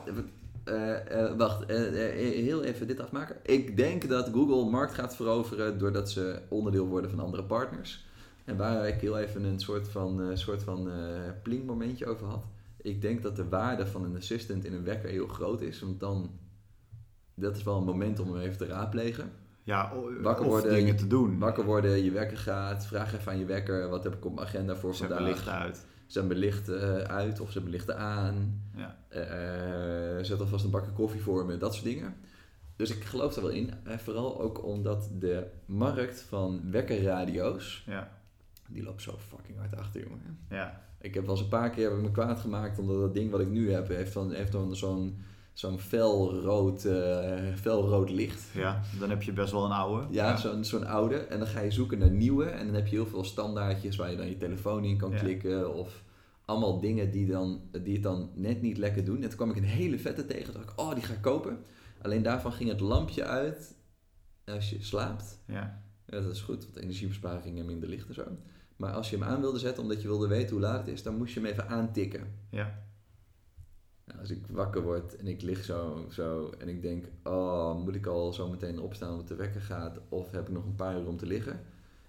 wacht, 1.37 1.66
eh, 1.66 2.09
eh, 2.09 2.35
heel 2.44 2.62
even 2.62 2.87
dit 2.87 3.01
afmaken. 3.01 3.37
Ik 3.42 3.77
denk 3.77 4.09
dat 4.09 4.29
Google 4.33 4.70
markt 4.70 4.94
gaat 4.94 5.16
veroveren 5.16 5.79
doordat 5.79 6.11
ze 6.11 6.38
onderdeel 6.48 6.87
worden 6.87 7.11
van 7.11 7.20
andere 7.20 7.44
partners. 7.44 8.05
En 8.44 8.57
waar 8.57 8.88
ik 8.88 9.01
heel 9.01 9.18
even 9.18 9.44
een 9.44 9.61
soort 9.61 9.88
van, 9.88 10.22
eh, 10.22 10.37
soort 10.37 10.62
van 10.62 10.90
eh 10.90 10.94
pling 11.42 11.66
momentje 11.66 12.07
over 12.07 12.27
had. 12.27 12.44
Ik 12.83 13.01
denk 13.01 13.22
dat 13.22 13.37
de 13.37 13.48
waarde 13.48 13.87
van 13.87 14.05
een 14.05 14.16
assistant 14.16 14.64
in 14.64 14.72
een 14.72 14.85
wekker 14.85 15.09
heel 15.09 15.27
groot 15.27 15.61
is. 15.61 15.81
Want 15.81 16.01
dan, 16.01 16.31
dat 17.35 17.57
is 17.57 17.62
wel 17.62 17.77
een 17.77 17.85
moment 17.85 18.20
om 18.20 18.33
hem 18.33 18.40
even 18.42 18.59
te 18.59 18.66
raadplegen. 18.66 19.33
Ja, 19.64 19.92
Wakker 20.22 20.44
worden, 20.44 20.72
dingen 20.72 20.96
te 20.96 21.07
doen. 21.07 21.38
Wakker 21.38 21.64
worden, 21.64 22.05
je 22.05 22.11
wekker 22.11 22.37
gaat, 22.37 22.87
vraag 22.87 23.14
even 23.14 23.33
aan 23.33 23.38
je 23.38 23.44
wekker, 23.44 23.88
wat 23.88 24.05
heb 24.05 24.14
ik 24.14 24.25
op 24.25 24.35
mijn 24.35 24.46
agenda 24.46 24.77
voor 24.77 24.94
Ze 24.94 25.01
hebben 25.01 25.18
vandaag. 25.18 25.37
licht 25.37 25.48
uit. 25.48 25.87
Ze 26.12 26.18
hebben 26.18 26.37
lichten 26.37 27.09
uit 27.09 27.40
of 27.40 27.46
ze 27.46 27.53
hebben 27.53 27.70
lichten 27.72 27.98
aan. 27.98 28.62
Ja. 28.77 28.96
Eh, 29.09 30.25
zet 30.25 30.40
alvast 30.40 30.64
een 30.64 30.70
bakje 30.70 30.92
koffie 30.92 31.20
voor 31.20 31.44
me, 31.46 31.57
dat 31.57 31.72
soort 31.75 31.85
dingen. 31.87 32.14
Dus 32.77 32.90
ik 32.90 33.05
geloof 33.05 33.37
er 33.37 33.42
wel 33.42 33.51
in. 33.51 33.70
En 33.85 33.98
vooral 34.01 34.40
ook 34.40 34.64
omdat 34.64 35.11
de 35.18 35.46
markt 35.66 36.20
van 36.20 36.70
wekkerradio's, 36.70 37.83
Ja. 37.87 38.11
die 38.68 38.83
loopt 38.83 39.03
zo 39.03 39.18
fucking 39.29 39.59
hard 39.59 39.77
achter, 39.77 40.01
jongen. 40.03 40.38
Ja. 40.51 40.81
Ik 41.01 41.14
heb 41.14 41.22
wel 41.25 41.33
eens 41.35 41.42
een 41.42 41.48
paar 41.48 41.70
keer 41.70 41.88
heb 41.88 41.98
ik 41.98 42.05
me 42.05 42.11
kwaad 42.11 42.40
gemaakt 42.40 42.79
omdat 42.79 43.01
dat 43.01 43.14
ding 43.14 43.31
wat 43.31 43.40
ik 43.40 43.48
nu 43.48 43.72
heb, 43.72 43.88
heeft 43.88 44.12
dan, 44.14 44.33
heeft 44.33 44.53
dan 44.53 44.77
zo'n 44.77 45.18
zo'n 45.53 45.79
felrood, 45.79 46.85
eh, 46.85 47.55
felrood 47.61 48.11
licht. 48.11 48.43
ja, 48.55 48.81
dan 48.99 49.11
heb 49.11 49.23
je 49.23 49.33
best 49.33 49.53
wel 49.53 49.65
een 49.65 49.71
oude. 49.71 50.07
Ja, 50.11 50.37
Zo'n, 50.37 50.65
zo'n 50.65 50.87
oude. 50.87 51.17
En 51.17 51.38
dan 51.38 51.49
ga 51.49 51.61
je 51.61 51.71
zoeken 51.71 51.99
naar 51.99 52.11
nieuwe. 52.11 52.45
En 52.45 52.67
dan 52.67 52.75
heb 52.75 52.87
je 52.87 52.97
heel 52.97 53.07
veel 53.07 53.25
standaardjes 53.25 53.97
waar 53.97 54.11
je 54.11 54.17
dan 54.17 54.29
je 54.29 54.37
telefoon 54.37 54.85
in 54.85 54.97
kan 54.97 55.11
Ja. 55.11 55.19
klikken. 55.19 55.75
Of 55.75 56.03
allemaal 56.45 56.81
dingen 56.81 57.11
die, 57.11 57.27
dan, 57.27 57.61
die 57.83 57.93
het 57.95 58.03
dan 58.03 58.31
net 58.35 58.62
niet 58.62 58.79
lekker 58.79 59.05
doen. 59.05 59.17
En 59.23 59.29
toen 59.29 59.37
kwam 59.37 59.51
ik 59.51 59.57
een 59.57 59.65
hele 59.65 59.99
vette 59.99 60.27
tegen. 60.27 60.53
Dacht 60.53 60.71
ik, 60.71 60.81
oh, 60.81 60.95
die 60.95 61.03
ga 61.03 61.12
ik 61.12 61.23
kopen. 61.23 61.59
Alleen 62.03 62.23
daarvan 62.23 62.53
ging 62.53 62.69
het 62.71 62.81
lampje 62.81 63.25
uit 63.25 63.75
als 64.45 64.71
je 64.71 64.83
slaapt. 64.83 65.38
Ja. 65.47 65.83
Ja, 66.07 66.21
dat 66.21 66.33
is 66.33 66.41
goed, 66.41 66.65
want 66.65 66.77
energiebesparing 66.77 67.59
en 67.59 67.67
minder 67.67 67.88
licht 67.88 68.09
en 68.09 68.15
zo. 68.15 68.25
Maar 68.77 68.93
als 68.93 69.11
je 69.11 69.17
hem 69.19 69.25
aan 69.25 69.41
wilde 69.41 69.59
zetten, 69.59 69.83
omdat 69.83 70.03
je 70.03 70.09
wilde 70.09 70.27
weten 70.27 70.51
hoe 70.51 70.61
laat 70.61 70.79
het 70.79 70.88
is, 70.88 71.03
dan 71.03 71.17
moest 71.17 71.35
je 71.35 71.41
hem 71.41 71.49
even 71.49 71.69
aantikken. 71.69 72.35
Ja. 72.51 72.79
Als 74.20 74.31
ik 74.31 74.38
wakker 74.51 74.83
word 74.83 75.16
en 75.16 75.27
ik 75.27 75.42
lig 75.42 75.64
zo, 75.64 76.07
zo 76.11 76.51
en 76.59 76.68
ik 76.68 76.83
denk, 76.83 77.05
oh, 77.22 77.85
moet 77.85 77.94
ik 77.94 78.07
al 78.07 78.33
zo 78.33 78.48
meteen 78.48 78.81
opstaan 78.81 79.11
omdat 79.11 79.29
de 79.29 79.35
wekker 79.35 79.61
gaat 79.61 79.98
of 80.09 80.31
heb 80.31 80.48
ik 80.48 80.55
nog 80.55 80.64
een 80.64 80.75
paar 80.75 81.01
uur 81.01 81.07
om 81.07 81.16
te 81.16 81.27
liggen? 81.27 81.61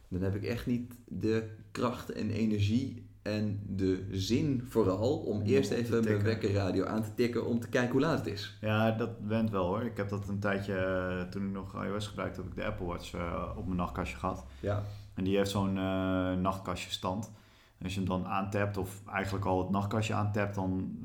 Dan 0.08 0.22
heb 0.22 0.36
ik 0.36 0.44
echt 0.44 0.66
niet 0.66 0.94
de 1.08 1.50
kracht 1.72 2.12
en 2.12 2.30
energie 2.30 3.04
en 3.22 3.60
de 3.68 4.08
zin 4.12 4.64
vooral 4.70 5.18
om 5.18 5.42
Om 5.42 5.46
eerst 5.46 5.72
even 5.72 5.92
mijn 5.92 6.04
tikken. 6.04 6.24
wekkerradio 6.24 6.86
aan 6.86 7.04
te 7.04 7.14
tikken 7.14 7.46
om 7.46 7.60
te 7.60 7.68
kijken 7.68 7.92
hoe 7.92 8.02
laat 8.02 8.18
het 8.18 8.28
is. 8.28 8.58
Ja, 8.62 8.92
dat 8.92 9.10
went 9.28 9.50
wel 9.50 9.66
hoor. 9.66 9.82
Ik 9.84 9.98
heb 9.98 10.10
dat 10.10 10.28
een 10.28 10.40
tijdje, 10.40 10.76
eh, 10.76 11.22
toen 11.30 11.46
ik 11.46 11.52
nog 11.52 11.84
iOS 11.86 12.08
gebruikte, 12.08 12.42
heb 12.42 12.50
ik 12.50 12.56
de 12.56 12.66
Apple 12.66 12.86
Watch 12.86 13.14
eh, 13.14 13.52
op 13.58 13.66
mijn 13.66 13.78
nachtkastje 13.78 14.18
gehad. 14.18 14.46
Ja, 14.60 14.84
En 15.14 15.24
die 15.24 15.38
heeft 15.38 15.50
zo'n 15.50 15.78
eh, 15.78 16.34
nachtkastje 16.34 16.92
stand. 16.92 17.32
Als 17.84 17.94
je 17.94 18.00
hem 18.00 18.10
dan 18.10 18.26
aantapt, 18.26 18.78
of 18.78 19.02
eigenlijk 19.08 19.46
al 19.46 19.60
het 19.60 19.70
nachtkastje 19.70 20.14
aantapt, 20.14 20.56
dan 20.56 20.98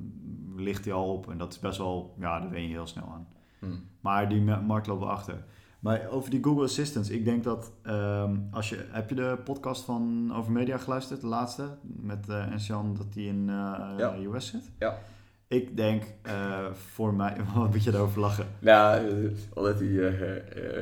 ligt 0.58 0.84
hij 0.84 0.94
al 0.94 1.12
op. 1.12 1.30
En 1.30 1.38
dat 1.38 1.52
is 1.52 1.58
best 1.58 1.78
wel, 1.78 2.14
ja, 2.18 2.40
daar 2.40 2.50
wen 2.50 2.62
je 2.62 2.68
heel 2.68 2.86
snel 2.86 3.04
aan. 3.12 3.26
hm. 3.58 3.66
Maar 4.00 4.28
die 4.28 4.40
ma- 4.42 4.60
markt 4.60 4.86
loopt 4.86 5.00
wel 5.00 5.10
achter. 5.10 5.44
Maar 5.80 6.08
over 6.10 6.30
die 6.30 6.42
Google 6.44 6.62
Assistants, 6.64 7.10
ik 7.10 7.24
denk 7.24 7.44
dat 7.44 7.72
ehm, 7.82 8.36
als 8.50 8.68
je, 8.68 8.86
heb 8.90 9.08
je 9.08 9.14
de 9.14 9.38
podcast 9.44 9.84
van 9.84 10.32
Over 10.34 10.52
Media 10.52 10.78
geluisterd, 10.78 11.20
de 11.20 11.26
laatste, 11.26 11.76
met 11.82 12.28
eh 12.28 12.52
Ensjan, 12.52 12.94
dat 12.94 13.12
die 13.12 13.28
in 13.28 13.48
eh 13.48 13.54
Ja. 13.98 14.14
US 14.16 14.46
zit? 14.46 14.70
Ja. 14.78 14.98
Ik 15.48 15.76
denk 15.76 16.02
eh, 16.22 16.66
voor 16.72 17.14
mij, 17.14 17.36
wat 17.54 17.70
moet 17.72 17.84
je 17.84 17.90
daarover 17.90 18.20
lachen? 18.20 18.46
Nou, 18.58 19.06
omdat 19.54 19.78
hij, 19.78 19.88
eh, 19.88 20.36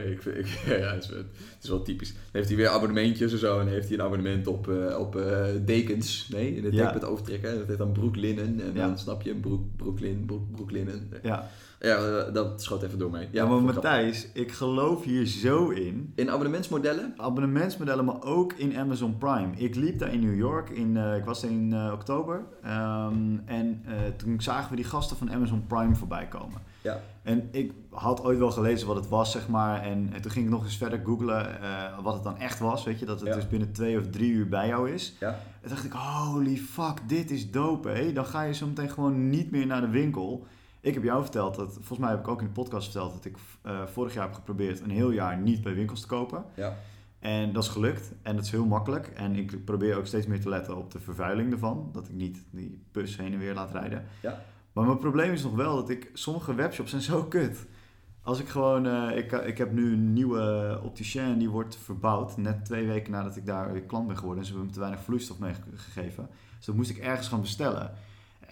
eh, 0.04 0.10
ik, 0.10 0.22
vind- 0.22 0.36
ik, 0.36 0.46
ja, 0.80 0.94
het, 0.94 1.02
is, 1.04 1.08
wel- 1.10 1.18
het 1.18 1.62
is 1.62 1.68
wel 1.68 1.82
typisch. 1.82 2.12
Dan 2.12 2.20
heeft 2.32 2.48
hij 2.48 2.56
weer 2.56 2.68
abonnementjes 2.68 3.32
en 3.32 3.38
zo. 3.38 3.60
En 3.60 3.68
heeft 3.68 3.88
hij 3.88 3.98
een 3.98 4.04
abonnement 4.04 4.46
op, 4.46 4.68
op 4.98 5.18
dekens. 5.64 6.28
Nee, 6.32 6.56
in 6.56 6.64
het 6.64 6.74
Ja. 6.74 6.84
dekbed 6.84 7.04
overtrekken. 7.04 7.58
Dat 7.58 7.66
heet 7.68 7.78
dan 7.78 7.92
broeklinnen. 7.92 8.60
En 8.60 8.72
Ja. 8.74 8.86
dan 8.86 8.98
snap 8.98 9.22
je, 9.22 9.34
broek, 9.34 9.76
broeklin, 9.76 10.24
broek, 10.26 10.50
broeklinnen. 10.50 11.10
Ja, 11.22 11.48
Ja, 11.80 11.96
eh, 11.96 12.32
dat 12.34 12.62
schoot 12.62 12.82
even 12.82 12.98
door 12.98 13.10
mij. 13.10 13.28
ja 13.32 13.46
maar. 13.46 13.62
Matthijs, 13.62 14.28
ik 14.32 14.52
geloof 14.52 15.04
hier 15.04 15.26
zo 15.26 15.68
in. 15.68 16.12
In 16.14 16.30
abonnementsmodellen? 16.30 17.14
abonnementsmodellen, 17.16 18.04
maar 18.04 18.22
ook 18.22 18.52
in 18.52 18.76
Amazon 18.76 19.18
Prime. 19.18 19.48
Ik 19.56 19.74
liep 19.74 19.98
daar 19.98 20.12
in 20.12 20.20
New 20.20 20.36
York, 20.36 20.70
in, 20.70 20.96
eh, 20.96 21.16
ik 21.16 21.24
was 21.24 21.42
er 21.42 21.50
in 21.50 21.72
eh, 21.72 21.90
oktober. 21.92 22.44
Ehm, 22.62 23.36
en 23.44 23.84
toen 24.16 24.40
zagen 24.40 24.70
we 24.70 24.76
die 24.76 24.84
gasten 24.84 25.16
van 25.16 25.32
Amazon 25.32 25.66
Prime 25.66 25.94
voorbij 25.94 26.26
komen. 26.26 26.60
Ja. 26.82 27.00
En 27.22 27.48
ik 27.50 27.72
had 27.90 28.24
ooit 28.24 28.38
wel 28.38 28.50
gelezen 28.50 28.86
wat 28.86 28.96
het 28.96 29.08
was, 29.08 29.32
zeg 29.32 29.48
maar. 29.48 29.82
En, 29.82 30.10
en 30.12 30.22
toen 30.22 30.30
ging 30.30 30.44
ik 30.44 30.50
nog 30.50 30.64
eens 30.64 30.76
verder 30.76 31.00
googlen 31.04 31.46
wat 32.02 32.14
het 32.14 32.22
dan 32.22 32.38
echt 32.38 32.58
was. 32.58 32.84
Weet 32.84 32.98
je, 32.98 33.06
dat 33.06 33.20
het 33.20 33.28
Ja. 33.28 33.34
dus 33.34 33.48
binnen 33.48 33.72
twee 33.72 33.98
of 33.98 34.06
drie 34.10 34.30
uur 34.30 34.48
bij 34.48 34.66
jou 34.68 34.90
is. 34.90 35.14
Ja. 35.20 35.38
En 35.60 35.68
dacht 35.68 35.84
ik, 35.84 35.92
holy 35.92 36.56
fuck, 36.56 36.98
dit 37.06 37.30
is 37.30 37.50
dope, 37.50 37.88
hé. 37.88 38.12
Dan 38.12 38.26
ga 38.26 38.42
je 38.42 38.54
zo 38.54 38.66
meteen 38.66 38.90
gewoon 38.90 39.30
niet 39.30 39.50
meer 39.50 39.66
naar 39.66 39.80
de 39.80 39.88
winkel. 39.88 40.46
Ik 40.86 40.94
heb 40.94 41.02
jou 41.02 41.22
verteld, 41.22 41.54
dat, 41.54 41.72
volgens 41.72 41.98
mij 41.98 42.10
heb 42.10 42.18
ik 42.18 42.28
ook 42.28 42.40
in 42.40 42.46
de 42.46 42.52
podcast 42.52 42.84
verteld... 42.84 43.12
dat 43.12 43.24
ik 43.24 43.36
eh, 43.62 43.86
vorig 43.86 44.14
jaar 44.14 44.24
heb 44.24 44.34
geprobeerd 44.34 44.80
een 44.80 44.90
heel 44.90 45.10
jaar 45.10 45.38
niet 45.38 45.62
bij 45.62 45.74
winkels 45.74 46.00
te 46.00 46.06
kopen. 46.06 46.44
Ja. 46.54 46.76
En 47.18 47.52
dat 47.52 47.62
is 47.62 47.68
gelukt. 47.68 48.12
En 48.22 48.36
dat 48.36 48.44
is 48.44 48.50
heel 48.50 48.66
makkelijk. 48.66 49.06
En 49.06 49.36
ik 49.36 49.64
probeer 49.64 49.96
ook 49.96 50.06
steeds 50.06 50.26
meer 50.26 50.40
te 50.40 50.48
letten 50.48 50.76
op 50.76 50.90
de 50.90 51.00
vervuiling 51.00 51.52
ervan. 51.52 51.90
Dat 51.92 52.08
ik 52.08 52.14
niet 52.14 52.44
die 52.50 52.82
bus 52.92 53.16
heen 53.16 53.32
en 53.32 53.38
weer 53.38 53.54
laat 53.54 53.72
rijden. 53.72 54.04
Ja. 54.22 54.42
Maar 54.72 54.84
mijn 54.84 54.98
probleem 54.98 55.32
is 55.32 55.42
nog 55.42 55.54
wel 55.54 55.76
dat 55.76 55.90
ik... 55.90 56.10
Sommige 56.12 56.54
webshops 56.54 56.90
zijn 56.90 57.02
zo 57.02 57.24
kut. 57.24 57.66
Als 58.22 58.40
ik 58.40 58.48
gewoon... 58.48 58.86
eh, 58.86 59.16
ik, 59.16 59.32
ik 59.32 59.58
heb 59.58 59.72
nu 59.72 59.92
een 59.92 60.12
nieuwe 60.12 60.80
opticien 60.82 61.38
die 61.38 61.50
wordt 61.50 61.76
verbouwd. 61.76 62.36
Net 62.36 62.64
twee 62.64 62.86
weken 62.86 63.12
nadat 63.12 63.36
ik 63.36 63.46
daar 63.46 63.72
weer 63.72 63.82
klant 63.82 64.06
ben 64.06 64.16
geworden. 64.16 64.40
En 64.40 64.46
ze 64.46 64.52
hebben 64.52 64.68
me 64.68 64.74
te 64.74 64.84
weinig 64.84 65.02
vloeistof 65.02 65.38
meegegeven. 65.38 66.28
Dus 66.56 66.66
dat 66.66 66.74
moest 66.74 66.90
ik 66.90 66.98
ergens 66.98 67.28
gaan 67.28 67.40
bestellen. 67.40 67.92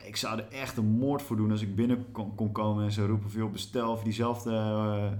Ik 0.05 0.17
zou 0.17 0.39
er 0.39 0.49
echt 0.49 0.77
een 0.77 0.87
moord 0.91 1.23
voor 1.23 1.37
doen 1.37 1.51
als 1.51 1.63
ik 1.63 1.75
binnen 1.75 2.13
kon, 2.13 2.35
kon 2.35 2.53
komen 2.53 2.85
en 2.85 2.93
ze 2.93 3.07
roepen 3.07 3.31
joh, 3.31 3.53
bestel 3.53 3.93
of 3.93 4.03
diezelfde 4.03 4.51
eh, 4.51 5.13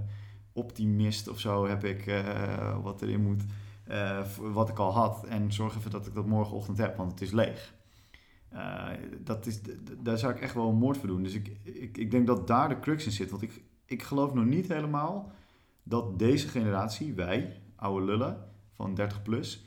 optimist 0.53 1.27
of 1.27 1.39
zo 1.39 1.67
heb 1.67 1.83
ik 1.83 2.07
eh, 2.07 2.83
wat 2.83 3.01
erin 3.01 3.21
moet. 3.23 3.43
eh, 3.85 4.25
wat 4.39 4.69
ik 4.69 4.77
al 4.79 4.93
had. 4.93 5.25
En 5.25 5.53
zorg 5.53 5.75
even 5.77 5.91
dat 5.91 6.07
ik 6.07 6.13
dat 6.13 6.25
morgenochtend 6.25 6.77
heb, 6.77 6.97
want 6.97 7.11
het 7.11 7.21
is 7.21 7.31
leeg. 7.31 7.73
Dat 9.23 9.45
is, 9.45 9.59
daar 10.01 10.17
zou 10.17 10.33
ik 10.33 10.39
echt 10.41 10.53
wel 10.53 10.69
een 10.69 10.75
moord 10.77 10.97
voor 10.97 11.07
doen. 11.07 11.23
Dus 11.23 11.33
ik, 11.33 11.57
ik, 11.63 11.97
ik 11.97 12.11
denk 12.11 12.27
dat 12.27 12.47
daar 12.47 12.69
de 12.69 12.79
crux 12.79 13.05
in 13.05 13.11
zit. 13.11 13.29
Want 13.29 13.41
ik, 13.41 13.61
ik 13.85 14.03
geloof 14.03 14.33
nog 14.33 14.45
niet 14.45 14.67
helemaal 14.67 15.31
dat 15.83 16.19
deze 16.19 16.47
generatie, 16.47 17.13
wij, 17.13 17.61
oude 17.75 18.05
lullen 18.05 18.37
van 18.73 18.95
30 18.95 19.21
plus, 19.21 19.65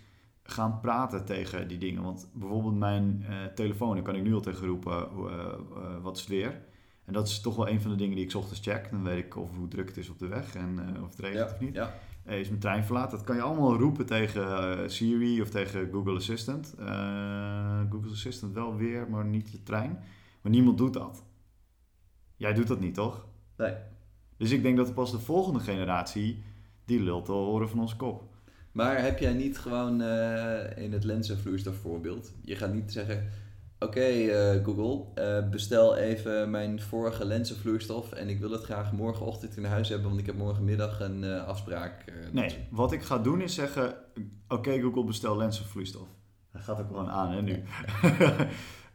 gaan 0.51 0.81
praten 0.81 1.25
tegen 1.25 1.69
die 1.69 1.79
dingen. 1.79 2.03
Want 2.03 2.31
bijvoorbeeld 2.35 2.77
mijn 2.79 3.25
eh, 3.29 3.45
telefoon, 3.55 3.95
daar 3.95 4.05
kan 4.05 4.15
ik 4.15 4.23
nu 4.23 4.35
al 4.35 4.41
tegen 4.41 4.67
roepen, 4.67 4.93
eh, 4.93 5.37
eh, 5.77 6.03
wat 6.03 6.17
is 6.17 6.21
het 6.21 6.31
weer? 6.31 6.61
En 7.05 7.13
dat 7.13 7.29
is 7.29 7.41
toch 7.41 7.57
wel 7.57 7.69
een 7.69 7.81
van 7.81 7.91
de 7.91 7.97
dingen 7.97 8.17
die 8.17 8.25
ik 8.25 8.35
ochtends 8.35 8.61
check. 8.61 8.91
Dan 8.91 9.03
weet 9.03 9.25
ik 9.25 9.37
of, 9.37 9.57
hoe 9.57 9.69
druk 9.69 9.89
het 9.89 9.97
is 9.97 10.09
op 10.09 10.19
de 10.19 10.27
weg 10.27 10.55
en 10.55 10.97
of 11.03 11.11
het 11.11 11.19
regent 11.19 11.39
Ja. 11.49 11.55
of 11.55 11.61
niet. 11.61 11.75
Ja. 11.75 11.95
Is 12.25 12.49
mijn 12.49 12.61
trein 12.61 12.85
verlaat. 12.85 13.11
Dat 13.11 13.25
kan 13.25 13.37
je 13.37 13.43
allemaal 13.43 13.77
roepen 13.77 14.07
tegen 14.07 14.91
Siri 14.91 15.41
of 15.43 15.51
tegen 15.51 15.91
Google 15.93 16.17
Assistant. 16.17 16.75
Google 17.91 18.11
Assistant 18.11 18.55
wel 18.55 18.77
weer, 18.77 19.11
maar 19.11 19.25
niet 19.25 19.51
je 19.51 19.63
trein. 19.63 19.99
Maar 20.43 20.53
niemand 20.53 20.79
doet 20.79 20.93
dat. 20.93 21.25
Jij 22.37 22.55
doet 22.55 22.67
dat 22.67 22.81
niet, 22.81 22.95
toch? 22.95 23.27
Nee. 23.57 23.75
Dus 24.37 24.51
ik 24.51 24.63
denk 24.63 24.77
dat 24.77 24.95
pas 24.95 25.11
de 25.11 25.19
volgende 25.21 25.61
generatie 25.61 26.43
die 26.85 27.01
lult 27.01 27.25
te 27.25 27.33
horen 27.33 27.69
van 27.69 27.81
onze 27.81 27.97
kop. 27.97 28.28
Maar 28.79 29.03
heb 29.03 29.19
jij 29.19 29.33
niet 29.33 29.59
gewoon 29.59 30.01
eh, 30.01 30.85
in 30.85 30.93
het 30.93 31.05
lenzenvloeistof 31.05 31.77
voorbeeld, 31.77 32.33
je 32.43 32.57
gaat 32.57 32.73
niet 32.73 32.93
zeggen, 32.93 33.31
oké 33.79 34.01
eh, 34.01 34.65
Google, 34.65 35.23
eh, 35.23 35.49
bestel 35.49 35.97
even 35.97 36.51
mijn 36.51 36.81
vorige 36.81 37.25
lenzenvloeistof 37.25 38.13
en 38.13 38.29
ik 38.29 38.41
wil 38.41 38.51
het 38.51 38.63
graag 38.63 38.93
morgenochtend 38.93 39.57
in 39.57 39.65
huis 39.65 39.89
hebben, 39.89 40.09
want 40.09 40.21
ik 40.21 40.27
heb 40.27 40.37
morgenmiddag 40.37 41.01
een 41.01 41.25
afspraak. 41.25 42.05
Nee, 42.33 42.67
wat 42.71 42.93
ik 42.93 43.03
ga 43.03 43.19
doen 43.19 43.41
is 43.41 43.55
zeggen: 43.55 43.95
Oké, 44.49 44.81
Google, 44.81 45.05
bestel 45.05 45.37
lenzenvloeistof. 45.37 46.09
Dat 46.53 46.63
gaat 46.63 46.81
ook 46.81 46.87
gewoon 46.87 47.11
aan, 47.11 47.33
hè, 47.33 47.43
nu. 47.43 47.63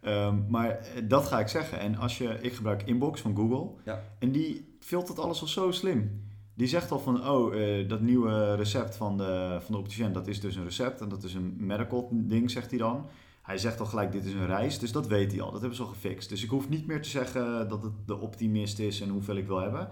Ehm, 0.02 0.50
maar 0.50 0.80
dat 1.04 1.28
ga 1.28 1.40
ik 1.40 1.48
zeggen. 1.48 1.80
En 1.80 1.96
als 1.96 2.18
je, 2.18 2.38
ik 2.42 2.54
gebruik 2.54 2.84
Inbox 2.84 3.22
van 3.22 3.36
Google. 3.36 3.82
Ja. 3.86 4.04
En 4.20 4.32
die 4.32 4.78
filtert 4.80 5.20
alles 5.20 5.42
al 5.42 5.48
zo 5.48 5.72
slim. 5.72 6.32
Die 6.54 6.68
zegt 6.68 6.92
al 6.92 7.00
van, 7.00 7.28
oh, 7.28 7.56
eh, 7.56 7.90
dat 7.90 8.02
nieuwe 8.02 8.56
recept 8.56 8.96
van 8.96 9.18
de, 9.18 9.58
van 9.62 9.74
de 9.74 9.80
opticien, 9.80 10.14
dat 10.14 10.28
is 10.28 10.40
dus 10.40 10.56
een 10.56 10.64
recept. 10.64 11.02
En 11.02 11.10
dat 11.10 11.24
is 11.24 11.34
een 11.34 11.56
medical 11.58 12.10
ding, 12.12 12.52
zegt 12.52 12.70
hij 12.70 12.80
dan. 12.80 13.06
Hij 13.42 13.58
zegt 13.58 13.80
al 13.80 13.86
gelijk, 13.86 14.12
dit 14.12 14.26
is 14.26 14.34
een 14.34 14.46
reis. 14.46 14.80
Dus 14.80 14.92
dat 14.92 15.08
weet 15.08 15.32
hij 15.32 15.42
al. 15.42 15.52
Dat 15.52 15.60
hebben 15.60 15.78
ze 15.78 15.84
al 15.84 15.90
gefixt. 15.90 16.30
Dus 16.30 16.44
ik 16.44 16.50
hoef 16.50 16.70
niet 16.70 16.88
meer 16.88 17.02
te 17.02 17.10
zeggen 17.10 17.70
dat 17.70 17.84
het 17.84 17.94
de 18.06 18.20
optimist 18.20 18.80
is 18.80 19.02
en 19.02 19.10
hoeveel 19.10 19.36
ik 19.36 19.48
wil 19.48 19.60
hebben. 19.60 19.90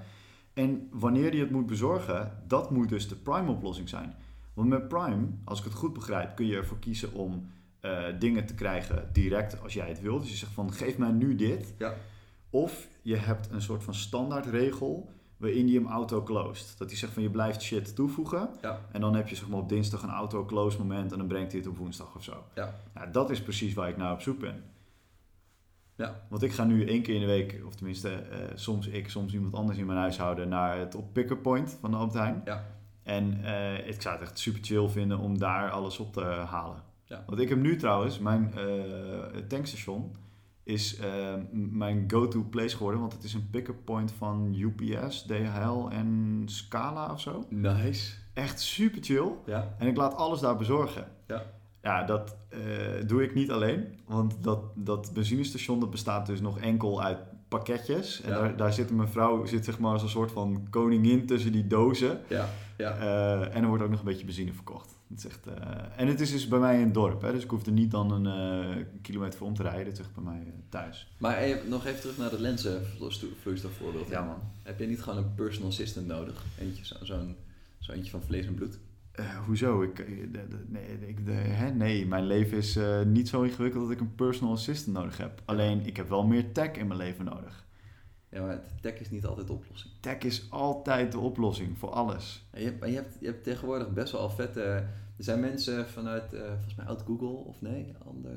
En 0.53 0.88
wanneer 0.91 1.30
hij 1.30 1.39
het 1.39 1.51
moet 1.51 1.66
bezorgen, 1.66 2.43
dat 2.47 2.72
moet 2.72 2.89
dus 2.89 3.07
de 3.07 3.16
Prime-oplossing 3.16 3.89
zijn. 3.89 4.16
Want 4.53 4.70
met 4.70 4.88
Prime, 4.88 5.28
als 5.43 5.59
ik 5.59 5.66
het 5.66 5.74
goed 5.74 5.93
begrijp, 5.93 6.36
kun 6.36 6.45
je 6.45 6.55
ervoor 6.55 6.80
kiezen 6.80 7.14
om 7.14 7.49
eh, 7.80 8.03
dingen 8.20 8.45
te 8.45 8.53
krijgen 8.53 9.09
direct 9.14 9.62
als 9.62 9.74
jij 9.74 9.88
het 9.88 10.01
wilt. 10.01 10.22
Dus 10.22 10.32
je 10.32 10.38
zegt 10.38 10.51
van, 10.51 10.74
geef 10.74 10.97
mij 10.97 11.12
nu 11.12 11.36
dit. 11.36 11.74
Ja. 11.78 11.93
Of 12.49 12.88
je 13.01 13.16
hebt 13.16 13.51
een 13.51 13.62
soort 13.62 13.84
van 13.84 13.93
standaardregel 13.93 15.09
waarin 15.41 15.73
hem 15.73 15.87
auto-closed. 15.87 16.77
Dat 16.77 16.89
hij 16.89 16.97
zegt 16.97 17.13
van, 17.13 17.23
je 17.23 17.29
blijft 17.29 17.61
shit 17.61 17.95
toevoegen. 17.95 18.49
Ja. 18.61 18.79
En 18.91 19.01
dan 19.01 19.15
heb 19.15 19.27
je 19.27 19.35
zeg 19.35 19.49
maar 19.49 19.59
op 19.59 19.69
dinsdag 19.69 20.03
een 20.03 20.09
auto-close 20.09 20.77
moment 20.77 21.11
en 21.11 21.17
dan 21.17 21.27
brengt 21.27 21.51
hij 21.51 21.61
het 21.61 21.69
op 21.69 21.77
woensdag 21.77 22.15
of 22.15 22.23
zo. 22.23 22.43
Ja. 22.55 22.75
Nou, 22.93 23.11
dat 23.11 23.29
is 23.29 23.41
precies 23.41 23.73
waar 23.73 23.89
ik 23.89 23.97
naar 23.97 24.13
op 24.13 24.21
zoek 24.21 24.39
ben. 24.39 24.63
Ja. 25.95 26.21
Want 26.29 26.43
ik 26.43 26.51
ga 26.51 26.63
nu 26.63 26.87
één 26.87 27.01
keer 27.01 27.15
in 27.15 27.19
de 27.19 27.27
week, 27.27 27.61
of 27.65 27.75
tenminste 27.75 28.09
eh, 28.09 28.39
soms 28.55 28.87
ik, 28.87 29.09
soms 29.09 29.33
iemand 29.33 29.53
anders 29.53 29.77
in 29.77 29.85
mijn 29.85 29.97
huishouden, 29.97 30.49
naar 30.49 30.77
het 30.77 30.95
op 30.95 31.13
pick-up 31.13 31.41
point 31.41 31.77
van 31.81 31.91
de 31.91 31.97
Albert 31.97 32.17
Heijn. 32.17 32.41
Ja. 32.45 32.65
En 33.03 33.43
eh, 33.43 33.87
ik 33.87 34.01
zou 34.01 34.15
het 34.15 34.23
echt 34.23 34.39
super 34.39 34.63
chill 34.63 34.87
vinden 34.87 35.19
om 35.19 35.37
daar 35.37 35.69
alles 35.69 35.99
op 35.99 36.13
te 36.13 36.23
halen. 36.23 36.83
Ja. 37.03 37.23
Want 37.25 37.39
ik 37.39 37.49
heb 37.49 37.57
nu 37.57 37.75
trouwens, 37.75 38.19
mijn 38.19 38.53
eh, 38.53 39.41
tankstation 39.47 40.15
is 40.72 40.97
eh, 40.97 41.34
m- 41.51 41.78
mijn 41.78 42.03
go-to 42.07 42.43
place 42.49 42.76
geworden. 42.76 42.99
Want 43.01 43.13
het 43.13 43.24
is 43.24 43.34
een 43.34 43.49
pick-up 43.49 43.76
point 43.86 44.11
van 44.11 44.55
UPS, 44.57 45.22
DHL 45.26 45.88
en 45.89 46.41
Scala 46.45 47.11
of 47.11 47.19
zo. 47.22 47.43
Nice. 47.49 48.13
Echt 48.34 48.59
super 48.59 49.03
chill. 49.03 49.28
Ja. 49.45 49.76
En 49.78 49.88
ik 49.88 49.97
laat 49.97 50.15
alles 50.15 50.39
daar 50.39 50.57
bezorgen. 50.57 51.07
Ja. 51.28 51.43
Ja, 51.82 52.03
dat 52.03 52.36
eh, 52.49 52.59
doe 53.07 53.24
ik 53.24 53.34
niet 53.34 53.51
alleen. 53.51 53.99
Want 54.07 54.43
dat, 54.43 54.59
dat 54.76 55.11
benzinestation 55.13 55.80
dat 55.80 55.89
bestaat 55.91 56.26
dus 56.26 56.41
nog 56.41 56.59
enkel 56.59 57.01
uit 57.03 57.17
pakketjes. 57.47 58.22
En 58.22 58.30
Ja. 58.30 58.39
daar, 58.39 58.55
daar 58.57 58.74
zit 58.74 58.91
mijn 58.91 59.07
vrouw 59.09 59.45
zit 59.45 59.65
zeg 59.65 59.80
maar 59.80 59.91
als 59.91 60.01
een 60.03 60.09
soort 60.09 60.32
van 60.32 60.67
koningin 60.69 61.26
tussen 61.26 61.51
die 61.51 61.67
dozen. 61.67 62.19
Ja. 62.28 62.49
Ja. 62.78 62.95
Eh, 62.97 63.55
en 63.55 63.61
er 63.61 63.67
wordt 63.67 63.84
ook 63.84 63.89
nog 63.89 63.99
een 63.99 64.05
beetje 64.05 64.26
benzine 64.26 64.53
verkocht. 64.53 64.99
Het 65.12 65.20
is 65.20 65.26
echt, 65.26 65.47
eh, 65.47 65.78
en 65.97 66.07
het 66.07 66.20
is 66.20 66.32
dus 66.32 66.47
bij 66.47 66.59
mij 66.59 66.80
het 66.80 66.93
dorp. 66.93 67.22
Hè? 67.22 67.32
Dus 67.32 67.43
ik 67.43 67.49
hoef 67.49 67.66
er 67.66 67.72
niet 67.72 67.91
dan 67.91 68.12
een 68.12 68.26
eh, 68.78 68.86
kilometer 69.01 69.38
voor 69.38 69.47
om 69.47 69.53
te 69.55 69.64
rijden. 69.64 69.86
Het 69.86 69.93
is 69.93 69.99
echt 69.99 70.14
bij 70.16 70.24
mij 70.24 70.39
eh, 70.47 70.53
thuis. 70.70 71.14
Maar 71.18 71.62
nog 71.68 71.86
even 71.86 71.99
terug 71.99 72.18
naar 72.18 72.30
dat 72.30 72.39
lenzenvloeistof 72.39 73.72
voorbeeld. 73.78 74.07
Ja 74.09 74.24
man. 74.26 74.39
Heb 74.64 74.80
je 74.80 74.88
niet 74.88 75.01
gewoon 75.01 75.24
een 75.24 75.36
personal 75.36 75.70
assistant 75.70 76.07
nodig? 76.07 76.43
Eentje, 76.59 76.86
zo- 76.86 77.05
zo'n 77.05 77.36
zo 77.80 77.91
eentje 77.91 78.12
van 78.12 78.22
vlees 78.22 78.45
en 78.45 78.53
bloed? 78.53 78.80
Hoezo? 79.45 79.82
Ik, 79.82 79.95
de- 79.95 80.30
de- 80.32 80.66
nee, 80.68 81.07
ik, 81.07 81.26
de- 81.26 81.32
hè? 81.32 81.70
nee, 81.72 82.05
mijn 82.07 82.26
leven 82.28 82.57
is 82.57 82.80
niet 83.05 83.30
zo 83.30 83.41
ingewikkeld 83.41 83.84
dat 83.84 83.91
ik 83.91 83.99
een 83.99 84.16
personal 84.16 84.53
assistant 84.53 84.95
nodig 84.97 85.18
heb. 85.18 85.41
Alleen, 85.45 85.86
ik 85.86 85.97
heb 85.97 86.09
wel 86.09 86.24
meer 86.24 86.51
tech 86.51 86.72
in 86.72 86.88
mijn 86.88 86.99
leven 86.99 87.26
nodig. 87.26 87.66
Ja, 88.32 88.45
maar 88.45 88.61
tech 88.82 88.99
is 88.99 89.09
niet 89.09 89.25
altijd 89.25 89.47
de 89.47 89.53
oplossing. 89.53 89.93
Tech 89.99 90.17
is 90.17 90.47
altijd 90.49 91.11
de 91.11 91.19
oplossing 91.19 91.77
voor 91.77 91.89
alles. 91.89 92.47
En 92.51 92.61
je, 92.61 92.67
hebt, 92.67 92.86
je, 92.86 92.95
hebt, 92.95 93.17
je 93.19 93.25
hebt 93.25 93.43
tegenwoordig 93.43 93.93
best 93.93 94.11
wel 94.11 94.29
vette... 94.29 94.61
Er 95.17 95.27
zijn 95.27 95.39
mensen 95.39 95.88
vanuit, 95.89 96.34
eh, 96.34 96.41
volgens 96.53 96.75
mij, 96.75 96.86
oud 96.86 97.01
Google 97.01 97.27
of 97.27 97.61
nee, 97.61 97.93
andere... 98.05 98.34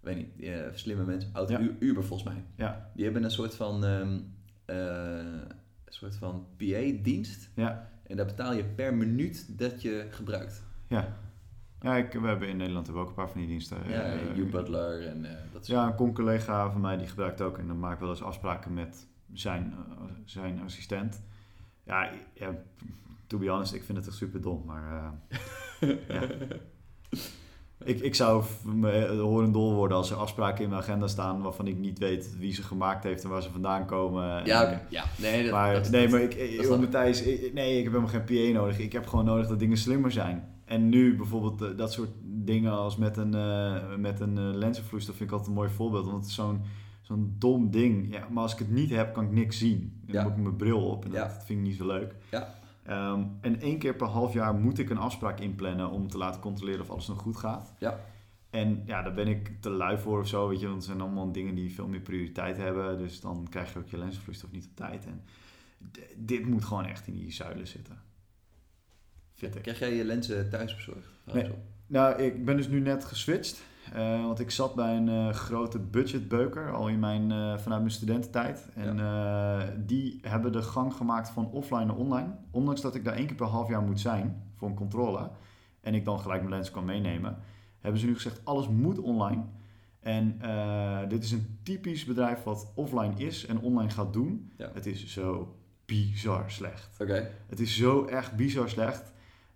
weet 0.00 0.16
niet, 0.16 0.48
eh, 0.48 0.60
slimme 0.74 1.04
mensen. 1.04 1.30
Oud 1.32 1.48
Ja. 1.48 1.60
Uber 1.78 2.04
volgens 2.04 2.28
mij. 2.34 2.44
Ja, 2.56 2.90
Die 2.94 3.04
hebben 3.04 3.24
een 3.24 3.30
soort 3.30 3.54
van, 3.54 3.84
ehm, 3.84 4.18
eh, 4.64 5.16
een 5.84 5.92
soort 5.92 6.16
van 6.16 6.46
PA-dienst. 6.56 7.50
ja, 7.54 7.90
En 8.06 8.16
daar 8.16 8.26
betaal 8.26 8.52
je 8.54 8.64
per 8.64 8.94
minuut 8.94 9.58
dat 9.58 9.82
je 9.82 10.06
gebruikt. 10.10 10.62
ja. 10.88 11.16
Ja, 11.82 11.96
ik, 11.96 12.12
we 12.12 12.26
hebben 12.26 12.48
in 12.48 12.56
Nederland 12.56 12.86
hebben 12.86 13.04
we 13.04 13.10
ook 13.10 13.16
een 13.16 13.22
paar 13.24 13.30
van 13.32 13.40
die 13.40 13.48
diensten. 13.50 13.76
Ja, 13.88 14.02
Eh, 14.02 14.36
U-Butler 14.36 15.06
en 15.06 15.24
eh, 15.24 15.30
dat 15.52 15.64
soort 15.66 15.78
Ja, 15.78 15.86
een 15.86 15.94
con-collega 15.94 16.70
van 16.70 16.80
mij 16.80 16.96
die 16.96 17.06
gebruikt 17.06 17.40
ook. 17.40 17.58
En 17.58 17.66
dan 17.66 17.78
maak 17.78 17.92
ik 17.94 18.00
wel 18.00 18.08
eens 18.08 18.22
afspraken 18.22 18.74
met 18.74 19.06
zijn, 19.32 19.74
eh, 19.76 20.04
zijn 20.24 20.60
assistent. 20.64 21.22
Ja, 21.84 22.10
ja, 22.34 22.54
to 23.26 23.38
be 23.38 23.48
honest, 23.48 23.74
ik 23.74 23.82
vind 23.84 23.98
het 23.98 24.06
echt 24.06 24.16
super 24.16 24.40
dom. 24.40 24.62
Maar 24.66 25.14
eh, 25.80 25.88
ja. 26.08 26.22
ik, 27.84 28.00
ik 28.00 28.14
zou 28.14 28.44
me 28.64 29.16
horendol 29.20 29.74
worden 29.74 29.96
als 29.96 30.10
er 30.10 30.16
afspraken 30.16 30.64
in 30.64 30.70
mijn 30.70 30.82
agenda 30.82 31.06
staan... 31.06 31.42
waarvan 31.42 31.66
ik 31.66 31.78
niet 31.78 31.98
weet 31.98 32.38
wie 32.38 32.52
ze 32.52 32.62
gemaakt 32.62 33.04
heeft 33.04 33.24
en 33.24 33.30
waar 33.30 33.42
ze 33.42 33.50
vandaan 33.50 33.86
komen. 33.86 34.44
Ja, 34.46 34.62
oké. 34.62 34.80
Ja, 34.88 35.04
nee, 35.18 35.42
dat, 35.42 35.52
maar, 35.52 35.74
dat- 35.74 35.90
nee, 35.90 36.02
dat- 36.02 36.10
maar 36.10 36.20
ik, 36.20 36.62
dat. 36.68 36.80
Matthijs, 36.80 37.24
nee, 37.52 37.76
ik 37.78 37.82
heb 37.84 37.92
helemaal 37.92 38.08
geen 38.24 38.24
PA 38.52 38.58
nodig. 38.58 38.78
Ik 38.78 38.92
heb 38.92 39.06
gewoon 39.06 39.24
nodig 39.24 39.46
dat 39.48 39.58
dingen 39.58 39.76
slimmer 39.76 40.12
zijn. 40.12 40.51
En 40.64 40.88
nu 40.88 41.16
bijvoorbeeld 41.16 41.62
eh, 41.62 41.76
dat 41.76 41.92
soort 41.92 42.10
dingen 42.22 42.72
als 42.72 42.96
met 42.96 43.16
een, 43.16 43.34
eh, 43.34 43.94
met 43.96 44.20
een 44.20 44.38
eh, 44.38 44.44
lenzenvloeistof 44.54 45.16
vind 45.16 45.28
ik 45.28 45.34
altijd 45.36 45.50
een 45.54 45.62
mooi 45.62 45.70
voorbeeld. 45.70 46.04
Want 46.06 46.16
het 46.16 46.26
is 46.26 46.34
zo'n 46.34 46.60
zo'n 47.00 47.34
dom 47.38 47.70
ding. 47.70 48.12
Ja, 48.12 48.28
maar 48.30 48.42
als 48.42 48.52
ik 48.52 48.58
het 48.58 48.70
niet 48.70 48.90
heb, 48.90 49.12
kan 49.14 49.24
ik 49.24 49.30
niks 49.32 49.58
zien. 49.58 50.00
Dan 50.06 50.14
Ja. 50.14 50.22
moet 50.22 50.32
ik 50.32 50.38
mijn 50.38 50.56
bril 50.56 50.86
op 50.90 51.04
en 51.04 51.10
Ja. 51.12 51.22
dat 51.28 51.44
vind 51.44 51.58
ik 51.58 51.64
niet 51.66 51.76
zo 51.76 51.86
leuk. 51.86 52.14
Ja. 52.30 52.54
Ehm, 52.82 53.22
en 53.40 53.60
één 53.60 53.78
keer 53.78 53.94
per 53.94 54.06
half 54.06 54.32
jaar 54.32 54.54
moet 54.54 54.78
ik 54.78 54.90
een 54.90 54.98
afspraak 54.98 55.40
inplannen 55.40 55.90
om 55.90 56.08
te 56.08 56.18
laten 56.18 56.40
controleren 56.40 56.80
of 56.80 56.90
alles 56.90 57.08
nog 57.08 57.18
goed 57.18 57.36
gaat. 57.36 57.74
Ja. 57.78 57.98
En 58.50 58.82
ja, 58.86 59.02
daar 59.02 59.14
ben 59.14 59.28
ik 59.28 59.50
te 59.60 59.70
lui 59.70 59.98
voor 59.98 60.20
of 60.20 60.28
zo, 60.28 60.48
weet 60.48 60.60
je. 60.60 60.64
Want 60.66 60.76
het 60.78 60.86
zijn 60.86 61.00
allemaal 61.00 61.32
dingen 61.32 61.54
die 61.54 61.74
veel 61.74 61.88
meer 61.88 62.00
prioriteit 62.00 62.56
hebben. 62.56 62.98
Dus 62.98 63.20
dan 63.20 63.46
krijg 63.50 63.72
je 63.72 63.78
ook 63.78 63.88
je 63.88 63.98
lenzenvloeistof 63.98 64.50
niet 64.52 64.64
op 64.66 64.76
tijd. 64.76 65.06
En 65.06 65.22
dit 66.16 66.46
moet 66.46 66.64
gewoon 66.64 66.84
echt 66.84 67.06
in 67.06 67.14
die 67.14 67.32
zuilen 67.32 67.66
zitten. 67.66 67.98
Vind 69.42 69.56
ik. 69.56 69.62
Krijg 69.62 69.78
jij 69.78 69.94
je 69.94 70.04
lenzen 70.04 70.50
thuis 70.50 70.74
bezorgd? 70.74 71.08
Nee. 71.32 71.50
Nou, 71.86 72.22
ik 72.22 72.44
ben 72.44 72.56
dus 72.56 72.68
nu 72.68 72.80
net 72.80 73.04
geswitcht. 73.04 73.62
Eh, 73.92 74.24
want 74.24 74.40
ik 74.40 74.50
zat 74.50 74.74
bij 74.74 74.96
een 74.96 75.08
eh, 75.08 75.30
grote 75.30 75.78
budgetbeuker 75.78 76.72
al 76.72 76.88
in 76.88 76.98
mijn, 76.98 77.30
eh, 77.32 77.58
vanuit 77.58 77.80
mijn 77.80 77.90
studententijd. 77.90 78.68
En 78.74 78.96
die 79.86 80.18
hebben 80.22 80.52
de 80.52 80.62
gang 80.62 80.94
gemaakt 80.94 81.30
van 81.30 81.50
offline 81.50 81.84
naar 81.84 81.96
online. 81.96 82.34
Ondanks 82.50 82.80
dat 82.80 82.94
ik 82.94 83.04
daar 83.04 83.14
één 83.14 83.26
keer 83.26 83.36
per 83.36 83.46
half 83.46 83.68
jaar 83.68 83.82
moet 83.82 84.00
zijn 84.00 84.42
voor 84.54 84.68
een 84.68 84.74
controle. 84.74 85.30
En 85.80 85.94
ik 85.94 86.04
dan 86.04 86.20
gelijk 86.20 86.40
mijn 86.40 86.54
lens 86.54 86.70
kan 86.70 86.84
meenemen. 86.84 87.38
Hebben 87.80 88.00
ze 88.00 88.06
nu 88.06 88.14
gezegd, 88.14 88.40
alles 88.44 88.68
moet 88.68 88.98
online. 88.98 89.42
En 90.00 90.38
dit 91.08 91.24
is 91.24 91.32
een 91.32 91.58
typisch 91.62 92.04
bedrijf 92.04 92.42
wat 92.42 92.72
offline 92.74 93.14
is 93.16 93.46
en 93.46 93.60
online 93.60 93.90
gaat 93.90 94.12
doen. 94.12 94.52
Ja. 94.56 94.70
Het 94.74 94.86
is 94.86 95.06
zo 95.06 95.56
bizar 95.84 96.50
slecht. 96.50 97.00
Oké. 97.00 97.30
Het 97.46 97.60
is 97.60 97.76
zo 97.76 98.04
echt 98.04 98.36
bizar 98.36 98.68
slecht. 98.68 99.12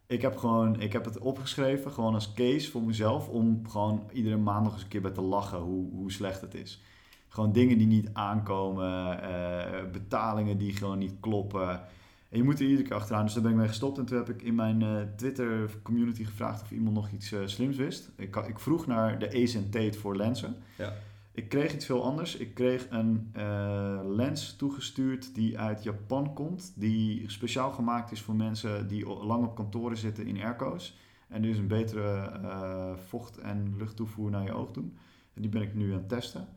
Ik 0.07 0.23
heb, 0.23 0.37
gewoon, 0.37 0.81
ik 0.81 0.93
heb 0.93 1.05
het 1.05 1.19
opgeschreven, 1.19 1.93
gewoon 1.93 2.15
als 2.15 2.33
case 2.33 2.71
voor 2.71 2.83
mezelf, 2.83 3.29
om 3.29 3.69
gewoon 3.69 4.03
iedere 4.13 4.37
maand 4.37 4.65
nog 4.65 4.73
eens 4.73 4.83
een 4.83 4.89
keer 4.89 5.01
bij 5.01 5.11
te 5.11 5.21
lachen 5.21 5.59
hoe, 5.59 5.91
hoe 5.91 6.13
slecht 6.13 6.41
het 6.41 6.55
is. 6.55 6.83
Gewoon 7.29 7.53
dingen 7.53 7.79
die 7.79 7.87
niet 7.87 8.09
aankomen, 8.13 9.23
eh, 9.23 9.91
betalingen 9.93 10.59
die 10.59 10.73
gewoon 10.73 10.99
niet 10.99 11.15
kloppen. 11.21 11.81
En 12.29 12.39
je 12.39 12.43
moet 12.43 12.61
er 12.61 12.67
iedere 12.67 12.89
keer 12.89 12.97
achteraan. 12.97 13.25
Dus 13.25 13.35
daar 13.35 13.43
ben 13.43 13.53
ik 13.53 13.59
mee 13.59 13.69
gestopt. 13.69 13.99
En 13.99 14.05
toen 14.05 14.17
heb 14.17 14.29
ik 14.29 14.43
in 14.43 14.55
mijn 14.55 14.83
eh, 14.83 14.89
Twitter 15.17 15.71
community 15.83 16.25
gevraagd 16.25 16.63
of 16.63 16.71
iemand 16.71 16.95
nog 16.95 17.11
iets 17.11 17.33
eh, 17.33 17.41
slims 17.45 17.77
wist. 17.77 18.11
Ik, 18.17 18.37
ik 18.37 18.59
vroeg 18.59 18.87
naar 18.87 19.19
de 19.19 19.29
Ace 19.29 19.69
Tate 19.69 19.99
voor 19.99 20.17
lenzen. 20.17 20.57
Ja. 20.79 20.93
Ik 21.37 21.49
kreeg 21.49 21.74
iets 21.74 21.87
veel 21.87 22.05
anders. 22.05 22.37
Ik 22.37 22.55
kreeg 22.55 22.87
een 22.91 23.30
eh, 23.32 24.01
lens 24.05 24.57
toegestuurd 24.57 25.34
die 25.34 25.59
uit 25.59 25.82
Japan 25.82 26.34
komt. 26.34 26.72
Die 26.76 27.30
speciaal 27.30 27.72
gemaakt 27.72 28.12
is 28.12 28.20
voor 28.20 28.34
mensen 28.34 28.89
die 28.89 29.07
lang 29.07 29.45
op 29.45 29.55
kantoren 29.55 29.97
zitten 29.97 30.26
in 30.26 30.43
airco's. 30.43 30.99
En 31.28 31.43
dus 31.43 31.59
een 31.59 31.66
betere 31.66 32.18
eh, 32.43 32.97
vocht- 33.09 33.39
en 33.39 33.74
luchttoevoer 33.76 34.30
naar 34.30 34.43
je 34.43 34.53
oog 34.53 34.70
doen. 34.70 34.97
En 35.34 35.43
die 35.43 35.51
ben 35.51 35.62
ik 35.62 35.74
nu 35.74 35.93
aan 35.93 35.99
het 35.99 36.09
testen. 36.09 36.49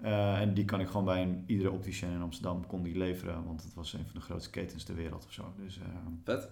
Eh, 0.00 0.40
en 0.40 0.54
die 0.54 0.64
kan 0.64 0.80
ik 0.80 0.86
gewoon 0.86 1.04
bij 1.04 1.22
een, 1.22 1.44
iedere 1.46 1.70
opticien 1.70 2.10
in 2.10 2.22
Amsterdam 2.22 2.66
kon 2.66 2.82
die 2.82 2.98
leveren. 2.98 3.44
Want 3.44 3.62
het 3.62 3.74
was 3.74 3.92
een 3.92 4.04
van 4.04 4.14
de 4.14 4.20
grootste 4.20 4.50
ketens 4.50 4.84
ter 4.84 4.94
wereld 4.94 5.24
of 5.26 5.32
zo. 5.32 5.52
Dus 5.56 5.80
Vet. 6.24 6.48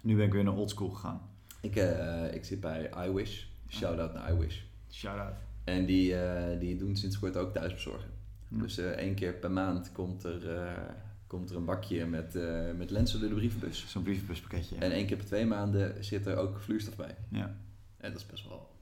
nu 0.00 0.16
ben 0.16 0.26
ik 0.26 0.32
weer 0.32 0.44
naar 0.44 0.56
oldschool 0.56 0.90
gegaan. 0.90 1.20
Ik, 1.60 1.74
ik 2.34 2.44
zit 2.44 2.60
bij 2.60 2.90
iWish. 3.06 3.44
Shout-out 3.68 4.14
naar 4.14 4.32
iWish. 4.32 4.60
Shout 4.90 5.18
out. 5.18 5.45
En 5.66 5.86
die, 5.86 6.16
eh, 6.16 6.60
die 6.60 6.76
doen 6.76 6.96
sinds 6.96 7.18
kort 7.18 7.36
ook 7.36 7.52
thuisbezorgen. 7.52 8.10
Hm. 8.48 8.60
Dus 8.60 8.78
eh, 8.78 8.90
één 8.90 9.14
keer 9.14 9.32
per 9.32 9.50
maand 9.50 9.92
komt 9.92 10.24
er, 10.24 10.56
eh, 10.56 10.72
komt 11.26 11.50
er 11.50 11.56
een 11.56 11.64
bakje 11.64 12.06
met, 12.06 12.38
met 12.76 12.90
lenzen 12.90 13.20
door 13.20 13.28
de 13.28 13.34
brievenbus. 13.34 13.84
Zo'n 13.88 14.02
brievenbuspakketje. 14.02 14.76
En 14.76 14.90
één 14.90 15.06
keer 15.06 15.16
per 15.16 15.26
twee 15.26 15.46
maanden 15.46 16.04
zit 16.04 16.26
er 16.26 16.36
ook 16.36 16.60
vloeistof 16.60 16.96
bij. 16.96 17.16
Ja. 17.30 17.56
En 17.96 18.12
dat 18.12 18.20
is 18.20 18.26
best 18.26 18.48
wel 18.48 18.74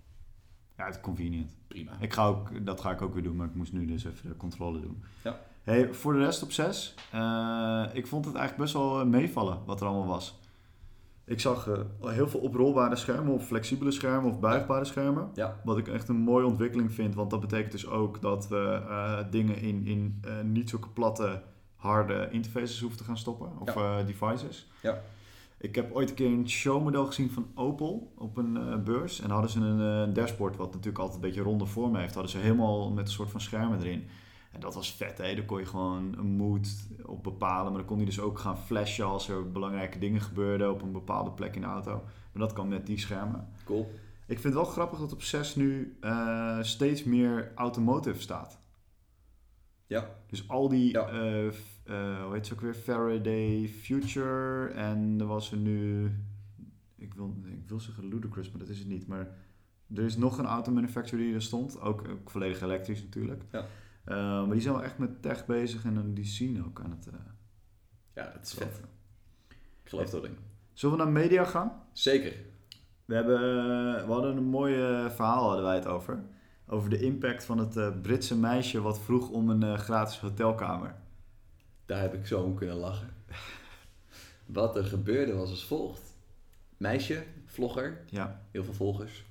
ja, 0.77 0.85
het 0.85 0.95
is 0.95 1.01
convenient. 1.01 1.57
prima. 1.67 1.93
Ik 2.01 2.13
ga 2.13 2.27
ook, 2.27 2.67
dat 2.67 2.81
ga 2.81 2.91
ik 2.91 3.03
ook 3.03 3.15
weer 3.15 3.23
doen, 3.23 3.37
maar 3.37 3.47
ik 3.47 3.55
moest 3.55 3.73
nu 3.73 3.87
dus 3.87 4.05
even 4.05 4.29
de 4.29 4.37
controle 4.37 4.81
doen. 4.81 5.03
Ja. 5.25 5.41
Hey, 5.63 5.93
voor 5.93 6.13
de 6.13 6.19
rest 6.19 6.43
op 6.43 6.53
6. 6.53 6.95
ik 7.93 8.07
vond 8.07 8.25
het 8.25 8.35
eigenlijk 8.35 8.57
best 8.57 8.73
wel 8.73 9.07
meevallen 9.07 9.65
wat 9.65 9.81
er 9.81 9.87
allemaal 9.87 10.07
was. 10.07 10.39
Ik 11.27 11.41
zag 11.41 11.69
eh, 11.69 12.11
heel 12.11 12.29
veel 12.29 12.41
oprolbare 12.41 12.97
schermen 12.97 13.33
of 13.35 13.47
flexibele 13.47 13.91
schermen 13.91 14.31
of 14.31 14.41
buigbare 14.41 14.85
schermen. 14.85 15.31
Ja. 15.35 15.61
Wat 15.65 15.79
ik 15.79 15.89
echt 15.89 16.09
een 16.09 16.17
mooie 16.17 16.47
ontwikkeling 16.47 16.93
vind, 16.93 17.15
want 17.15 17.31
dat 17.31 17.41
betekent 17.41 17.73
dus 17.73 17.87
ook 17.87 18.21
dat 18.21 18.49
we 18.49 18.83
eh, 18.89 19.19
dingen 19.31 19.57
in, 19.61 19.87
in 19.87 20.19
eh, 20.23 20.33
niet 20.43 20.69
zulke 20.71 20.89
platte, 20.89 21.43
harde 21.77 22.29
interfaces 22.31 22.81
hoeven 22.81 22.99
te 22.99 23.05
gaan 23.05 23.19
stoppen. 23.19 23.51
Of 23.59 23.75
devices. 24.07 24.71
Ja. 24.83 25.01
Ik 25.59 25.75
heb 25.75 25.93
ooit 25.93 26.09
een 26.09 26.15
keer 26.15 26.27
een 26.27 26.49
showmodel 26.49 27.07
gezien 27.07 27.31
van 27.31 27.47
Opel 27.55 28.13
op 28.19 28.37
een 28.37 28.83
beurs. 28.85 29.21
En 29.21 29.31
hadden 29.31 29.51
ze 29.51 29.61
een 29.61 30.13
dashboard, 30.13 30.57
wat 30.57 30.73
natuurlijk 30.73 30.99
altijd 30.99 31.23
een 31.23 31.29
beetje 31.29 31.43
ronde 31.43 31.67
vorm 31.67 31.97
heeft. 31.97 32.15
Hadden 32.15 32.33
ze 32.33 32.39
helemaal 32.39 32.91
met 32.91 33.07
een 33.07 33.13
soort 33.13 33.31
van 33.31 33.41
schermen 33.41 33.79
erin. 33.79 34.05
En 34.55 34.61
dat 34.61 34.75
was 34.75 34.93
vet, 34.95 35.19
hè. 35.19 35.35
Daar 35.35 35.45
kon 35.45 35.59
je 35.59 35.67
gewoon 35.67 36.15
een 36.19 36.37
mood 36.37 36.69
op 37.05 37.23
bepalen. 37.23 37.65
Maar 37.73 37.81
dan 37.81 37.85
kon 37.89 37.99
je 37.99 38.05
dus 38.05 38.21
ook 38.21 38.39
gaan 38.39 38.59
flashen 38.59 39.05
als 39.07 39.29
er 39.29 39.51
belangrijke 39.53 39.99
dingen 39.99 40.21
gebeurden 40.21 40.71
op 40.71 40.83
een 40.83 40.93
bepaalde 40.93 41.31
plek 41.31 41.55
in 41.55 41.61
de 41.61 41.67
auto. 41.67 42.03
Maar 42.33 42.43
dat 42.43 42.53
kan 42.53 42.69
met 42.69 42.87
die 42.87 42.99
schermen. 42.99 43.49
Cool. 43.65 43.91
Ik 44.27 44.39
vind 44.41 44.55
het 44.55 44.63
wel 44.63 44.65
grappig 44.73 44.99
dat 44.99 45.13
op 45.13 45.23
6 45.23 45.55
nu 45.55 45.97
eh, 46.01 46.59
steeds 46.63 47.05
meer 47.05 47.53
automotive 47.55 48.21
staat. 48.21 48.59
Ja. 49.87 50.09
Dus 50.27 50.49
al 50.49 50.69
die, 50.69 50.93
Ja. 50.93 51.09
eh, 51.09 51.47
eh, 51.47 51.53
hoe 52.25 52.33
heet 52.33 52.47
ze 52.47 52.53
ook 52.53 52.61
weer, 52.61 52.75
Faraday 52.75 53.69
Future. 53.69 54.67
En 54.69 55.17
er 55.21 55.27
was 55.27 55.51
er 55.53 55.57
nu, 55.59 56.11
ik 56.97 57.15
wil, 57.15 57.37
ik 57.45 57.69
wil 57.69 57.81
zeggen 57.81 58.09
Ludicrous, 58.09 58.51
maar 58.51 58.59
dat 58.59 58.69
is 58.69 58.79
het 58.79 58.89
niet. 58.89 59.07
Maar 59.07 59.29
er 59.95 60.05
is 60.05 60.17
nog 60.17 60.39
een 60.39 60.47
automanufacturer 60.47 61.25
die 61.25 61.35
er 61.35 61.43
stond. 61.43 61.81
Ook, 61.81 62.09
ook 62.09 62.31
volledig 62.31 62.61
elektrisch 62.61 63.03
natuurlijk. 63.03 63.43
Ja. 63.53 63.65
Eh, 64.05 64.17
maar 64.17 64.51
die 64.51 64.61
zijn 64.61 64.75
wel 64.75 64.83
echt 64.83 64.99
met 64.99 65.23
tech 65.23 65.47
bezig 65.47 65.85
en 65.85 66.15
die 66.15 66.25
zien 66.25 66.65
ook 66.65 66.81
aan 66.81 66.91
het... 66.91 67.07
eh, 67.07 67.15
Ja, 68.15 68.31
dat 68.33 68.43
is 68.47 68.53
vet. 68.55 68.81
Ik 69.83 69.91
geloof 69.91 70.11
dat 70.11 70.23
ding. 70.23 70.37
Zullen 70.73 70.97
we 70.97 71.03
naar 71.03 71.13
media 71.13 71.45
gaan? 71.45 71.83
Zeker. 71.93 72.33
We, 73.05 73.15
hebben, 73.15 73.37
eh, 73.39 74.07
we 74.07 74.13
hadden 74.13 74.37
een 74.37 74.45
mooi 74.45 74.75
verhaal 75.11 75.47
hadden 75.47 75.65
wij 75.65 75.75
het 75.75 75.87
over. 75.87 76.23
Over 76.67 76.91
de 76.91 77.01
impact 77.01 77.45
van 77.45 77.59
het 77.59 78.03
Britse 78.03 78.37
meisje 78.39 78.81
wat 78.81 79.01
vroeg 79.01 79.31
om 79.31 79.51
een 79.51 79.79
gratis 79.79 80.19
hotelkamer. 80.21 80.95
Daar 81.87 82.01
heb 82.01 82.15
ik 82.15 82.27
zo 82.27 82.43
om 82.43 82.55
kunnen 82.55 82.77
lachen. 82.77 83.09
Wat 84.47 84.77
er 84.77 84.85
gebeurde 84.85 85.35
was 85.35 85.51
als 85.51 85.65
volgt. 85.67 86.03
Meisje, 86.77 87.25
vlogger, 87.45 88.05
Ja. 88.07 88.41
heel 88.51 88.65
veel 88.65 88.75
volgers. 88.75 89.25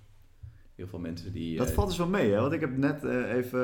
Heel 0.76 0.88
veel 0.88 1.00
mensen 1.00 1.34
die... 1.34 1.58
Dat 1.58 1.70
eh, 1.70 1.74
valt 1.74 1.88
dus 1.88 1.98
wel 1.98 2.08
mee, 2.08 2.32
hè? 2.32 2.40
Want 2.40 2.54
ik 2.54 2.60
heb 2.60 2.78
net 2.78 3.04
eh, 3.04 3.34
even 3.34 3.62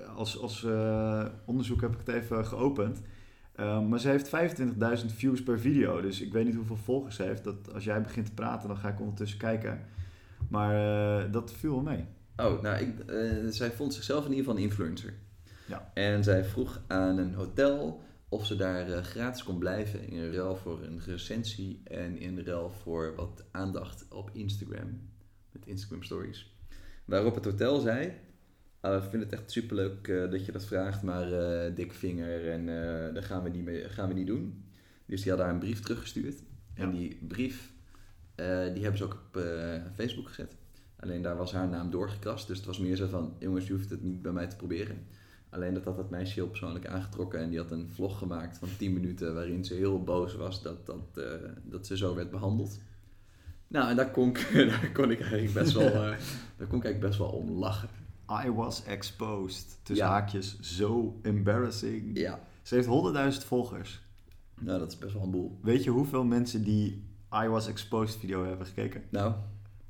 eh, 0.00 0.16
als, 0.16 0.38
als 0.38 0.66
onderzoek 1.44 1.80
heb 1.80 1.92
ik 1.92 1.98
het 2.06 2.08
even 2.08 2.46
geopend. 2.46 3.00
Eh, 3.52 3.86
maar 3.88 4.00
ze 4.00 4.08
heeft 4.08 4.30
25.000 5.00 5.06
views 5.06 5.42
per 5.42 5.60
video. 5.60 6.00
Dus 6.00 6.20
ik 6.20 6.32
weet 6.32 6.44
niet 6.44 6.54
hoeveel 6.54 6.76
volgers 6.76 7.16
ze 7.16 7.22
heeft. 7.22 7.44
Dat 7.44 7.72
als 7.74 7.84
jij 7.84 8.02
begint 8.02 8.26
te 8.26 8.34
praten, 8.34 8.68
dan 8.68 8.76
ga 8.76 8.88
ik 8.88 9.00
ondertussen 9.00 9.38
kijken. 9.38 9.86
Maar 10.48 11.30
dat 11.30 11.52
viel 11.52 11.70
wel 11.70 11.82
mee. 11.82 12.04
Oh, 12.36 12.62
nou, 12.62 12.78
ik, 12.78 12.94
zij 13.52 13.70
vond 13.70 13.94
zichzelf 13.94 14.24
in 14.24 14.30
ieder 14.30 14.44
geval 14.44 14.58
een 14.58 14.68
influencer. 14.68 15.14
Ja. 15.66 15.90
En 15.94 16.24
zij 16.24 16.44
vroeg 16.44 16.80
aan 16.86 17.18
een 17.18 17.34
hotel 17.34 18.02
of 18.28 18.46
ze 18.46 18.56
daar 18.56 19.04
gratis 19.04 19.42
kon 19.42 19.58
blijven 19.58 20.08
in 20.08 20.32
ruil 20.32 20.56
voor 20.56 20.82
een 20.82 21.00
recensie 21.06 21.80
en 21.84 22.18
in 22.18 22.40
ruil 22.40 22.70
voor 22.70 23.14
wat 23.16 23.44
aandacht 23.50 24.06
op 24.08 24.30
Instagram, 24.32 25.00
met 25.52 25.66
Instagram 25.66 26.02
stories. 26.02 26.54
Waarop 27.04 27.34
het 27.34 27.44
hotel 27.44 27.80
zei, 27.80 28.12
"Ah, 28.80 28.94
we 28.94 29.10
vinden 29.10 29.28
het 29.28 29.38
echt 29.38 29.50
superleuk 29.50 30.08
eh, 30.08 30.30
dat 30.30 30.46
je 30.46 30.52
dat 30.52 30.64
vraagt, 30.64 31.02
maar 31.02 31.32
eh 31.32 31.74
dik 31.74 31.92
vinger 31.92 32.50
en 32.50 32.68
eh 32.68 33.14
dat 33.14 33.24
gaan 33.24 33.42
we, 33.42 33.48
niet 33.48 33.64
mee, 33.64 33.88
gaan 33.88 34.08
we 34.08 34.14
niet 34.14 34.26
doen. 34.26 34.64
Dus 35.06 35.20
die 35.20 35.28
hadden 35.28 35.46
haar 35.46 35.54
een 35.54 35.60
brief 35.60 35.80
teruggestuurd. 35.80 36.42
En 36.74 36.90
die 36.90 37.18
brief, 37.28 37.72
die 38.34 38.82
hebben 38.82 38.96
ze 38.96 39.04
ook 39.04 39.12
op 39.12 39.42
Facebook 39.94 40.28
gezet. 40.28 40.56
Alleen 40.96 41.22
daar 41.22 41.36
was 41.36 41.52
haar 41.52 41.68
naam 41.68 41.90
doorgekrast. 41.90 42.46
Dus 42.46 42.56
het 42.56 42.66
was 42.66 42.78
meer 42.78 42.96
zo 42.96 43.06
van, 43.06 43.36
jongens, 43.38 43.66
je 43.66 43.72
hoeft 43.72 43.90
het 43.90 44.02
niet 44.02 44.22
bij 44.22 44.32
mij 44.32 44.46
te 44.46 44.56
proberen. 44.56 45.06
Alleen 45.48 45.74
dat 45.74 45.84
had 45.84 45.96
dat 45.96 46.10
meisje 46.10 46.34
heel 46.34 46.48
persoonlijk 46.48 46.86
aangetrokken. 46.86 47.40
En 47.40 47.48
die 47.48 47.58
had 47.58 47.70
een 47.70 47.88
vlog 47.88 48.18
gemaakt 48.18 48.58
van 48.58 48.68
10 48.78 48.92
minuten 48.92 49.34
waarin 49.34 49.64
ze 49.64 49.74
heel 49.74 50.04
boos 50.04 50.34
was 50.34 50.62
dat, 50.62 50.86
dat, 50.86 51.20
dat 51.62 51.86
ze 51.86 51.96
zo 51.96 52.14
werd 52.14 52.30
behandeld. 52.30 52.80
Nou, 53.72 53.90
en 53.90 53.96
daar 53.96 54.10
kon 54.10 54.28
ik, 54.28 54.50
daar 54.70 54.90
kon 54.92 55.10
ik 55.10 55.20
eigenlijk 55.20 55.52
best 55.52 55.72
wel, 55.72 55.86
eh, 56.04 56.16
daar 56.56 56.66
kon 56.68 56.78
ik 56.78 56.84
eigenlijk 56.84 57.00
best 57.00 57.18
wel 57.18 57.28
om 57.28 57.50
lachen. 57.50 57.88
I 58.46 58.50
was 58.50 58.84
exposed. 58.84 59.78
Tussen 59.82 60.06
Ja. 60.06 60.12
haakjes, 60.12 60.60
zo 60.60 61.18
embarrassing. 61.22 62.18
Ja, 62.18 62.40
Ze 62.62 62.74
heeft 62.74 62.86
100.000 63.42 63.46
volgers. 63.46 64.00
nou 64.60 64.78
dat 64.78 64.88
is 64.92 64.98
best 64.98 65.12
wel 65.12 65.22
een 65.22 65.30
boel. 65.30 65.58
Weet 65.62 65.84
je 65.84 65.90
hoeveel 65.90 66.24
mensen 66.24 66.64
die 66.64 67.04
I 67.44 67.46
was 67.48 67.66
exposed 67.68 68.20
video 68.20 68.44
hebben 68.46 68.66
gekeken? 68.66 69.02
Nou, 69.10 69.34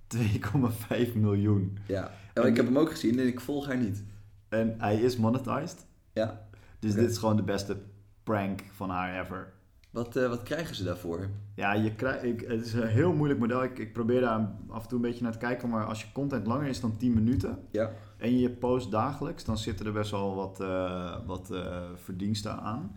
2,5 0.06 1.14
miljoen. 1.14 1.78
ja. 1.86 2.10
Oh, 2.34 2.46
ik 2.46 2.56
heb 2.56 2.64
hem 2.66 2.78
ook 2.78 2.90
gezien 2.90 3.18
en 3.18 3.26
ik 3.26 3.40
volg 3.40 3.66
haar 3.66 3.76
niet. 3.78 4.02
En 4.48 4.74
hij 4.78 4.96
is 5.00 5.16
monetized. 5.16 5.86
Ja. 6.12 6.46
Dus 6.78 6.94
dit 6.94 7.10
is 7.10 7.18
gewoon 7.18 7.36
de 7.36 7.42
beste 7.42 7.76
prank 8.22 8.62
van 8.74 8.90
haar 8.90 9.20
ever. 9.24 9.52
Wat, 9.90 10.16
eh, 10.16 10.28
wat 10.28 10.42
krijgen 10.42 10.74
ze 10.74 10.84
daarvoor? 10.84 11.28
Ja, 11.54 11.72
je 11.72 11.94
krijgt, 11.94 12.24
ik, 12.24 12.40
het 12.40 12.66
is 12.66 12.72
een 12.72 12.86
heel 12.86 13.12
moeilijk 13.12 13.40
model. 13.40 13.62
Ik, 13.62 13.78
ik 13.78 13.92
probeer 13.92 14.20
daar 14.20 14.50
af 14.68 14.82
en 14.82 14.88
toe 14.88 14.98
een 14.98 15.04
beetje 15.04 15.22
naar 15.22 15.32
te 15.32 15.38
kijken. 15.38 15.68
Maar 15.68 15.84
als 15.86 16.00
je 16.02 16.12
content 16.12 16.46
langer 16.46 16.66
is 16.66 16.80
dan 16.80 16.96
10 16.96 17.14
minuten 17.14 17.58
Ja. 17.70 17.90
en 18.16 18.38
je 18.38 18.50
post 18.50 18.90
dagelijks, 18.90 19.44
dan 19.44 19.58
zitten 19.58 19.86
er 19.86 19.92
best 19.92 20.10
wel 20.10 20.34
wat, 20.34 20.60
eh, 20.60 21.16
wat 21.26 21.50
eh, 21.50 21.82
verdiensten 21.94 22.60
aan. 22.60 22.96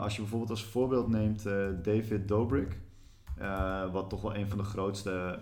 Als 0.00 0.14
je 0.14 0.20
bijvoorbeeld 0.20 0.50
als 0.50 0.64
voorbeeld 0.64 1.08
neemt 1.08 1.42
David 1.82 2.28
Dobrik, 2.28 2.78
wat 3.92 4.10
toch 4.10 4.22
wel 4.22 4.36
een 4.36 4.48
van 4.48 4.58
de 4.58 4.64
grootste 4.64 5.38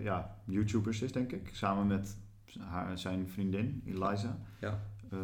ja, 0.00 0.36
YouTubers 0.44 1.02
is, 1.02 1.12
denk 1.12 1.32
ik. 1.32 1.50
Samen 1.52 1.86
met 1.86 2.16
haar, 2.58 2.98
zijn 2.98 3.28
vriendin, 3.28 3.82
Eliza. 3.86 4.38
Ja. 4.60 4.80
Eh, 5.10 5.18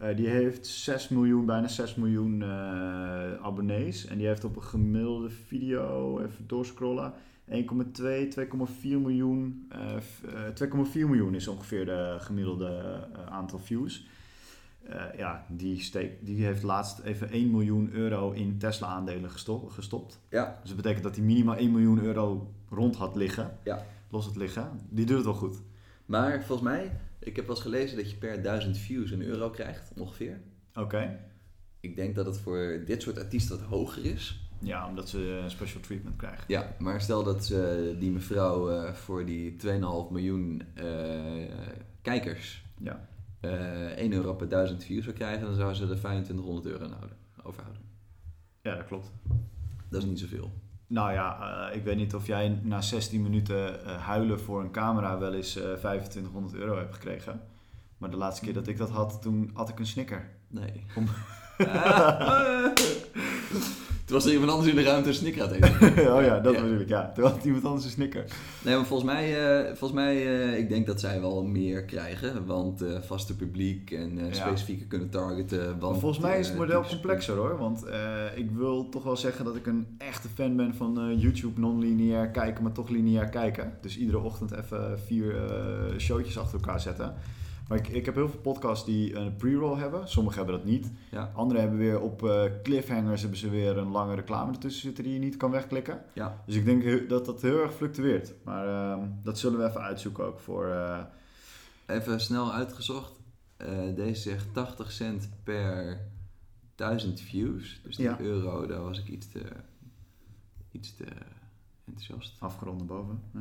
Eh, 0.00 0.16
die 0.16 0.28
heeft 0.28 0.66
6 0.66 1.08
miljoen, 1.08 1.46
bijna 1.46 1.68
6 1.68 1.94
miljoen 1.94 2.42
eh, 2.42 2.48
abonnees. 3.42 4.06
En 4.06 4.18
die 4.18 4.26
heeft 4.26 4.44
op 4.44 4.56
een 4.56 4.62
gemiddelde 4.62 5.30
video, 5.30 6.18
even 6.20 6.46
doorscrollen, 6.46 7.12
1,2, 7.48 8.28
2,4 8.28 8.98
miljoen. 9.00 9.66
eh, 9.68 9.96
f- 9.96 10.22
eh, 10.24 10.46
2,4 10.54 11.06
miljoen 11.08 11.34
is 11.34 11.48
ongeveer 11.48 11.84
de 11.84 12.16
gemiddelde 12.20 13.00
aantal 13.30 13.58
views. 13.58 14.06
Ja, 15.16 15.44
die, 15.48 15.80
steek, 15.80 16.26
die 16.26 16.44
heeft 16.44 16.62
laatst 16.62 16.98
even 16.98 17.30
1 17.30 17.50
miljoen 17.50 17.90
euro 17.92 18.30
in 18.32 18.58
Tesla-aandelen 18.58 19.30
gesto- 19.30 19.68
gestopt. 19.68 20.20
Ja. 20.30 20.58
Dus 20.60 20.68
dat 20.68 20.76
betekent 20.76 21.02
dat 21.04 21.16
hij 21.16 21.24
minimaal 21.24 21.56
1 21.56 21.70
miljoen 21.72 22.02
euro 22.02 22.50
rond 22.70 22.96
had 22.96 23.16
liggen. 23.16 23.56
Ja. 23.64 23.84
Los 24.10 24.26
het 24.26 24.36
liggen. 24.36 24.70
Die 24.88 25.06
doet 25.06 25.16
het 25.16 25.24
wel 25.24 25.34
goed. 25.34 25.56
Maar 26.06 26.42
volgens 26.44 26.68
mij, 26.68 26.90
ik 27.20 27.36
heb 27.36 27.46
wel 27.46 27.54
eens 27.54 27.64
gelezen 27.64 27.96
dat 27.96 28.10
je 28.10 28.16
per 28.16 28.42
duizend 28.42 28.78
views 28.78 29.10
een 29.10 29.22
euro 29.22 29.50
krijgt, 29.50 29.92
ongeveer. 29.96 30.40
Oké. 30.74 31.18
Ik 31.80 31.96
denk 31.96 32.14
dat 32.14 32.26
het 32.26 32.38
voor 32.38 32.82
dit 32.86 33.02
soort 33.02 33.18
artiesten 33.18 33.58
wat 33.58 33.66
hoger 33.68 34.04
is. 34.04 34.48
Ja, 34.62 34.88
omdat 34.88 35.08
ze 35.08 35.18
een 35.18 35.50
special 35.50 35.80
treatment 35.82 36.16
krijgen. 36.16 36.44
Ja, 36.48 36.76
maar 36.78 37.00
stel 37.00 37.22
dat 37.24 37.44
ze 37.44 37.96
die 37.98 38.10
mevrouw 38.10 38.70
eh, 38.70 38.92
voor 38.92 39.24
die 39.26 39.52
2,5 39.52 39.58
miljoen 40.10 40.62
eh, 40.74 40.84
kijkers 42.02 42.64
Ja. 42.78 43.08
eh 43.40 43.96
1 43.96 44.12
euro 44.12 44.34
per 44.34 44.48
1000 44.48 44.84
views 44.84 45.04
zou 45.04 45.16
krijgen, 45.16 45.46
dan 45.46 45.54
zou 45.54 45.74
ze 45.74 45.82
er 45.82 45.88
2500 45.96 46.66
euro 46.66 46.84
aan 46.84 46.90
houden, 46.92 47.16
overhouden. 47.42 47.82
Ja, 48.62 48.76
dat 48.76 48.86
klopt. 48.86 49.10
Dat 49.88 50.02
is 50.02 50.08
niet 50.08 50.18
zoveel. 50.20 50.50
Nou 50.90 51.12
ja, 51.12 51.38
eh, 51.70 51.76
ik 51.76 51.84
weet 51.84 51.96
niet 51.96 52.14
of 52.14 52.26
jij 52.26 52.58
na 52.62 52.80
16 52.80 53.22
minuten 53.22 53.84
eh, 53.84 53.96
huilen 53.96 54.40
voor 54.40 54.60
een 54.60 54.70
camera 54.70 55.18
wel 55.18 55.34
eens 55.34 55.56
eh 55.56 55.62
2500 55.62 56.54
euro 56.54 56.76
hebt 56.76 56.94
gekregen. 56.94 57.40
Maar 57.98 58.10
de 58.10 58.16
laatste 58.16 58.44
keer 58.44 58.54
dat 58.54 58.66
ik 58.66 58.76
dat 58.78 58.90
had, 58.90 59.22
toen 59.22 59.50
had 59.54 59.68
ik 59.68 59.78
een 59.78 59.86
snicker. 59.86 60.30
Nee. 60.48 60.84
Om- 60.96 61.08
was 64.10 64.26
er 64.26 64.32
iemand 64.32 64.50
anders 64.50 64.68
in 64.70 64.74
de 64.76 64.82
ruimte 64.82 65.08
een 65.08 65.14
snicker 65.14 65.42
aan 65.42 65.48
het 65.52 65.64
eten. 65.64 66.14
oh 66.16 66.22
ja, 66.22 66.40
dat 66.40 66.54
Ja. 66.54 66.64
ik. 66.64 66.88
Ja, 66.88 67.12
toen 67.14 67.24
had 67.24 67.44
iemand 67.44 67.64
anders 67.64 67.84
een 67.84 67.90
snicker. 67.90 68.24
Nee, 68.64 68.76
maar 68.76 68.86
volgens 68.86 69.10
mij, 69.12 69.56
eh, 69.58 69.66
volgens 69.66 69.92
mij 69.92 70.16
eh, 70.26 70.58
ik 70.58 70.68
denk 70.68 70.86
dat 70.86 71.00
zij 71.00 71.20
wel 71.20 71.44
meer 71.44 71.84
krijgen. 71.84 72.46
Want 72.46 72.82
eh, 72.82 72.88
vaste 73.00 73.36
publiek 73.36 73.90
en 73.90 74.16
Ja. 74.16 74.32
specifieke 74.32 74.86
kunnen 74.86 75.10
targeten. 75.10 75.78
Want, 75.78 76.00
volgens 76.00 76.20
mij 76.24 76.38
is 76.38 76.48
het 76.48 76.56
model 76.56 76.82
complexer 76.82 77.34
hoor. 77.36 77.58
Want 77.58 77.84
ik 78.34 78.50
wil 78.50 78.88
toch 78.88 79.02
wel 79.04 79.16
zeggen 79.16 79.44
dat 79.44 79.56
ik 79.56 79.66
een 79.66 79.86
echte 79.98 80.28
fan 80.34 80.56
ben 80.56 80.74
van 80.74 81.18
YouTube 81.18 81.60
non-lineair 81.60 82.28
kijken, 82.28 82.62
maar 82.62 82.72
toch 82.72 82.88
lineair 82.88 83.28
kijken. 83.28 83.72
Dus 83.80 83.98
iedere 83.98 84.18
ochtend 84.18 84.52
even 84.52 84.98
vier 85.06 85.34
showtjes 85.98 86.38
achter 86.38 86.54
elkaar 86.60 86.80
zetten. 86.80 87.14
Maar 87.70 87.78
ik, 87.78 87.88
ik 87.88 88.04
heb 88.04 88.14
heel 88.14 88.28
veel 88.28 88.40
podcasts 88.40 88.84
die 88.84 89.14
een 89.14 89.36
pre-roll 89.36 89.78
hebben. 89.78 90.08
Sommigen 90.08 90.38
hebben 90.38 90.56
dat 90.56 90.64
niet. 90.70 90.90
Ja, 91.10 91.32
Anderen 91.34 91.60
hebben 91.62 91.78
weer 91.78 92.00
op 92.00 92.22
eh, 92.24 92.42
cliffhangers 92.62 93.20
hebben 93.20 93.38
ze 93.38 93.50
weer 93.50 93.78
een 93.78 93.90
lange 93.90 94.14
reclame 94.14 94.52
ertussen 94.52 94.82
zitten 94.82 95.04
die 95.04 95.12
je 95.12 95.18
niet 95.18 95.36
kan 95.36 95.50
wegklikken. 95.50 96.02
ja. 96.12 96.42
Dus 96.46 96.54
ik 96.54 96.64
denk 96.64 97.08
dat 97.08 97.24
dat 97.26 97.42
heel 97.42 97.62
erg 97.62 97.74
fluctueert. 97.74 98.34
Maar 98.44 98.66
ehm, 98.68 99.08
dat 99.22 99.38
zullen 99.38 99.58
we 99.58 99.66
even 99.68 99.80
uitzoeken 99.80 100.24
ook 100.24 100.40
voor... 100.40 100.66
eh, 100.68 100.98
Even 101.86 102.20
snel 102.20 102.52
uitgezocht. 102.52 103.12
Eh, 103.56 103.94
deze 103.94 104.20
zegt 104.20 104.46
80 104.54 104.92
cent 104.92 105.28
per 105.44 106.00
1000 106.74 107.20
views. 107.20 107.80
Dus 107.82 107.96
die 107.96 108.04
Ja. 108.04 108.20
euro, 108.20 108.66
daar 108.66 108.82
was 108.82 108.98
ik 108.98 109.08
iets 109.08 109.28
te, 109.28 109.42
iets 110.70 110.96
te 110.96 111.04
enthousiast. 111.84 112.36
afgerond 112.38 112.78
naar 112.78 112.86
boven. 112.86 113.20
Hè? 113.32 113.40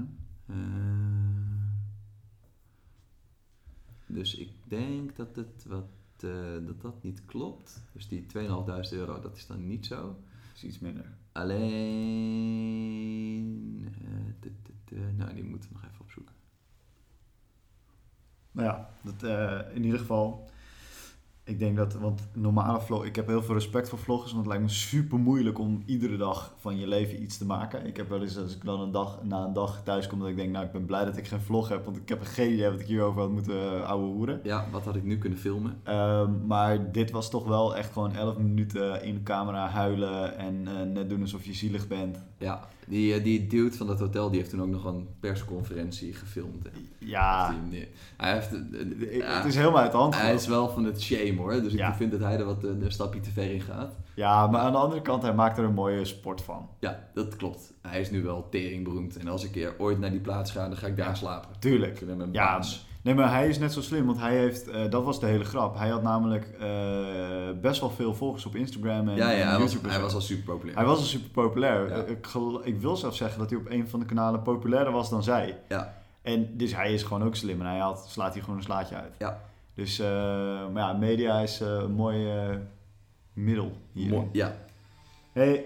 Dus 4.11 4.35
ik 4.35 4.51
denk 4.63 5.15
dat 5.15 5.35
het 5.35 5.65
wat, 5.67 5.89
eh, 6.19 6.53
dat, 6.65 6.81
dat 6.81 7.03
niet 7.03 7.25
klopt. 7.25 7.83
Dus 7.93 8.07
die 8.07 8.25
2.500 8.25 8.91
euro, 8.91 9.19
dat 9.19 9.35
is 9.35 9.47
dan 9.47 9.67
niet 9.67 9.85
zo. 9.85 10.01
Dat 10.05 10.55
is 10.55 10.63
iets 10.63 10.79
minder. 10.79 11.17
Alleen. 11.31 12.39
eh, 14.91 14.99
nou, 15.15 15.33
die 15.33 15.43
moeten 15.43 15.69
we 15.69 15.75
nog 15.75 15.85
even 15.85 16.01
opzoeken. 16.01 16.35
Nou 18.51 18.67
ja, 18.67 18.89
dat, 19.03 19.23
eh, 19.23 19.75
in 19.75 19.83
ieder 19.83 19.99
geval. 19.99 20.49
Ik 21.49 21.59
denk 21.59 21.77
dat, 21.77 21.93
want 21.93 22.27
normale 22.33 22.81
vlog, 22.81 23.05
ik 23.05 23.15
heb 23.15 23.27
heel 23.27 23.43
veel 23.43 23.53
respect 23.53 23.89
voor 23.89 23.99
vloggers, 23.99 24.31
want 24.31 24.45
het 24.45 24.53
lijkt 24.53 24.71
me 24.71 24.77
super 24.77 25.17
moeilijk 25.17 25.59
om 25.59 25.83
iedere 25.85 26.17
dag 26.17 26.53
van 26.57 26.77
je 26.77 26.87
leven 26.87 27.21
iets 27.21 27.37
te 27.37 27.45
maken. 27.45 27.85
Ik 27.85 27.97
heb 27.97 28.09
wel 28.09 28.21
eens, 28.21 28.37
als 28.37 28.55
ik 28.55 28.63
dan 28.63 28.79
een 28.81 28.91
dag, 28.91 29.23
na 29.23 29.43
een 29.43 29.53
dag 29.53 29.81
thuis 29.83 30.07
kom, 30.07 30.19
dat 30.19 30.27
ik 30.27 30.35
denk, 30.35 30.51
nou 30.51 30.65
ik 30.65 30.71
ben 30.71 30.85
blij 30.85 31.05
dat 31.05 31.17
ik 31.17 31.27
geen 31.27 31.41
vlog 31.41 31.69
heb, 31.69 31.85
want 31.85 31.97
ik 31.97 32.09
heb 32.09 32.19
geen 32.23 32.53
idee 32.53 32.69
wat 32.69 32.79
ik 32.79 32.85
hierover 32.85 33.21
had 33.21 33.31
moeten 33.31 33.55
uh, 33.55 33.89
ouwe 33.89 34.05
hoeren. 34.05 34.39
Ja, 34.43 34.65
wat 34.71 34.85
had 34.85 34.95
ik 34.95 35.03
nu 35.03 35.17
kunnen 35.17 35.39
filmen? 35.39 35.79
Ehm, 35.83 36.47
maar 36.47 36.91
dit 36.91 37.11
was 37.11 37.29
toch 37.29 37.47
wel 37.47 37.75
echt 37.75 37.93
gewoon 37.93 38.15
11 38.15 38.37
minuten 38.37 39.03
in 39.03 39.13
de 39.13 39.23
camera 39.23 39.67
huilen 39.67 40.37
en 40.37 40.67
eh, 40.67 40.85
net 40.85 41.09
doen 41.09 41.21
alsof 41.21 41.45
je 41.45 41.53
zielig 41.53 41.87
bent. 41.87 42.17
Ja, 42.37 42.67
die, 42.87 43.13
eh, 43.13 43.23
die 43.23 43.47
dude 43.47 43.75
van 43.75 43.87
dat 43.87 43.99
hotel, 43.99 44.29
die 44.29 44.39
heeft 44.39 44.51
toen 44.51 44.61
ook 44.61 44.67
nog 44.67 44.85
een 44.85 45.07
persconferentie 45.19 46.13
gefilmd. 46.13 46.63
hè. 46.63 46.69
Ja, 46.97 47.55
hij 48.17 48.33
heeft. 48.33 48.49
het 49.23 49.45
is 49.45 49.55
helemaal 49.55 49.81
uit 49.81 49.91
de 49.91 49.97
hand 49.97 50.15
hij 50.15 50.33
is 50.33 50.47
wel 50.47 50.69
van 50.69 50.83
het 50.83 51.01
shame 51.01 51.38
hoor. 51.39 51.51
Dus 51.61 51.73
Ja. 51.73 51.87
ik 51.89 51.93
vind 51.95 52.11
dat 52.11 52.19
hij 52.19 52.37
er 52.39 52.45
wat 52.45 52.63
eh, 52.63 52.69
een 52.69 52.91
stapje 52.91 53.19
te 53.19 53.29
ver 53.31 53.51
in 53.53 53.61
gaat. 53.61 53.93
Ja, 54.13 54.47
maar 54.47 54.61
aan 54.61 54.71
de 54.71 54.77
andere 54.77 55.01
kant, 55.01 55.21
hij 55.21 55.33
maakt 55.33 55.57
er 55.57 55.63
een 55.63 55.73
mooie 55.73 56.05
sport 56.05 56.41
van. 56.41 56.69
Ja, 56.79 56.99
dat 57.13 57.35
klopt. 57.35 57.73
Hij 57.81 58.01
is 58.01 58.11
nu 58.11 58.23
wel 58.23 58.47
teringberoemd. 58.49 59.17
En 59.17 59.27
als 59.27 59.43
ik 59.43 59.55
er 59.55 59.73
ooit 59.77 59.99
naar 59.99 60.11
die 60.11 60.19
plaats 60.19 60.51
ga, 60.51 60.67
dan 60.67 60.77
ga 60.77 60.87
ik 60.87 60.97
daar 60.97 61.17
slapen. 61.17 61.49
Tuurlijk. 61.59 61.99
Hem 61.99 62.21
een 62.21 62.29
Ja, 62.33 62.55
baas. 62.55 62.87
Nee, 63.01 63.13
maar 63.15 63.31
hij 63.31 63.47
is 63.47 63.59
net 63.59 63.73
zo 63.73 63.81
slim, 63.81 64.05
want 64.05 64.19
hij 64.19 64.37
heeft, 64.37 64.67
eh, 64.67 64.89
dat 64.89 65.03
was 65.03 65.19
de 65.19 65.25
hele 65.25 65.43
grap. 65.43 65.77
Hij 65.77 65.89
had 65.89 66.01
namelijk 66.03 66.49
eh, 66.59 66.67
best 67.61 67.79
wel 67.81 67.89
veel 67.89 68.13
volgers 68.13 68.45
op 68.45 68.55
Instagram 68.55 69.09
en, 69.09 69.15
Ja, 69.15 69.31
en 69.33 69.47
hij, 69.47 69.59
was, 69.59 69.71
YouTube. 69.71 69.87
en 69.87 69.93
hij 69.93 70.01
was 70.03 70.13
al 70.13 70.21
super 70.21 70.43
populair. 70.53 70.77
hij 70.77 70.85
was 70.85 70.97
al 70.97 71.03
super 71.03 71.29
populair. 71.29 71.89
Ja. 71.89 71.95
Ik, 72.03 72.27
ik 72.63 72.79
wil 72.81 72.95
zelfs 72.97 73.17
zeggen 73.17 73.39
dat 73.39 73.49
hij 73.49 73.59
op 73.59 73.69
een 73.69 73.87
van 73.87 73.99
de 73.99 74.05
kanalen 74.05 74.41
populairder 74.41 74.93
was 74.93 75.09
dan 75.09 75.23
zij. 75.23 75.57
Ja. 75.67 75.93
En 76.21 76.57
dus 76.57 76.75
hij 76.75 76.93
is 76.93 77.03
gewoon 77.03 77.23
ook 77.23 77.35
slim 77.35 77.59
en 77.59 77.65
hij 77.67 77.79
haalt, 77.79 78.05
slaat 78.07 78.33
hier 78.33 78.43
gewoon 78.43 78.57
een 78.57 78.63
slaatje 78.65 78.95
uit. 78.95 79.15
Ja. 79.17 79.39
Dus, 79.79 79.99
eh, 79.99 80.07
maar 80.73 80.83
ja, 80.83 80.93
media 80.93 81.39
is 81.39 81.61
eh, 81.61 81.67
een 81.67 81.91
mooi 81.91 82.31
eh, 82.31 82.55
middel 83.33 83.71
hier. 83.91 84.09
Mooi. 84.09 84.27
Ja. 84.31 84.55
hey, 85.31 85.65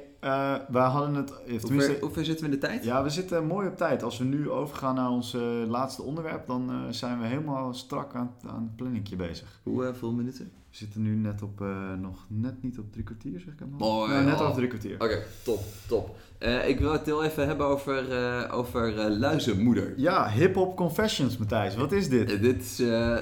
we 0.70 0.78
hadden 0.78 1.16
het, 1.16 1.30
Hoe 1.62 1.82
ver, 1.82 2.00
hoe 2.00 2.12
ver 2.12 2.26
zitten 2.26 2.46
we 2.46 2.54
in 2.54 2.60
de 2.60 2.68
tijd? 2.68 2.84
ja, 2.84 3.04
we 3.04 3.10
zitten 3.10 3.46
mooi 3.46 3.68
op 3.68 3.78
tijd. 3.78 4.04
Als 4.04 4.18
we 4.18 4.24
nu 4.24 4.50
overgaan 4.50 4.96
naar 4.96 5.10
ons 5.10 5.34
laatste 5.68 6.02
onderwerp, 6.02 6.48
dan 6.48 6.88
zijn 6.90 7.20
we 7.20 7.26
helemaal 7.26 7.74
strak 7.74 8.16
aan, 8.16 8.32
aan 8.48 8.64
het 8.64 8.76
planningje 8.76 9.16
bezig. 9.16 9.60
Hoeveel 9.64 10.12
minuten? 10.12 10.52
We 10.74 10.80
zitten 10.80 11.02
nu 11.02 11.16
net 11.16 11.42
op, 11.42 11.62
eh, 11.62 11.94
nog 11.94 12.26
net 12.28 12.64
niet 12.64 12.80
op 12.80 12.92
drie 12.92 13.04
kwartier, 13.04 13.40
zeg 13.40 13.54
ik 13.54 13.60
hem 13.60 13.70
Mooi, 13.78 14.12
Nou, 14.12 14.26
net 14.26 14.36
al. 14.36 14.42
over 14.42 14.56
drie 14.56 14.68
kwartier. 14.68 14.94
Oké, 14.94 15.24
top, 15.44 15.64
top. 15.88 16.16
Eh, 16.38 16.68
ik 16.68 16.80
wil 16.80 16.92
het 16.92 17.06
heel 17.06 17.24
even 17.24 17.48
hebben 17.48 17.66
over, 17.66 18.12
eh, 18.12 18.58
over 18.58 19.10
luizenmoeder. 19.10 19.94
Ja, 20.00 20.30
hip-hop 20.30 20.76
confessions, 20.76 21.38
Matthijs. 21.38 21.76
Wat 21.76 21.92
is 21.92 22.10
dit? 22.10 22.42
Dit 22.42 22.62
is, 22.62 22.78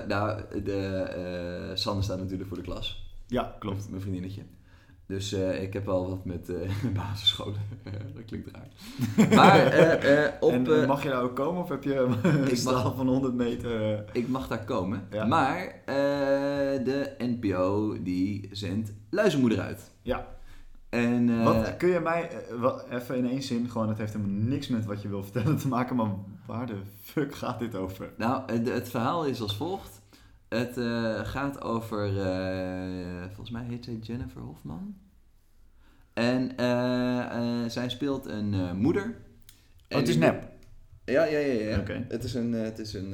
nou, 0.08 0.42
de, 0.64 1.72
Sanne 1.74 2.02
staat 2.02 2.20
natuurlijk 2.20 2.48
voor 2.48 2.58
de 2.58 2.64
klas. 2.64 3.12
Ja, 3.28 3.56
klopt. 3.60 3.90
Mijn 3.90 4.02
vriendinnetje. 4.02 4.42
Dus 5.12 5.34
eh, 5.34 5.62
ik 5.62 5.74
heb 5.74 5.88
al 5.90 6.10
wat 6.10 6.26
met 6.26 6.50
eh 6.50 6.70
basisscholen. 6.96 7.60
dat 8.16 8.26
klinkt 8.26 8.50
raar. 8.52 8.68
Maar 9.40 9.66
eh, 9.66 10.32
op, 10.40 10.52
en 10.52 10.88
mag 10.88 11.04
je 11.04 11.10
daar 11.10 11.22
ook 11.22 11.36
komen 11.36 11.62
of 11.62 11.70
heb 11.70 11.84
je 11.84 11.96
een 12.50 12.58
straal 12.58 12.84
mag- 12.84 12.96
van 12.96 13.08
100 13.08 13.34
meter? 13.34 14.04
ik 14.14 14.28
mag 14.28 14.48
daar 14.48 14.64
komen. 14.64 15.08
Ja. 15.10 15.26
Maar 15.26 15.82
de 16.84 17.16
NPO 17.18 17.96
die 18.04 18.50
zendt 18.52 18.94
luizenmoeder 19.10 19.60
uit. 19.60 19.92
Ja. 20.02 20.28
En, 20.90 21.44
Wat, 21.44 21.78
kun 21.78 21.90
je 21.90 22.00
mij, 22.00 22.30
wat, 22.60 22.86
even 22.90 23.18
in 23.18 23.30
één 23.30 23.42
zin, 23.42 23.70
gewoon 23.70 23.90
het 23.90 23.98
heeft 23.98 24.14
helemaal 24.14 24.36
niks 24.36 24.68
met 24.68 24.86
wat 24.86 25.02
je 25.02 25.08
wil 25.08 25.24
vertellen 25.24 25.58
te 25.58 25.68
maken, 25.68 25.96
maar 25.96 26.12
waar 26.46 26.66
de 26.66 26.82
fuck 27.02 27.36
gaat 27.36 27.60
dit 27.60 27.76
over? 27.76 28.14
Nou, 28.18 28.52
het, 28.52 28.70
het 28.70 28.90
verhaal 28.90 29.26
is 29.26 29.42
als 29.42 29.56
volgt. 29.56 30.02
Het 30.48 30.78
gaat 31.28 31.62
over, 31.62 32.12
volgens 33.28 33.50
mij 33.52 33.64
heet 33.64 33.86
zij 33.86 33.98
Jennifer 34.02 34.42
Hofman. 34.42 34.96
En 36.14 36.58
eh, 36.58 37.20
eh, 37.20 37.70
zij 37.70 37.90
speelt 37.90 38.26
een 38.26 38.54
eh, 38.54 38.74
moeder. 38.74 39.16
Oh, 39.90 39.98
het 39.98 40.08
is 40.08 40.18
nep. 40.18 40.50
Ja, 41.06 41.26
ja, 41.26 41.40
ja. 41.40 41.54
ja. 41.54 41.84
Het, 42.08 42.24
is 42.24 42.34
een, 42.34 42.52
het, 42.52 42.80
is 42.80 42.94
een, 42.94 43.12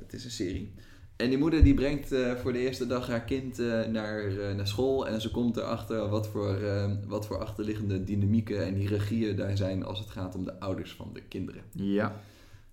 het 0.00 0.12
is 0.12 0.24
een 0.24 0.30
serie. 0.30 0.74
En 1.16 1.28
die 1.28 1.38
moeder 1.38 1.64
die 1.64 1.74
brengt 1.74 2.14
voor 2.36 2.52
de 2.52 2.58
eerste 2.58 2.86
dag 2.86 3.06
haar 3.06 3.24
kind 3.24 3.58
naar, 3.92 4.32
naar 4.56 4.66
school. 4.66 5.08
En 5.08 5.20
ze 5.20 5.30
komt 5.30 5.56
erachter 5.56 6.08
wat 6.08 6.28
voor, 6.28 6.58
wat 7.06 7.26
voor 7.26 7.38
achterliggende 7.38 8.04
dynamieken 8.04 8.64
en 8.64 8.74
hiërarchieën 8.74 9.36
daar 9.36 9.56
zijn 9.56 9.84
als 9.84 9.98
het 9.98 10.10
gaat 10.10 10.34
om 10.34 10.44
de 10.44 10.60
ouders 10.60 10.92
van 10.92 11.10
de 11.12 11.22
kinderen. 11.22 11.62
Ja. 11.72 12.20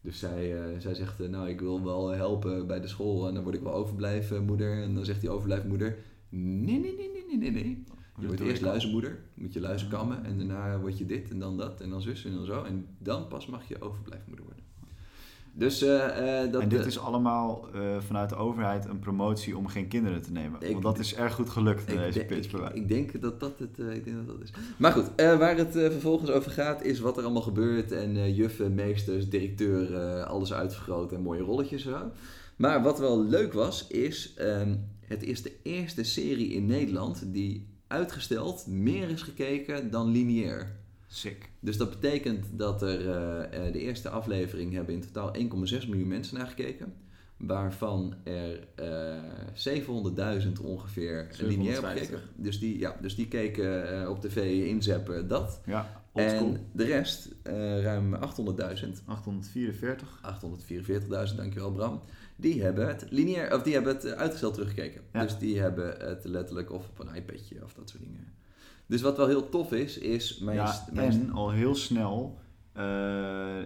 Dus 0.02 0.20
zij, 0.20 0.56
zij 0.78 0.94
zegt, 0.94 1.30
nou 1.30 1.50
ik 1.50 1.60
wil 1.60 1.84
wel 1.84 2.10
helpen 2.10 2.68
bij 2.68 2.82
de 2.82 2.88
school 2.88 3.28
en 3.28 3.34
dan 3.34 3.44
word 3.44 3.56
ik 3.56 3.62
wel 3.62 3.74
overblijven 3.74 4.44
moeder. 4.44 4.82
En 4.82 4.96
dan 4.96 5.06
zegt 5.06 5.22
die 5.22 5.30
overblijfmoeder, 5.30 5.98
nee, 6.30 6.80
nee, 6.80 6.96
nee, 6.96 7.12
nee, 7.14 7.38
nee, 7.38 7.52
nee, 7.52 7.64
nee. 7.64 7.84
Je 8.20 8.28
wordt 8.28 8.42
eerst 8.42 8.62
luizenmoeder, 8.62 9.20
moet 9.34 9.54
je 9.54 9.60
luizen 9.60 9.88
kammen 9.88 10.26
en 10.26 10.38
daarna 10.38 10.80
word 10.80 10.98
je 10.98 11.06
dit 11.06 11.30
en 11.30 11.40
dan 11.40 11.58
dat 11.58 11.82
en 11.82 11.90
dan 11.90 12.02
zus 12.02 12.26
en 12.26 12.34
dan 12.34 12.46
zo. 12.46 12.64
En 12.64 12.86
dan 12.98 13.28
pas 13.28 13.46
mag 13.46 13.68
je 13.68 13.82
overblijfmoeder 13.82 14.46
worden. 14.46 14.64
Dus, 15.58 15.84
uh, 15.84 15.90
uh, 15.90 16.52
dat, 16.52 16.62
en 16.62 16.70
dit 16.70 16.86
is 16.86 17.00
allemaal 17.00 17.68
vanuit 18.00 18.30
de 18.30 18.36
overheid 18.36 18.86
een 18.86 19.00
promotie 19.00 19.58
om 19.58 19.68
geen 19.68 19.88
kinderen 19.88 20.22
te 20.22 20.32
nemen. 20.32 20.62
Ik, 20.62 20.72
Want 20.72 20.84
dat 20.84 21.00
is 21.00 21.16
erg 21.16 21.34
goed 21.34 21.50
gelukt 21.50 21.90
in 21.90 21.98
deze 21.98 22.26
pitch. 22.26 22.54
Ik, 22.54 22.74
ik, 22.74 22.88
denk 22.88 23.22
dat 23.22 23.40
dat 23.40 23.60
het 23.60 23.80
ik 23.80 24.04
denk 24.04 24.16
dat 24.16 24.28
dat 24.28 24.42
is. 24.44 24.54
Maar 24.78 24.92
goed, 24.92 25.10
waar 25.16 25.58
het 25.58 25.72
vervolgens 25.72 26.30
over 26.30 26.52
gaat 26.52 26.84
is 26.84 27.00
wat 27.00 27.18
er 27.18 27.24
allemaal 27.24 27.42
gebeurt. 27.42 27.92
En 27.92 28.34
juffen, 28.34 28.74
meesters, 28.74 29.30
directeur, 29.30 30.24
alles 30.24 30.54
uitvergroot 30.54 31.12
en 31.12 31.22
mooie 31.22 31.42
rolletjes 31.42 31.84
zo. 31.84 32.12
Maar 32.56 32.84
wat 32.84 33.00
wel 33.00 33.24
leuk 33.24 33.54
was, 33.54 33.88
is 33.88 34.36
um, 34.40 34.90
het 35.06 35.24
is 35.24 35.42
de 35.42 35.52
eerste 35.64 36.04
serie 36.04 36.50
in 36.50 36.66
Nederland 36.66 37.24
die 37.34 37.68
uitgesteld 37.88 38.68
meer 38.68 39.10
is 39.10 39.22
gekeken 39.22 39.92
dan 39.92 40.12
lineair. 40.12 40.76
Sick. 41.08 41.50
Dus 41.60 41.78
dat 41.78 41.90
betekent 41.90 42.46
dat 42.52 42.82
er 42.82 43.00
uh, 43.00 43.72
de 43.72 43.80
eerste 43.80 44.10
aflevering 44.10 44.74
hebben 44.74 44.94
in 44.94 45.02
totaal 45.02 45.36
1,6 45.36 45.88
miljoen 45.88 46.08
mensen 46.08 46.38
naar 46.38 46.48
gekeken. 46.48 46.94
Waarvan 47.48 48.14
er 48.24 48.68
uh, 48.80 50.44
700.000 50.46 50.52
ongeveer 50.64 51.28
lineair 51.38 51.84
gekeken. 51.84 52.20
Dus 52.36 52.60
die, 52.60 52.80
ja, 52.80 52.96
dus 53.02 53.16
die 53.16 53.28
keken 53.28 54.02
uh, 54.02 54.10
op 54.10 54.22
tv 54.22 54.68
inzeppen 54.68 55.28
dat. 55.28 55.62
Ja, 55.66 56.04
en 56.14 56.68
de 56.72 56.84
rest, 56.84 57.30
ruim 57.44 58.16
800.000. 58.16 58.22
844. 59.06 60.22
844.000, 61.30 61.36
dankjewel 61.36 61.72
Bram. 61.72 62.02
Die 62.36 62.64
hebben 62.64 62.88
het 62.88 63.06
lineair, 63.10 63.56
of 63.56 63.64
die 63.64 63.74
hebben 63.74 63.96
het 63.96 64.06
uitgesteld 64.06 64.54
teruggekeken. 64.54 65.02
Ja. 65.14 65.22
Dus 65.22 65.38
die 65.38 65.60
hebben 65.60 65.96
het 66.00 66.26
letterlijk 66.26 66.72
of 66.72 66.90
op 66.90 67.00
een 67.00 67.16
iPadje 67.16 67.64
of 67.64 67.74
dat 67.74 67.90
soort 67.90 68.04
dingen. 68.04 68.34
Dus 68.86 69.02
wat 69.02 69.18
wel 69.18 69.28
heel 69.28 69.50
tof 69.50 69.72
is, 69.72 69.98
is 69.98 70.38
mijn... 70.38 70.58
Ja, 70.58 70.88
en 70.94 71.32
al 71.32 71.52
heel 71.52 71.76
snel 71.76 72.40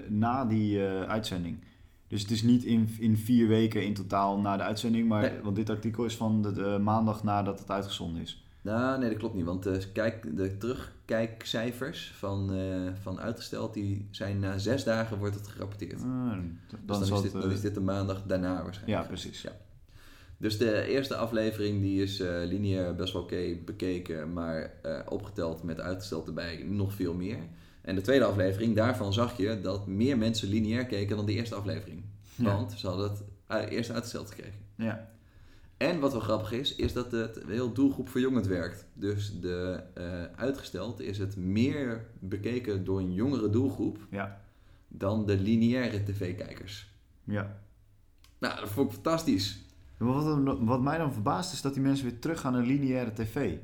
na 0.08 0.46
die 0.46 0.82
uitzending. 0.88 1.64
Dus 2.10 2.22
het 2.22 2.32
is 2.32 2.44
niet 2.44 2.64
in, 2.64 2.96
in 3.00 3.18
vier 3.18 3.48
weken 3.48 3.84
in 3.84 3.94
totaal 3.94 4.40
na 4.40 4.58
de 4.58 4.64
uitzending, 4.64 5.08
maar, 5.08 5.22
nee. 5.22 5.42
want 5.42 5.56
dit 5.56 5.70
artikel 5.70 6.06
is 6.06 6.16
van 6.16 6.42
de, 6.42 6.52
de, 6.52 6.78
maandag 6.82 7.24
nadat 7.24 7.60
het 7.60 7.72
uitgezonden 7.72 8.22
is. 8.22 8.44
Nou, 8.62 9.00
nee, 9.00 9.10
dat 9.10 9.18
klopt 9.18 9.36
niet. 9.36 9.46
Want 9.46 9.68
uh, 9.68 9.78
kijk, 9.94 10.38
de 10.38 10.58
terugkijkcijfers 10.58 12.12
van, 12.16 12.56
uh, 12.56 12.92
van 13.02 13.20
uitgesteld, 13.20 13.74
die 13.74 14.08
zijn 14.12 14.40
na 14.40 14.58
zes 14.58 14.84
dagen 14.84 15.18
wordt 15.18 15.36
het 15.36 15.48
gerapporteerd. 15.48 16.02
Ah, 16.02 16.06
dan, 16.06 16.58
dus 17.00 17.10
dan, 17.10 17.18
is 17.18 17.22
dit, 17.22 17.32
dan 17.42 17.52
is 17.52 17.62
dit 17.62 17.74
de 17.74 17.82
maandag 17.82 18.24
daarna 18.24 18.64
waarschijnlijk. 18.64 19.02
Ja, 19.02 19.08
precies. 19.08 19.42
Ja. 19.42 19.52
Dus 20.38 20.58
de 20.58 20.86
eerste 20.86 21.16
aflevering 21.16 21.82
die 21.82 22.02
is 22.02 22.20
uh, 22.20 22.30
lineair 22.46 22.96
best 22.96 23.14
wel 23.14 23.22
oké 23.22 23.34
okay 23.34 23.64
bekeken, 23.66 24.34
maar 24.34 24.74
opgeteld 25.10 25.64
met 25.64 25.80
uitgesteld 25.80 26.28
erbij 26.28 26.64
nog 26.68 26.94
veel 26.94 27.14
meer. 27.14 27.40
En 27.90 27.96
de 27.96 28.02
tweede 28.02 28.26
aflevering, 28.26 28.76
daarvan 28.76 29.14
zag 29.14 29.38
je 29.38 29.62
dat 29.62 29.88
meer 29.88 30.18
mensen 30.18 30.48
lineair 30.48 30.86
keken 30.86 31.16
dan 31.16 31.26
de 31.26 31.34
eerste 31.34 31.56
aflevering. 31.56 32.04
Ja. 32.36 32.44
Want 32.44 32.72
ze 32.72 32.88
hadden 32.88 33.10
het 33.10 33.24
uh, 33.52 33.72
eerst 33.72 33.92
uitgesteld 33.92 34.30
gekregen. 34.30 34.60
Ja. 34.76 35.10
En 35.78 36.00
wat 36.00 36.12
wel 36.12 36.22
grappig 36.22 36.52
is, 36.52 36.76
is 36.76 36.94
dat 36.94 37.12
het 37.12 37.42
heel 37.48 37.74
doelgroep 37.74 38.10
verjongend 38.10 38.48
werkt. 38.48 38.86
Dus 38.94 39.40
de 39.40 39.84
uitgesteld 40.36 41.00
is 41.00 41.18
het 41.18 41.36
meer 41.38 42.06
bekeken 42.20 42.86
door 42.86 43.00
een 43.00 43.14
jongere 43.14 43.50
doelgroep 43.50 43.98
ja. 44.10 44.42
dan 44.88 45.26
de 45.26 45.38
lineaire 45.38 46.04
tv-kijkers. 46.04 46.94
Ja. 47.24 47.60
Nou, 48.40 48.60
dat 48.60 48.70
vond 48.70 48.88
ik 48.88 48.94
fantastisch. 48.94 49.64
Wat, 49.98 50.58
wat, 50.60 50.82
mij 50.82 50.98
dan 50.98 51.14
verbaast 51.14 51.54
is 51.54 51.62
dat 51.62 51.74
die 51.74 51.84
mensen 51.84 52.06
weer 52.06 52.20
terug 52.20 52.40
gaan 52.40 52.54
naar 52.54 52.66
lineaire 52.66 53.14
tv. 53.14 53.58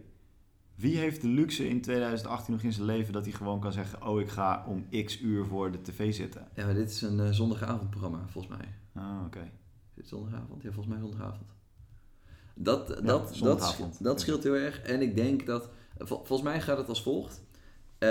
Wie 0.75 0.97
heeft 0.97 1.21
de 1.21 1.27
luxe 1.27 1.69
in 1.69 1.81
2018 1.81 2.53
nog 2.53 2.63
in 2.63 2.73
zijn 2.73 2.85
leven 2.85 3.13
dat 3.13 3.23
hij 3.23 3.33
gewoon 3.33 3.59
kan 3.59 3.71
zeggen: 3.71 4.07
Oh, 4.07 4.19
ik 4.19 4.29
ga 4.29 4.65
om 4.67 5.03
x 5.05 5.21
uur 5.21 5.45
voor 5.45 5.71
de 5.71 5.81
tv 5.81 6.13
zitten? 6.13 6.47
Ja, 6.55 6.65
maar 6.65 6.73
dit 6.73 6.89
is 6.89 7.01
een 7.01 7.19
uh, 7.19 7.29
zondagavondprogramma, 7.29 8.27
volgens 8.27 8.57
mij. 8.57 8.67
Ah, 8.93 9.17
oké. 9.25 9.25
Okay. 9.25 9.51
Is 9.93 10.01
het 10.01 10.07
zondagavond? 10.07 10.63
Ja, 10.63 10.71
volgens 10.71 10.95
mij 10.95 11.03
zondagavond. 11.03 11.49
Dat, 12.53 12.87
ja, 12.87 13.01
dat, 13.01 13.37
dat, 13.39 13.77
dat 13.99 14.21
scheelt 14.21 14.43
heel 14.43 14.55
erg. 14.55 14.81
En 14.81 15.01
ik 15.01 15.15
denk 15.15 15.45
dat, 15.45 15.69
volgens 15.97 16.41
mij 16.41 16.61
gaat 16.61 16.77
het 16.77 16.89
als 16.89 17.03
volgt. 17.03 17.43
Uh, 17.99 18.09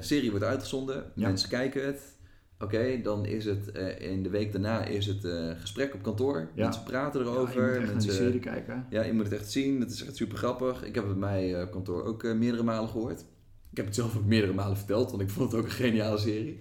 serie 0.00 0.30
wordt 0.30 0.44
uitgezonden, 0.44 1.12
ja. 1.14 1.26
mensen 1.26 1.48
kijken 1.48 1.86
het. 1.86 2.16
Oké, 2.62 3.00
dan 3.02 3.26
is 3.26 3.44
het 3.44 3.70
uh, 3.76 4.10
in 4.10 4.22
de 4.22 4.30
week 4.30 4.52
daarna 4.52 4.84
is 4.84 5.06
het 5.06 5.24
uh, 5.24 5.50
gesprek 5.60 5.94
op 5.94 6.02
kantoor. 6.02 6.48
Ja. 6.54 6.64
Mensen 6.64 6.82
praten 6.82 7.20
erover. 7.20 7.60
Ja, 7.60 7.72
je 7.72 7.78
moet 7.78 7.82
echt 7.82 7.92
mensen, 7.92 8.12
serie 8.12 8.40
kijken. 8.40 8.86
Ja, 8.90 9.02
je 9.02 9.12
moet 9.12 9.24
het 9.24 9.34
echt 9.34 9.50
zien. 9.50 9.80
Het 9.80 9.90
is 9.90 10.04
echt 10.04 10.16
super 10.16 10.38
grappig. 10.38 10.84
Ik 10.84 10.94
heb 10.94 11.04
het 11.04 11.18
bij 11.18 11.30
mij 11.30 11.60
uh, 11.60 11.70
kantoor 11.70 12.04
ook 12.04 12.22
meerdere 12.22 12.62
malen 12.62 12.88
gehoord. 12.88 13.20
Ik 13.70 13.76
heb 13.76 13.86
het 13.86 13.94
zelf 13.94 14.16
ook 14.16 14.24
meerdere 14.24 14.52
malen 14.52 14.76
verteld, 14.76 15.10
want 15.10 15.22
ik 15.22 15.30
vond 15.30 15.52
het 15.52 15.60
ook 15.60 15.66
een 15.66 15.72
geniale 15.72 16.18
serie. 16.18 16.58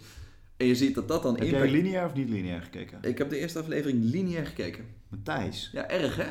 En 0.58 0.68
je 0.68 0.76
ziet 0.76 0.96
dat 0.96 1.08
dat 1.08 1.24
dan... 1.24 1.34
Heb 1.34 1.44
impact... 1.44 1.64
jij 1.64 1.82
lineair 1.82 2.06
of 2.06 2.14
niet 2.14 2.30
lineair 2.30 2.62
gekeken? 2.62 2.98
Ik 3.02 3.18
heb 3.18 3.30
de 3.30 3.38
eerste 3.38 3.60
aflevering 3.60 4.04
lineair 4.04 4.46
gekeken. 4.46 4.86
Matthijs? 5.10 5.70
Ja, 5.74 5.90
erg 5.90 6.16
hè? 6.16 6.28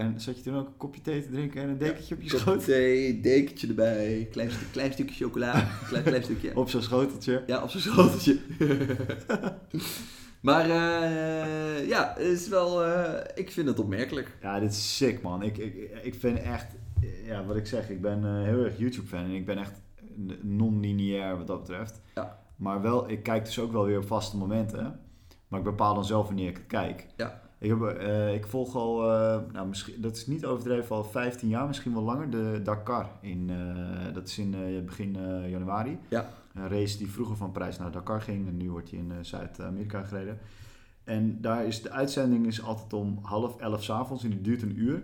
En 0.00 0.20
zat 0.20 0.36
je 0.36 0.42
toen 0.42 0.56
ook 0.56 0.66
een 0.66 0.76
kopje 0.76 1.00
thee 1.00 1.22
te 1.22 1.30
drinken 1.30 1.62
en 1.62 1.68
een 1.68 1.78
dekentje 1.78 2.14
ja, 2.14 2.20
op 2.20 2.30
je 2.30 2.38
schoot? 2.38 2.64
thee, 2.64 3.20
dekentje 3.20 3.68
erbij, 3.68 4.28
klein, 4.30 4.50
klein 4.72 4.92
stukje 4.92 5.24
chocola, 5.24 5.68
klein, 5.88 6.04
klein 6.04 6.22
stukje. 6.22 6.56
op 6.56 6.68
zo'n 6.70 6.82
schoteltje? 6.82 7.42
Ja, 7.46 7.62
op 7.62 7.70
zo'n 7.70 7.80
schoteltje. 7.80 8.38
maar 10.48 10.66
uh, 10.66 11.88
ja, 11.88 12.14
het 12.16 12.26
is 12.26 12.48
wel, 12.48 12.86
uh, 12.86 13.14
ik 13.34 13.50
vind 13.50 13.68
het 13.68 13.78
opmerkelijk. 13.78 14.36
Ja, 14.42 14.60
dit 14.60 14.70
is 14.70 14.96
sick 14.96 15.22
man. 15.22 15.42
Ik, 15.42 15.58
ik, 15.58 15.74
ik 16.02 16.14
vind 16.14 16.38
echt, 16.38 16.66
ja 17.24 17.44
wat 17.44 17.56
ik 17.56 17.66
zeg, 17.66 17.90
ik 17.90 18.00
ben 18.00 18.22
uh, 18.24 18.42
heel 18.42 18.64
erg 18.64 18.78
YouTube 18.78 19.06
fan 19.06 19.24
en 19.24 19.34
ik 19.34 19.46
ben 19.46 19.58
echt 19.58 19.80
non-lineair 20.42 21.36
wat 21.36 21.46
dat 21.46 21.60
betreft. 21.60 22.00
Ja. 22.14 22.38
Maar 22.56 22.82
wel, 22.82 23.10
ik 23.10 23.22
kijk 23.22 23.44
dus 23.44 23.58
ook 23.58 23.72
wel 23.72 23.84
weer 23.84 23.98
op 23.98 24.06
vaste 24.06 24.36
momenten. 24.36 25.00
Maar 25.48 25.58
ik 25.58 25.64
bepaal 25.64 25.94
dan 25.94 26.04
zelf 26.04 26.26
wanneer 26.26 26.48
ik 26.48 26.56
het 26.56 26.66
kijk. 26.66 27.06
Ja. 27.16 27.40
Ik, 27.60 27.68
heb, 27.68 27.78
uh, 27.78 28.34
ik 28.34 28.46
volg 28.46 28.74
al, 28.74 29.04
uh, 29.04 29.40
nou, 29.52 29.68
misschien, 29.68 30.00
dat 30.00 30.16
is 30.16 30.26
niet 30.26 30.46
overdreven, 30.46 30.96
al 30.96 31.04
15 31.04 31.48
jaar, 31.48 31.66
misschien 31.66 31.92
wel 31.92 32.02
langer, 32.02 32.30
de 32.30 32.60
Dakar. 32.62 33.10
In, 33.20 33.48
uh, 33.50 34.14
dat 34.14 34.28
is 34.28 34.38
in 34.38 34.82
begin 34.84 35.16
januari. 35.48 35.98
Ja. 36.08 36.30
Een 36.54 36.68
race 36.68 36.98
die 36.98 37.10
vroeger 37.10 37.36
van 37.36 37.52
Parijs 37.52 37.78
naar 37.78 37.90
Dakar 37.90 38.20
ging 38.20 38.48
en 38.48 38.56
nu 38.56 38.70
wordt 38.70 38.90
hij 38.90 38.98
in 38.98 39.12
Zuid-Amerika 39.24 40.02
gereden. 40.02 40.38
En 41.04 41.40
daar 41.40 41.66
is 41.66 41.82
de 41.82 41.90
uitzending 41.90 42.46
is 42.46 42.62
altijd 42.62 42.92
om 42.92 43.18
half 43.22 43.58
elf 43.58 43.84
s 43.84 43.90
avonds 43.90 44.24
en 44.24 44.30
die 44.30 44.40
duurt 44.40 44.62
een 44.62 44.78
uur. 44.78 45.02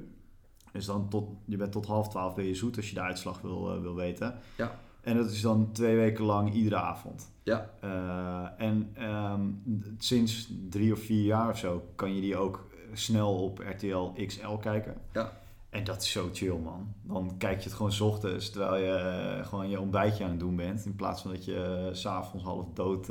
Dus 0.72 0.86
dan 0.86 1.08
tot, 1.08 1.28
je 1.44 1.56
bent 1.56 1.72
tot 1.72 1.86
half 1.86 2.08
twaalf 2.08 2.34
ben 2.34 2.44
je 2.44 2.54
zoet 2.54 2.76
als 2.76 2.88
je 2.88 2.94
de 2.94 3.00
uitslag 3.00 3.40
wil, 3.40 3.80
wil 3.80 3.94
weten. 3.94 4.34
Ja. 4.56 4.78
En 5.00 5.16
dat 5.16 5.30
is 5.30 5.40
dan 5.40 5.72
twee 5.72 5.96
weken 5.96 6.24
lang 6.24 6.52
iedere 6.54 6.76
avond. 6.76 7.30
Ja. 7.46 7.70
Uh, 7.84 8.66
en 8.66 8.94
um, 9.02 9.62
sinds 9.98 10.52
drie 10.68 10.92
of 10.92 11.00
vier 11.00 11.24
jaar 11.24 11.50
of 11.50 11.58
zo 11.58 11.88
kan 11.94 12.14
je 12.14 12.20
die 12.20 12.36
ook 12.36 12.66
snel 12.92 13.34
op 13.34 13.58
RTL 13.58 14.24
XL 14.26 14.56
kijken. 14.60 14.94
Ja. 15.12 15.32
En 15.70 15.84
dat 15.84 16.02
is 16.02 16.10
zo 16.10 16.28
chill, 16.32 16.56
man. 16.56 16.94
Dan 17.02 17.34
kijk 17.38 17.58
je 17.58 17.64
het 17.64 17.76
gewoon 17.76 17.92
s 17.92 18.00
ochtends 18.00 18.50
terwijl 18.50 18.76
je 18.84 19.36
uh, 19.38 19.46
gewoon 19.46 19.68
je 19.68 19.80
ontbijtje 19.80 20.24
aan 20.24 20.30
het 20.30 20.40
doen 20.40 20.56
bent. 20.56 20.84
In 20.84 20.96
plaats 20.96 21.22
van 21.22 21.30
dat 21.30 21.44
je 21.44 21.86
uh, 21.88 21.94
s'avonds 21.94 22.44
half 22.44 22.66
dood 22.74 23.10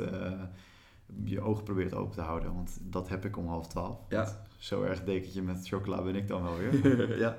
je 1.24 1.40
ogen 1.40 1.64
probeert 1.64 1.94
open 1.94 2.14
te 2.14 2.20
houden. 2.20 2.54
Want 2.54 2.78
dat 2.82 3.08
heb 3.08 3.24
ik 3.24 3.36
om 3.36 3.46
half 3.46 3.66
twaalf. 3.66 3.98
Ja. 4.08 4.28
Zo 4.58 4.82
erg 4.82 5.04
dekentje 5.04 5.42
met 5.42 5.68
chocola 5.68 6.02
ben 6.02 6.16
ik 6.16 6.28
dan 6.28 6.42
wel 6.42 6.56
weer. 6.56 7.18
ja. 7.24 7.36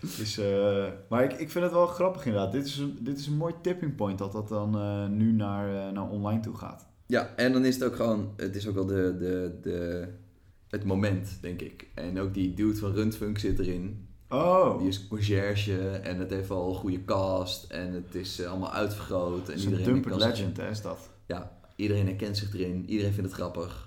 Dus, 0.00 0.38
uh, 0.38 0.86
maar 1.08 1.24
ik, 1.24 1.32
ik 1.32 1.50
vind 1.50 1.64
het 1.64 1.72
wel 1.72 1.86
grappig 1.86 2.26
inderdaad. 2.26 2.52
Dit 2.52 2.66
is 2.66 2.78
een, 2.78 2.98
dit 3.00 3.18
is 3.18 3.26
een 3.26 3.36
mooi 3.36 3.54
tipping 3.62 3.94
point 3.94 4.18
dat 4.18 4.32
dat 4.32 4.48
dan 4.48 4.76
uh, 4.76 5.06
nu 5.06 5.32
naar, 5.32 5.68
uh, 5.68 5.92
naar 5.92 6.08
online 6.08 6.40
toe 6.40 6.56
gaat. 6.56 6.86
Ja, 7.06 7.34
en 7.36 7.52
dan 7.52 7.64
is 7.64 7.74
het 7.74 7.84
ook 7.84 7.96
gewoon, 7.96 8.32
het 8.36 8.56
is 8.56 8.68
ook 8.68 8.74
wel 8.74 8.86
de, 8.86 9.16
de, 9.18 9.58
de, 9.62 10.08
het 10.68 10.84
moment, 10.84 11.38
denk 11.40 11.60
ik. 11.60 11.86
En 11.94 12.20
ook 12.20 12.34
die 12.34 12.54
dude 12.54 12.78
van 12.78 12.92
Rundfunk 12.92 13.38
zit 13.38 13.58
erin. 13.58 14.08
Oh. 14.28 14.78
Die 14.78 14.88
is 14.88 15.08
conciërge 15.08 15.88
en 15.88 16.18
het 16.18 16.30
heeft 16.30 16.50
al 16.50 16.68
een 16.68 16.74
goede 16.74 17.04
cast 17.04 17.70
en 17.70 17.92
het 17.92 18.14
is 18.14 18.44
allemaal 18.44 18.72
uitvergroot. 18.72 19.48
En 19.48 19.58
iedereen 19.58 19.94
een 19.94 20.00
kan 20.00 20.18
legend, 20.18 20.56
hè, 20.56 20.70
is 20.70 20.82
dat? 20.82 21.10
Ja, 21.26 21.58
iedereen 21.76 22.06
herkent 22.06 22.36
zich 22.36 22.54
erin, 22.54 22.84
iedereen 22.90 23.12
vindt 23.12 23.30
het 23.30 23.38
grappig. 23.38 23.85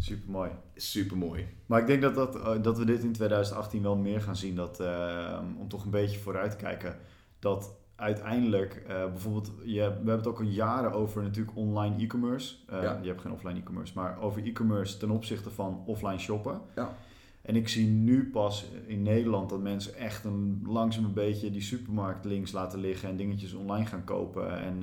Super 0.00 0.30
mooi. 0.30 0.50
Super 0.74 1.16
mooi. 1.16 1.46
Maar 1.66 1.80
ik 1.80 1.86
denk 1.86 2.02
dat, 2.02 2.14
dat, 2.14 2.64
dat 2.64 2.78
we 2.78 2.84
dit 2.84 3.02
in 3.02 3.12
2018 3.12 3.82
wel 3.82 3.96
meer 3.96 4.20
gaan 4.20 4.36
zien. 4.36 4.54
Dat, 4.54 4.80
uh, 4.80 5.40
om 5.58 5.68
toch 5.68 5.84
een 5.84 5.90
beetje 5.90 6.18
vooruit 6.18 6.50
te 6.50 6.56
kijken. 6.56 6.96
Dat 7.38 7.78
uiteindelijk, 7.96 8.82
uh, 8.82 8.88
bijvoorbeeld, 8.88 9.52
je, 9.64 9.74
we 9.74 9.80
hebben 9.80 10.16
het 10.16 10.26
ook 10.26 10.38
al 10.38 10.44
jaren 10.44 10.92
over 10.92 11.22
natuurlijk 11.22 11.56
online 11.56 11.96
e-commerce. 11.96 12.54
Uh, 12.72 12.82
ja. 12.82 12.98
Je 13.02 13.08
hebt 13.08 13.20
geen 13.20 13.32
offline 13.32 13.58
e-commerce, 13.58 13.92
maar 13.94 14.20
over 14.20 14.44
e-commerce 14.44 14.96
ten 14.96 15.10
opzichte 15.10 15.50
van 15.50 15.82
offline 15.86 16.18
shoppen. 16.18 16.60
Ja. 16.76 16.96
En 17.42 17.56
ik 17.56 17.68
zie 17.68 17.86
nu 17.86 18.30
pas 18.30 18.66
in 18.86 19.02
Nederland 19.02 19.50
dat 19.50 19.60
mensen 19.60 19.94
echt 19.94 20.24
een, 20.24 20.62
langzaam 20.66 21.04
een 21.04 21.12
beetje 21.12 21.50
die 21.50 21.62
supermarkt 21.62 22.24
links 22.24 22.52
laten 22.52 22.80
liggen 22.80 23.08
en 23.08 23.16
dingetjes 23.16 23.52
online 23.52 23.86
gaan 23.86 24.04
kopen. 24.04 24.60
En 24.60 24.82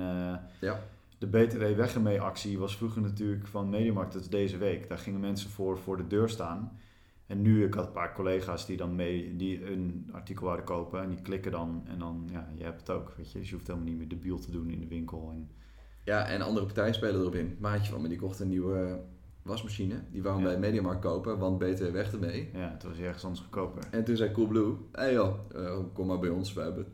ja 0.59 0.79
de 1.17 1.27
BTW 1.27 1.59
weg 1.75 1.93
ermee 1.95 2.21
actie 2.21 2.59
was 2.59 2.77
vroeger 2.77 3.01
natuurlijk 3.01 3.47
van 3.47 3.69
Mediamarkt, 3.69 4.13
dat 4.13 4.21
is 4.21 4.29
deze 4.29 4.57
week. 4.57 4.89
Daar 4.89 4.97
gingen 4.97 5.19
mensen 5.19 5.49
voor 5.49 5.77
voor 5.77 5.97
de 5.97 6.07
deur 6.07 6.29
staan. 6.29 6.79
En 7.27 7.41
nu, 7.41 7.65
ik 7.65 7.73
had 7.73 7.85
een 7.85 7.91
paar 7.91 8.13
collega's 8.13 8.65
die 8.65 8.77
dan 8.77 8.95
mee, 8.95 9.35
die 9.35 9.71
een 9.71 10.09
artikel 10.11 10.43
wouden 10.45 10.65
kopen 10.65 11.01
en 11.01 11.09
die 11.09 11.21
klikken 11.21 11.51
dan 11.51 11.83
en 11.87 11.99
dan, 11.99 12.27
ja, 12.31 12.49
je 12.55 12.63
hebt 12.63 12.79
het 12.79 12.89
ook, 12.89 13.13
weet 13.17 13.31
je. 13.31 13.39
Dus 13.39 13.49
je 13.49 13.55
hoeft 13.55 13.67
helemaal 13.67 13.87
niet 13.89 13.97
meer 13.97 14.07
debiel 14.07 14.39
te 14.39 14.51
doen 14.51 14.69
in 14.69 14.79
de 14.79 14.87
winkel. 14.87 15.29
En, 15.33 15.49
Ja, 16.03 16.25
en 16.27 16.41
andere 16.41 16.65
partijen 16.65 16.93
spelen 16.93 17.19
erop 17.21 17.35
in. 17.35 17.57
Maatje 17.59 17.91
van 17.91 18.01
me, 18.01 18.07
die 18.07 18.17
kocht 18.17 18.39
een 18.39 18.47
nieuwe 18.47 18.99
wasmachine. 19.41 20.03
Die 20.11 20.21
wou 20.23 20.35
hem 20.35 20.43
Ja. 20.45 20.49
bij 20.51 20.59
Mediamarkt 20.59 21.01
kopen, 21.01 21.37
want 21.37 21.57
BTW 21.59 21.91
weg 21.91 22.11
ermee. 22.13 22.49
ja, 22.53 22.71
het 22.71 22.83
was 22.83 22.97
ergens 22.97 23.23
anders 23.23 23.41
goedkoper. 23.41 23.83
En 23.91 24.03
toen 24.03 24.15
zei 24.15 24.31
Coolblue, 24.31 24.75
hé 24.91 25.01
hey 25.01 25.13
joh, 25.13 25.35
eh, 25.55 25.79
kom 25.93 26.07
maar 26.07 26.19
bij 26.19 26.29
ons, 26.29 26.53
we 26.53 26.61
hebben 26.61 26.83
het 26.83 26.93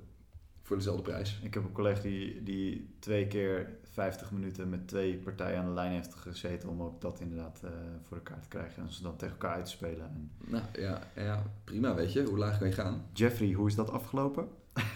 voor 0.61 0.75
dezelfde 0.77 1.01
prijs. 1.03 1.39
Ik 1.43 1.53
heb 1.53 1.63
een 1.63 1.71
collega 1.71 2.01
die, 2.01 2.43
die 2.43 2.95
twee 2.99 3.27
keer 3.27 3.77
50 3.93 4.31
minuten 4.31 4.69
met 4.69 4.87
twee 4.87 5.17
partijen 5.17 5.59
aan 5.59 5.65
de 5.65 5.71
lijn 5.71 5.91
heeft 5.91 6.15
gezeten 6.15 6.69
om 6.69 6.81
ook 6.81 7.01
dat 7.01 7.19
inderdaad 7.19 7.59
eh, 7.63 7.69
voor 8.07 8.17
elkaar 8.17 8.39
te 8.39 8.47
krijgen. 8.47 8.83
En 8.83 8.91
ze 8.93 9.03
dan 9.03 9.15
tegen 9.15 9.33
elkaar 9.33 9.55
uit 9.55 9.65
te 9.65 9.71
spelen. 9.71 10.05
En 10.05 10.31
Nou 10.45 10.63
ja, 10.79 10.99
ja, 11.15 11.43
prima 11.63 11.95
weet 11.95 12.13
je, 12.13 12.23
hoe 12.23 12.37
laag 12.37 12.57
kan 12.57 12.67
je 12.67 12.73
gaan? 12.73 13.05
Jeffrey, 13.13 13.51
hoe 13.51 13.67
is 13.67 13.75
dat 13.75 13.91
afgelopen? 13.91 14.47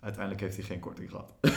Uiteindelijk 0.00 0.40
heeft 0.42 0.56
hij 0.56 0.64
geen 0.64 0.80
korting 0.80 1.10
gehad. 1.10 1.34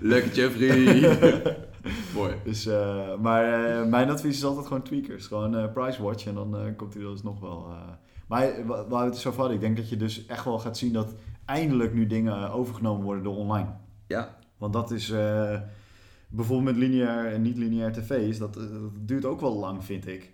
Lekker 0.00 0.32
Jeffrey! 0.32 1.16
Mooi. 2.14 2.34
Dus, 2.44 2.66
eh, 2.66 3.16
maar 3.18 3.70
eh, 3.80 3.86
mijn 3.86 4.10
advies 4.10 4.36
is 4.36 4.44
altijd 4.44 4.66
gewoon 4.66 4.82
tweakers. 4.82 5.26
Gewoon 5.26 5.72
price 5.72 6.02
watch 6.02 6.26
en 6.26 6.34
dan 6.34 6.74
komt 6.76 6.94
hij 6.94 7.02
dus 7.02 7.22
nog 7.22 7.40
wel. 7.40 7.66
Maar 8.26 8.66
wa- 8.66 8.86
waar 8.88 9.04
we 9.04 9.10
het 9.10 9.18
zo 9.18 9.32
hadden, 9.32 9.54
ik 9.54 9.60
denk 9.60 9.76
dat 9.76 9.88
je 9.88 9.96
dus 9.96 10.26
echt 10.26 10.44
wel 10.44 10.58
gaat 10.58 10.78
zien 10.78 10.92
dat 10.92 11.14
eindelijk 11.44 11.94
nu 11.94 12.06
dingen 12.06 12.50
overgenomen 12.50 13.04
worden 13.04 13.24
door 13.24 13.36
online. 13.36 13.68
Ja, 14.06 14.38
Want 14.58 14.72
dat 14.72 14.90
is 14.90 15.10
eh, 15.10 15.60
bijvoorbeeld 16.28 16.76
met 16.76 16.88
lineair 16.88 17.32
en 17.32 17.42
niet-lineair 17.42 17.92
tv's, 17.92 18.38
dat, 18.38 18.56
eh, 18.56 18.62
dat 18.62 19.08
duurt 19.08 19.24
ook 19.24 19.40
wel 19.40 19.56
lang, 19.56 19.84
vind 19.84 20.06
ik. 20.06 20.32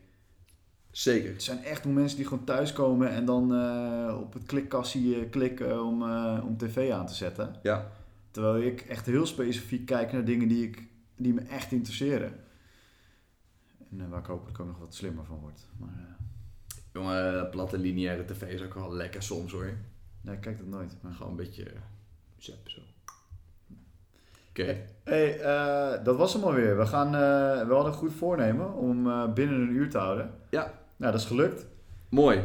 zeker. 0.90 1.32
Het 1.32 1.42
zijn 1.42 1.64
echt 1.64 1.84
mensen 1.84 2.16
die 2.16 2.26
gewoon 2.26 2.44
thuiskomen 2.44 3.10
en 3.10 3.24
dan 3.24 3.54
eh, 3.54 4.18
op 4.20 4.32
het 4.32 4.46
klikkassie 4.46 5.28
klikken 5.28 5.84
om, 5.84 6.02
om 6.40 6.56
tv 6.56 6.90
aan 6.92 7.06
te 7.06 7.14
zetten. 7.14 7.54
Ja, 7.62 7.90
Terwijl 8.30 8.62
ik 8.62 8.80
echt 8.80 9.06
heel 9.06 9.26
specifiek 9.26 9.86
kijk 9.86 10.12
naar 10.12 10.24
dingen 10.24 10.48
die, 10.48 10.68
ik, 10.68 10.88
die 11.16 11.34
me 11.34 11.40
echt 11.40 11.72
interesseren. 11.72 12.32
En 13.90 14.08
waar 14.08 14.20
ik 14.20 14.26
hopelijk 14.26 14.60
ook 14.60 14.66
nog 14.66 14.78
wat 14.78 14.94
slimmer 14.94 15.24
van 15.24 15.38
word. 15.38 15.66
Maar 15.76 16.16
jongen, 16.92 17.50
platte 17.50 17.78
lineaire 17.78 18.24
tv 18.24 18.42
is 18.42 18.62
ook 18.62 18.74
wel 18.74 18.92
lekker 18.92 19.22
soms 19.22 19.52
hoor. 19.52 19.72
Nee, 20.26 20.34
ik 20.34 20.40
kijk 20.40 20.58
dat 20.58 20.66
nooit. 20.66 20.96
Maar... 21.02 21.12
Gewoon 21.12 21.30
een 21.30 21.36
beetje 21.36 21.64
eh, 21.64 21.80
zap 22.36 22.68
zo. 22.68 22.80
Oké. 24.50 24.76
Hey, 25.04 25.40
eh, 25.40 26.04
dat 26.04 26.16
was 26.16 26.32
hem 26.32 26.42
alweer. 26.42 26.78
We, 26.78 26.86
gaan, 26.86 27.06
eh, 27.06 27.66
we 27.66 27.72
hadden 27.74 27.92
een 27.92 27.98
goed 27.98 28.12
voornemen 28.12 28.72
om 28.74 29.02
binnen 29.34 29.60
een 29.60 29.70
uur 29.74 29.90
te 29.90 29.98
houden. 29.98 30.30
Ja. 30.50 30.72
Nou, 30.96 31.12
dat 31.12 31.20
is 31.20 31.26
gelukt. 31.26 31.66
Mooi. 32.08 32.40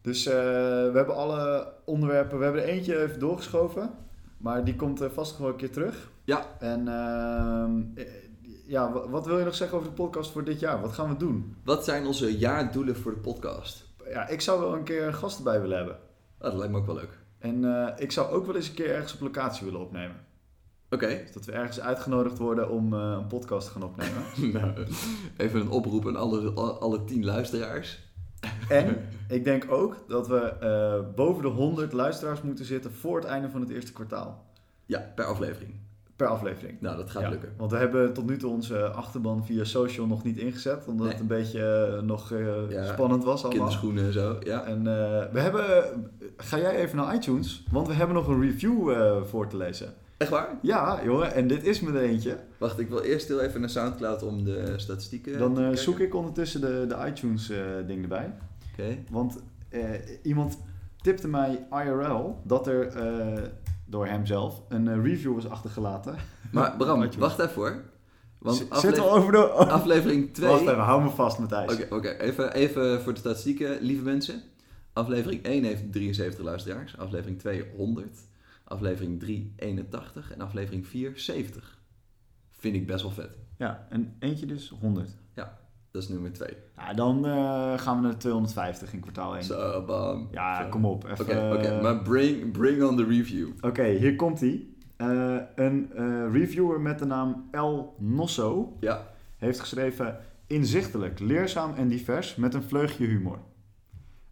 Dus 0.00 0.24
we 0.24 0.90
hebben 0.94 1.14
alle 1.16 1.72
onderwerpen, 1.84 2.38
we 2.38 2.44
hebben 2.44 2.62
er 2.62 2.68
eentje 2.68 3.02
even 3.02 3.18
doorgeschoven. 3.20 3.90
Maar 4.36 4.64
die 4.64 4.76
komt 4.76 5.02
vast 5.12 5.34
gewoon 5.36 5.50
een 5.50 5.56
keer 5.56 5.70
terug. 5.72 6.10
Ja. 6.24 6.46
En 6.58 6.88
ehm, 6.88 7.82
eh, 7.94 8.04
ja, 8.66 8.92
wa- 8.92 9.08
wat 9.08 9.26
wil 9.26 9.38
je 9.38 9.44
nog 9.44 9.54
zeggen 9.54 9.76
over 9.78 9.88
de 9.88 9.94
podcast 9.94 10.30
voor 10.30 10.44
dit 10.44 10.60
jaar? 10.60 10.80
Wat 10.80 10.92
gaan 10.92 11.08
we 11.08 11.16
doen? 11.16 11.56
Wat 11.64 11.84
zijn 11.84 12.06
onze 12.06 12.38
jaardoelen 12.38 12.96
voor 12.96 13.14
de 13.14 13.20
podcast? 13.20 13.86
Ja, 14.08 14.28
ik 14.28 14.40
zou 14.40 14.60
wel 14.60 14.74
een 14.74 14.84
keer 14.84 15.06
een 15.06 15.14
gast 15.14 15.38
erbij 15.38 15.60
willen 15.60 15.76
hebben. 15.76 15.96
Ah, 16.38 16.50
dat 16.50 16.54
lijkt 16.54 16.72
me 16.72 16.78
ook 16.78 16.86
wel 16.86 16.94
leuk. 16.94 17.18
En 17.44 17.64
eh, 17.64 17.92
ik 17.96 18.12
zou 18.12 18.32
ook 18.32 18.46
wel 18.46 18.56
eens 18.56 18.68
een 18.68 18.74
keer 18.74 18.90
ergens 18.90 19.14
op 19.14 19.20
locatie 19.20 19.64
willen 19.64 19.80
opnemen. 19.80 20.16
Oké. 20.90 21.06
Dus 21.06 21.32
dat 21.32 21.44
we 21.44 21.52
ergens 21.52 21.80
uitgenodigd 21.80 22.38
worden 22.38 22.70
om 22.70 22.94
eh, 22.94 23.00
een 23.00 23.26
podcast 23.26 23.66
te 23.66 23.72
gaan 23.72 23.82
opnemen. 23.82 24.22
Nou, 24.60 24.86
even 25.36 25.60
een 25.60 25.70
oproep 25.70 26.06
aan 26.06 26.16
alle, 26.16 26.50
alle 26.80 27.04
tien 27.04 27.24
luisteraars. 27.24 28.12
en 28.68 29.08
ik 29.28 29.44
denk 29.44 29.72
ook 29.72 30.04
dat 30.08 30.28
we 30.28 30.40
eh, 30.40 31.14
boven 31.14 31.42
de 31.42 31.48
100 31.48 31.92
luisteraars 31.92 32.42
moeten 32.42 32.64
zitten 32.64 32.92
voor 32.92 33.16
het 33.16 33.26
einde 33.26 33.50
van 33.50 33.60
het 33.60 33.70
eerste 33.70 33.92
kwartaal. 33.92 34.44
Ja, 34.86 35.12
per 35.14 35.24
aflevering. 35.24 35.74
Per 36.16 36.26
aflevering. 36.26 36.80
Nou, 36.80 36.96
dat 36.96 37.10
gaat 37.10 37.22
Ja, 37.22 37.28
lukken. 37.28 37.52
Want 37.56 37.70
we 37.70 37.76
hebben 37.76 38.12
tot 38.12 38.26
nu 38.26 38.36
toe 38.36 38.50
onze 38.50 38.88
achterban 38.88 39.44
via 39.46 39.64
social 39.64 40.06
nog 40.06 40.24
niet 40.24 40.36
ingezet. 40.36 40.86
Omdat 40.86 41.02
Nee. 41.06 41.12
het 41.12 41.20
een 41.20 41.26
beetje 41.26 41.92
eh, 41.96 42.02
nog 42.02 42.32
Ja, 42.68 42.84
spannend 42.92 43.24
was 43.24 43.44
allemaal. 43.44 43.50
Kinderschoenen 43.50 44.04
en 44.04 44.12
zo. 44.12 44.36
Ja. 44.40 44.64
En 44.64 44.78
eh, 44.78 45.32
we 45.32 45.40
hebben... 45.40 45.84
Ga 46.36 46.58
jij 46.58 46.76
even 46.76 46.96
naar 46.96 47.14
iTunes? 47.14 47.64
Want 47.70 47.86
we 47.86 47.92
hebben 47.92 48.16
nog 48.16 48.28
een 48.28 48.40
review 48.40 48.92
voor 49.24 49.46
te 49.48 49.56
lezen. 49.56 49.94
Echt 50.16 50.30
waar? 50.30 50.48
Ja, 50.62 51.00
jongen. 51.04 51.32
En 51.34 51.46
dit 51.48 51.64
is 51.64 51.80
me 51.80 51.98
er 51.98 52.04
eentje. 52.04 52.38
Wacht, 52.58 52.78
ik 52.78 52.88
wil 52.88 53.00
eerst 53.00 53.28
heel 53.28 53.40
even 53.40 53.60
naar 53.60 53.70
Soundcloud 53.70 54.22
om 54.22 54.44
de 54.44 54.72
statistieken 54.76 55.38
Dan 55.38 55.76
zoek 55.76 55.98
ik 55.98 56.14
ondertussen 56.14 56.60
de, 56.60 56.84
de 56.88 56.96
iTunes 57.06 57.50
eh, 57.50 57.58
ding 57.86 58.02
erbij. 58.02 58.32
Oké. 58.72 58.98
Want 59.10 59.42
iemand 60.22 60.58
tipte 61.02 61.28
mij 61.28 61.66
IRL 61.70 62.40
dat 62.44 62.66
er 62.66 62.92
door 63.84 64.06
hemzelf 64.06 64.62
een 64.68 64.88
eh, 64.88 65.02
review 65.02 65.34
was 65.34 65.48
achtergelaten. 65.48 66.16
Maar 66.52 66.76
Bram, 66.78 67.10
wacht 67.18 67.38
even 67.38 67.54
hoor. 67.54 67.82
Want 68.38 68.56
Z- 68.56 68.62
afle- 68.68 68.80
Zitten 68.80 69.02
we 69.02 69.08
over 69.10 69.32
de... 69.32 69.38
aflevering 69.78 70.34
2... 70.34 70.48
Wacht 70.50 70.60
even, 70.62 70.78
hou 70.78 71.02
me 71.02 71.10
vast 71.10 71.38
Matthijs. 71.38 71.72
Oké, 71.72 71.94
oké. 71.94 72.08
Even, 72.10 72.52
even 72.54 73.02
voor 73.02 73.12
de 73.12 73.18
statistieken, 73.18 73.78
lieve 73.80 74.02
mensen. 74.02 74.42
Aflevering 74.92 75.42
1 75.42 75.64
heeft 75.64 75.92
73 75.92 76.44
luisteraars. 76.44 76.98
Aflevering 76.98 77.38
2 77.38 77.64
100. 77.76 78.18
Aflevering 78.64 79.20
3 79.20 79.52
81. 79.56 80.32
En 80.32 80.40
aflevering 80.40 80.86
4 80.86 81.12
70. 81.14 81.78
Vind 82.50 82.74
ik 82.74 82.86
best 82.86 83.02
wel 83.02 83.10
vet. 83.12 83.38
Ja, 83.58 83.86
en 83.90 84.16
eentje 84.18 84.46
dus 84.46 84.72
100. 84.80 85.16
Dat 85.94 86.02
is 86.02 86.08
nummer 86.08 86.32
2. 86.32 86.48
Ja, 86.76 86.94
dan 86.94 87.26
eh, 87.26 87.78
gaan 87.78 87.96
we 87.96 88.02
naar 88.02 88.10
de 88.10 88.16
250 88.16 88.92
in 88.92 89.00
kwartaal 89.00 89.34
1. 89.34 89.44
Zo, 89.44 89.84
bam. 89.86 90.28
Ja, 90.30 90.62
Zo. 90.62 90.68
kom 90.68 90.84
op. 90.84 91.04
Oké, 91.20 91.32
eh, 91.32 91.82
Maar 91.82 92.02
bring, 92.02 92.52
bring 92.52 92.82
on 92.82 92.96
the 92.96 93.04
review. 93.04 93.48
Oké, 93.60 93.84
hier 93.84 94.16
komt 94.16 94.40
hij. 94.40 94.66
een 95.54 95.92
eh, 95.94 96.32
reviewer 96.32 96.80
met 96.80 96.98
de 96.98 97.04
naam 97.04 97.48
El 97.50 97.94
Nosso 97.98 98.76
Ja. 98.80 99.06
heeft 99.38 99.60
geschreven... 99.60 100.18
Inzichtelijk, 100.46 101.18
leerzaam 101.20 101.74
en 101.74 101.88
divers 101.88 102.34
met 102.36 102.54
een 102.54 102.62
vleugje 102.62 103.06
humor. 103.06 103.38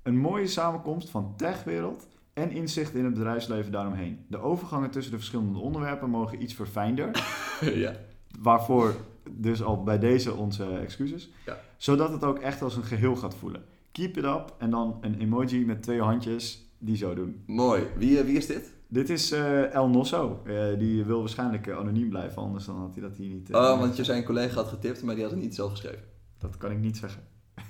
Een 0.03 0.17
mooie 0.19 0.47
samenkomst 0.47 1.09
van 1.11 1.35
techwereld 1.37 2.09
en 2.33 2.51
inzicht 2.51 2.95
in 2.95 3.05
het 3.05 3.15
bedrijfsleven 3.15 3.73
daaromheen. 3.73 4.25
De 4.29 4.39
overgangen 4.39 4.91
tussen 4.91 5.13
de 5.13 5.19
verschillende 5.19 5.59
onderwerpen 5.59 6.11
mogen 6.11 6.43
iets 6.43 6.55
verfijnder. 6.55 7.11
ja. 7.85 7.93
Waarvoor 8.41 8.95
dus 9.31 9.63
al 9.63 9.83
bij 9.83 9.99
deze 9.99 10.35
onze 10.35 10.65
excuses. 10.65 11.31
Ja. 11.47 11.59
Zodat 11.77 12.13
het 12.13 12.25
ook 12.25 12.39
echt 12.39 12.63
als 12.63 12.77
een 12.77 12.85
geheel 12.85 13.17
gaat 13.17 13.35
voelen. 13.35 13.65
Keep 13.93 14.17
it 14.17 14.25
up 14.25 14.55
en 14.59 14.71
dan 14.71 14.99
een 15.01 15.21
emoji 15.21 15.65
met 15.65 15.83
twee 15.83 16.01
handjes 16.01 16.67
die 16.79 16.97
zo 16.97 17.15
doen. 17.15 17.43
Mooi. 17.47 17.83
Wie, 17.97 18.19
eh, 18.19 18.25
wie 18.25 18.37
is 18.37 18.47
dit? 18.47 18.73
Dit 18.89 19.11
is 19.11 19.33
eh, 19.33 19.75
El 19.75 19.89
Nosso. 19.89 20.43
Eh, 20.47 20.79
die 20.79 21.05
wil 21.05 21.19
waarschijnlijk 21.19 21.71
anoniem 21.71 22.09
blijven, 22.09 22.43
anders 22.43 22.65
dan 22.65 22.77
had 22.77 22.95
hij 22.95 23.03
dat 23.03 23.17
hier 23.17 23.29
niet... 23.29 23.55
Oh, 23.55 23.79
want 23.79 23.97
je 23.97 24.05
zijn 24.05 24.25
collega 24.25 24.55
had 24.55 24.69
getipt, 24.69 25.03
maar 25.03 25.15
die 25.15 25.23
had 25.25 25.33
het 25.33 25.43
niet 25.43 25.55
zelf 25.55 25.71
geschreven. 25.71 26.03
Dat 26.39 26.57
kan 26.57 26.71
ik 26.71 26.79
niet 26.79 26.97
zeggen. 26.97 27.23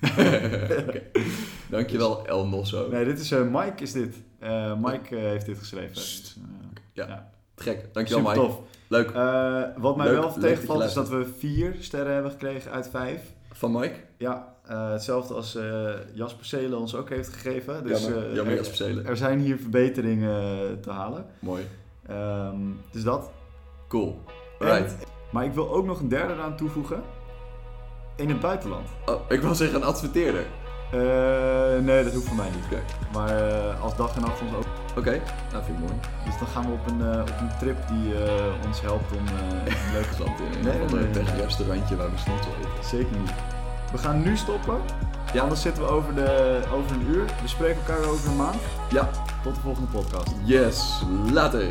Oké. 0.88 1.02
Dankjewel, 1.70 2.26
El 2.26 2.46
Nosso. 2.46 2.88
Nee, 2.90 3.04
dit 3.04 3.18
is 3.18 3.30
Mike 3.30 3.82
is 3.82 3.92
dit. 3.92 4.16
Mike 4.78 5.14
heeft 5.16 5.46
dit 5.46 5.58
geschreven. 5.58 5.94
Dus, 5.94 6.36
Ja. 6.92 7.06
ja. 7.06 7.30
Gek. 7.56 7.88
Dankjewel, 7.92 8.24
Super 8.24 8.42
Mike. 8.42 8.54
tof. 8.54 8.62
Leuk. 8.92 9.10
Eh, 9.10 9.62
wat 9.76 9.96
mij 9.96 10.06
Leuk, 10.06 10.20
wel 10.20 10.32
tegenvalt 10.32 10.82
is 10.84 10.92
dat 10.92 11.08
we 11.08 11.26
vier 11.38 11.76
sterren 11.80 12.12
hebben 12.12 12.30
gekregen 12.30 12.70
uit 12.70 12.88
vijf. 12.90 13.20
Van 13.52 13.72
Mike? 13.72 13.94
Ja, 14.18 14.54
eh, 14.66 14.90
hetzelfde 14.90 15.34
als 15.34 15.54
eh, 15.54 15.90
Jasper 16.14 16.44
Seelen 16.44 16.78
ons 16.78 16.94
ook 16.94 17.08
heeft 17.08 17.28
gegeven. 17.32 17.84
Dus 17.86 18.02
jammer, 18.04 18.34
jammer 18.34 18.54
Jasper 18.54 18.76
Zelen. 18.76 19.06
er 19.06 19.16
zijn 19.16 19.38
hier 19.38 19.56
verbeteringen 19.56 20.80
te 20.80 20.90
halen. 20.90 21.26
Mooi. 21.38 21.62
Ehm, 22.08 22.56
dus 22.90 23.02
dat. 23.02 23.30
Cool. 23.88 24.20
En- 24.58 24.66
Right. 24.66 24.96
maar 25.30 25.44
ik 25.44 25.52
wil 25.52 25.70
ook 25.72 25.86
nog 25.86 26.00
een 26.00 26.08
derde 26.08 26.32
eraan 26.32 26.56
toevoegen. 26.56 27.02
In 28.16 28.28
het 28.28 28.40
buitenland. 28.40 28.88
Oh, 29.06 29.20
ik 29.28 29.40
wil 29.40 29.54
zeggen 29.54 29.80
een 29.80 29.86
adverteerder. 29.86 30.44
Eh, 30.92 31.84
nee, 31.84 32.04
dat 32.04 32.12
hoeft 32.12 32.26
voor 32.26 32.36
mij 32.36 32.50
niet. 32.50 32.64
Oké. 32.64 32.82
Maar 33.12 33.48
eh, 33.48 33.82
als 33.82 33.96
dag 33.96 34.14
en 34.14 34.20
nacht 34.20 34.40
ons 34.40 34.54
ook. 34.54 34.66
Oké, 34.96 35.20
nou 35.52 35.64
vind 35.64 35.78
ik 35.78 35.84
mooi. 35.88 36.00
Dus 36.24 36.38
dan 36.38 36.48
gaan 36.48 36.66
we 36.66 36.72
op 36.72 36.86
een, 36.86 37.12
eh, 37.12 37.20
op 37.20 37.40
een 37.40 37.58
trip 37.58 37.76
die 37.88 38.14
ons 38.66 38.80
helpt 38.80 39.12
om 39.12 39.26
een 39.26 39.62
leuke 39.92 40.08
Gezant 40.08 40.40
in 40.40 40.44
een 40.46 40.64
Nee, 40.64 40.72
of 40.72 40.78
nee, 40.78 40.80
ander 40.80 41.00
nee. 41.00 41.10
tegen 41.10 41.36
restaurantje 41.36 41.96
waar 41.96 42.10
we 42.10 42.18
schnitzel 42.18 42.52
eten. 42.60 42.88
Zeker 42.88 43.16
niet. 43.18 43.32
We 43.92 43.98
gaan 43.98 44.22
nu 44.22 44.36
stoppen. 44.36 44.76
Ja. 45.32 45.42
Anders 45.42 45.60
zitten 45.62 45.82
we 45.82 45.88
over, 45.88 46.14
de, 46.14 46.60
over 46.72 46.96
een 46.96 47.06
uur. 47.08 47.24
We 47.24 47.48
spreken 47.48 47.76
elkaar 47.86 48.08
over 48.08 48.30
een 48.30 48.36
maand. 48.36 48.60
Ja. 48.90 49.10
Tot 49.42 49.54
de 49.54 49.60
volgende 49.60 49.88
podcast. 49.88 50.32
Yes. 50.44 51.02
Later. 51.32 51.68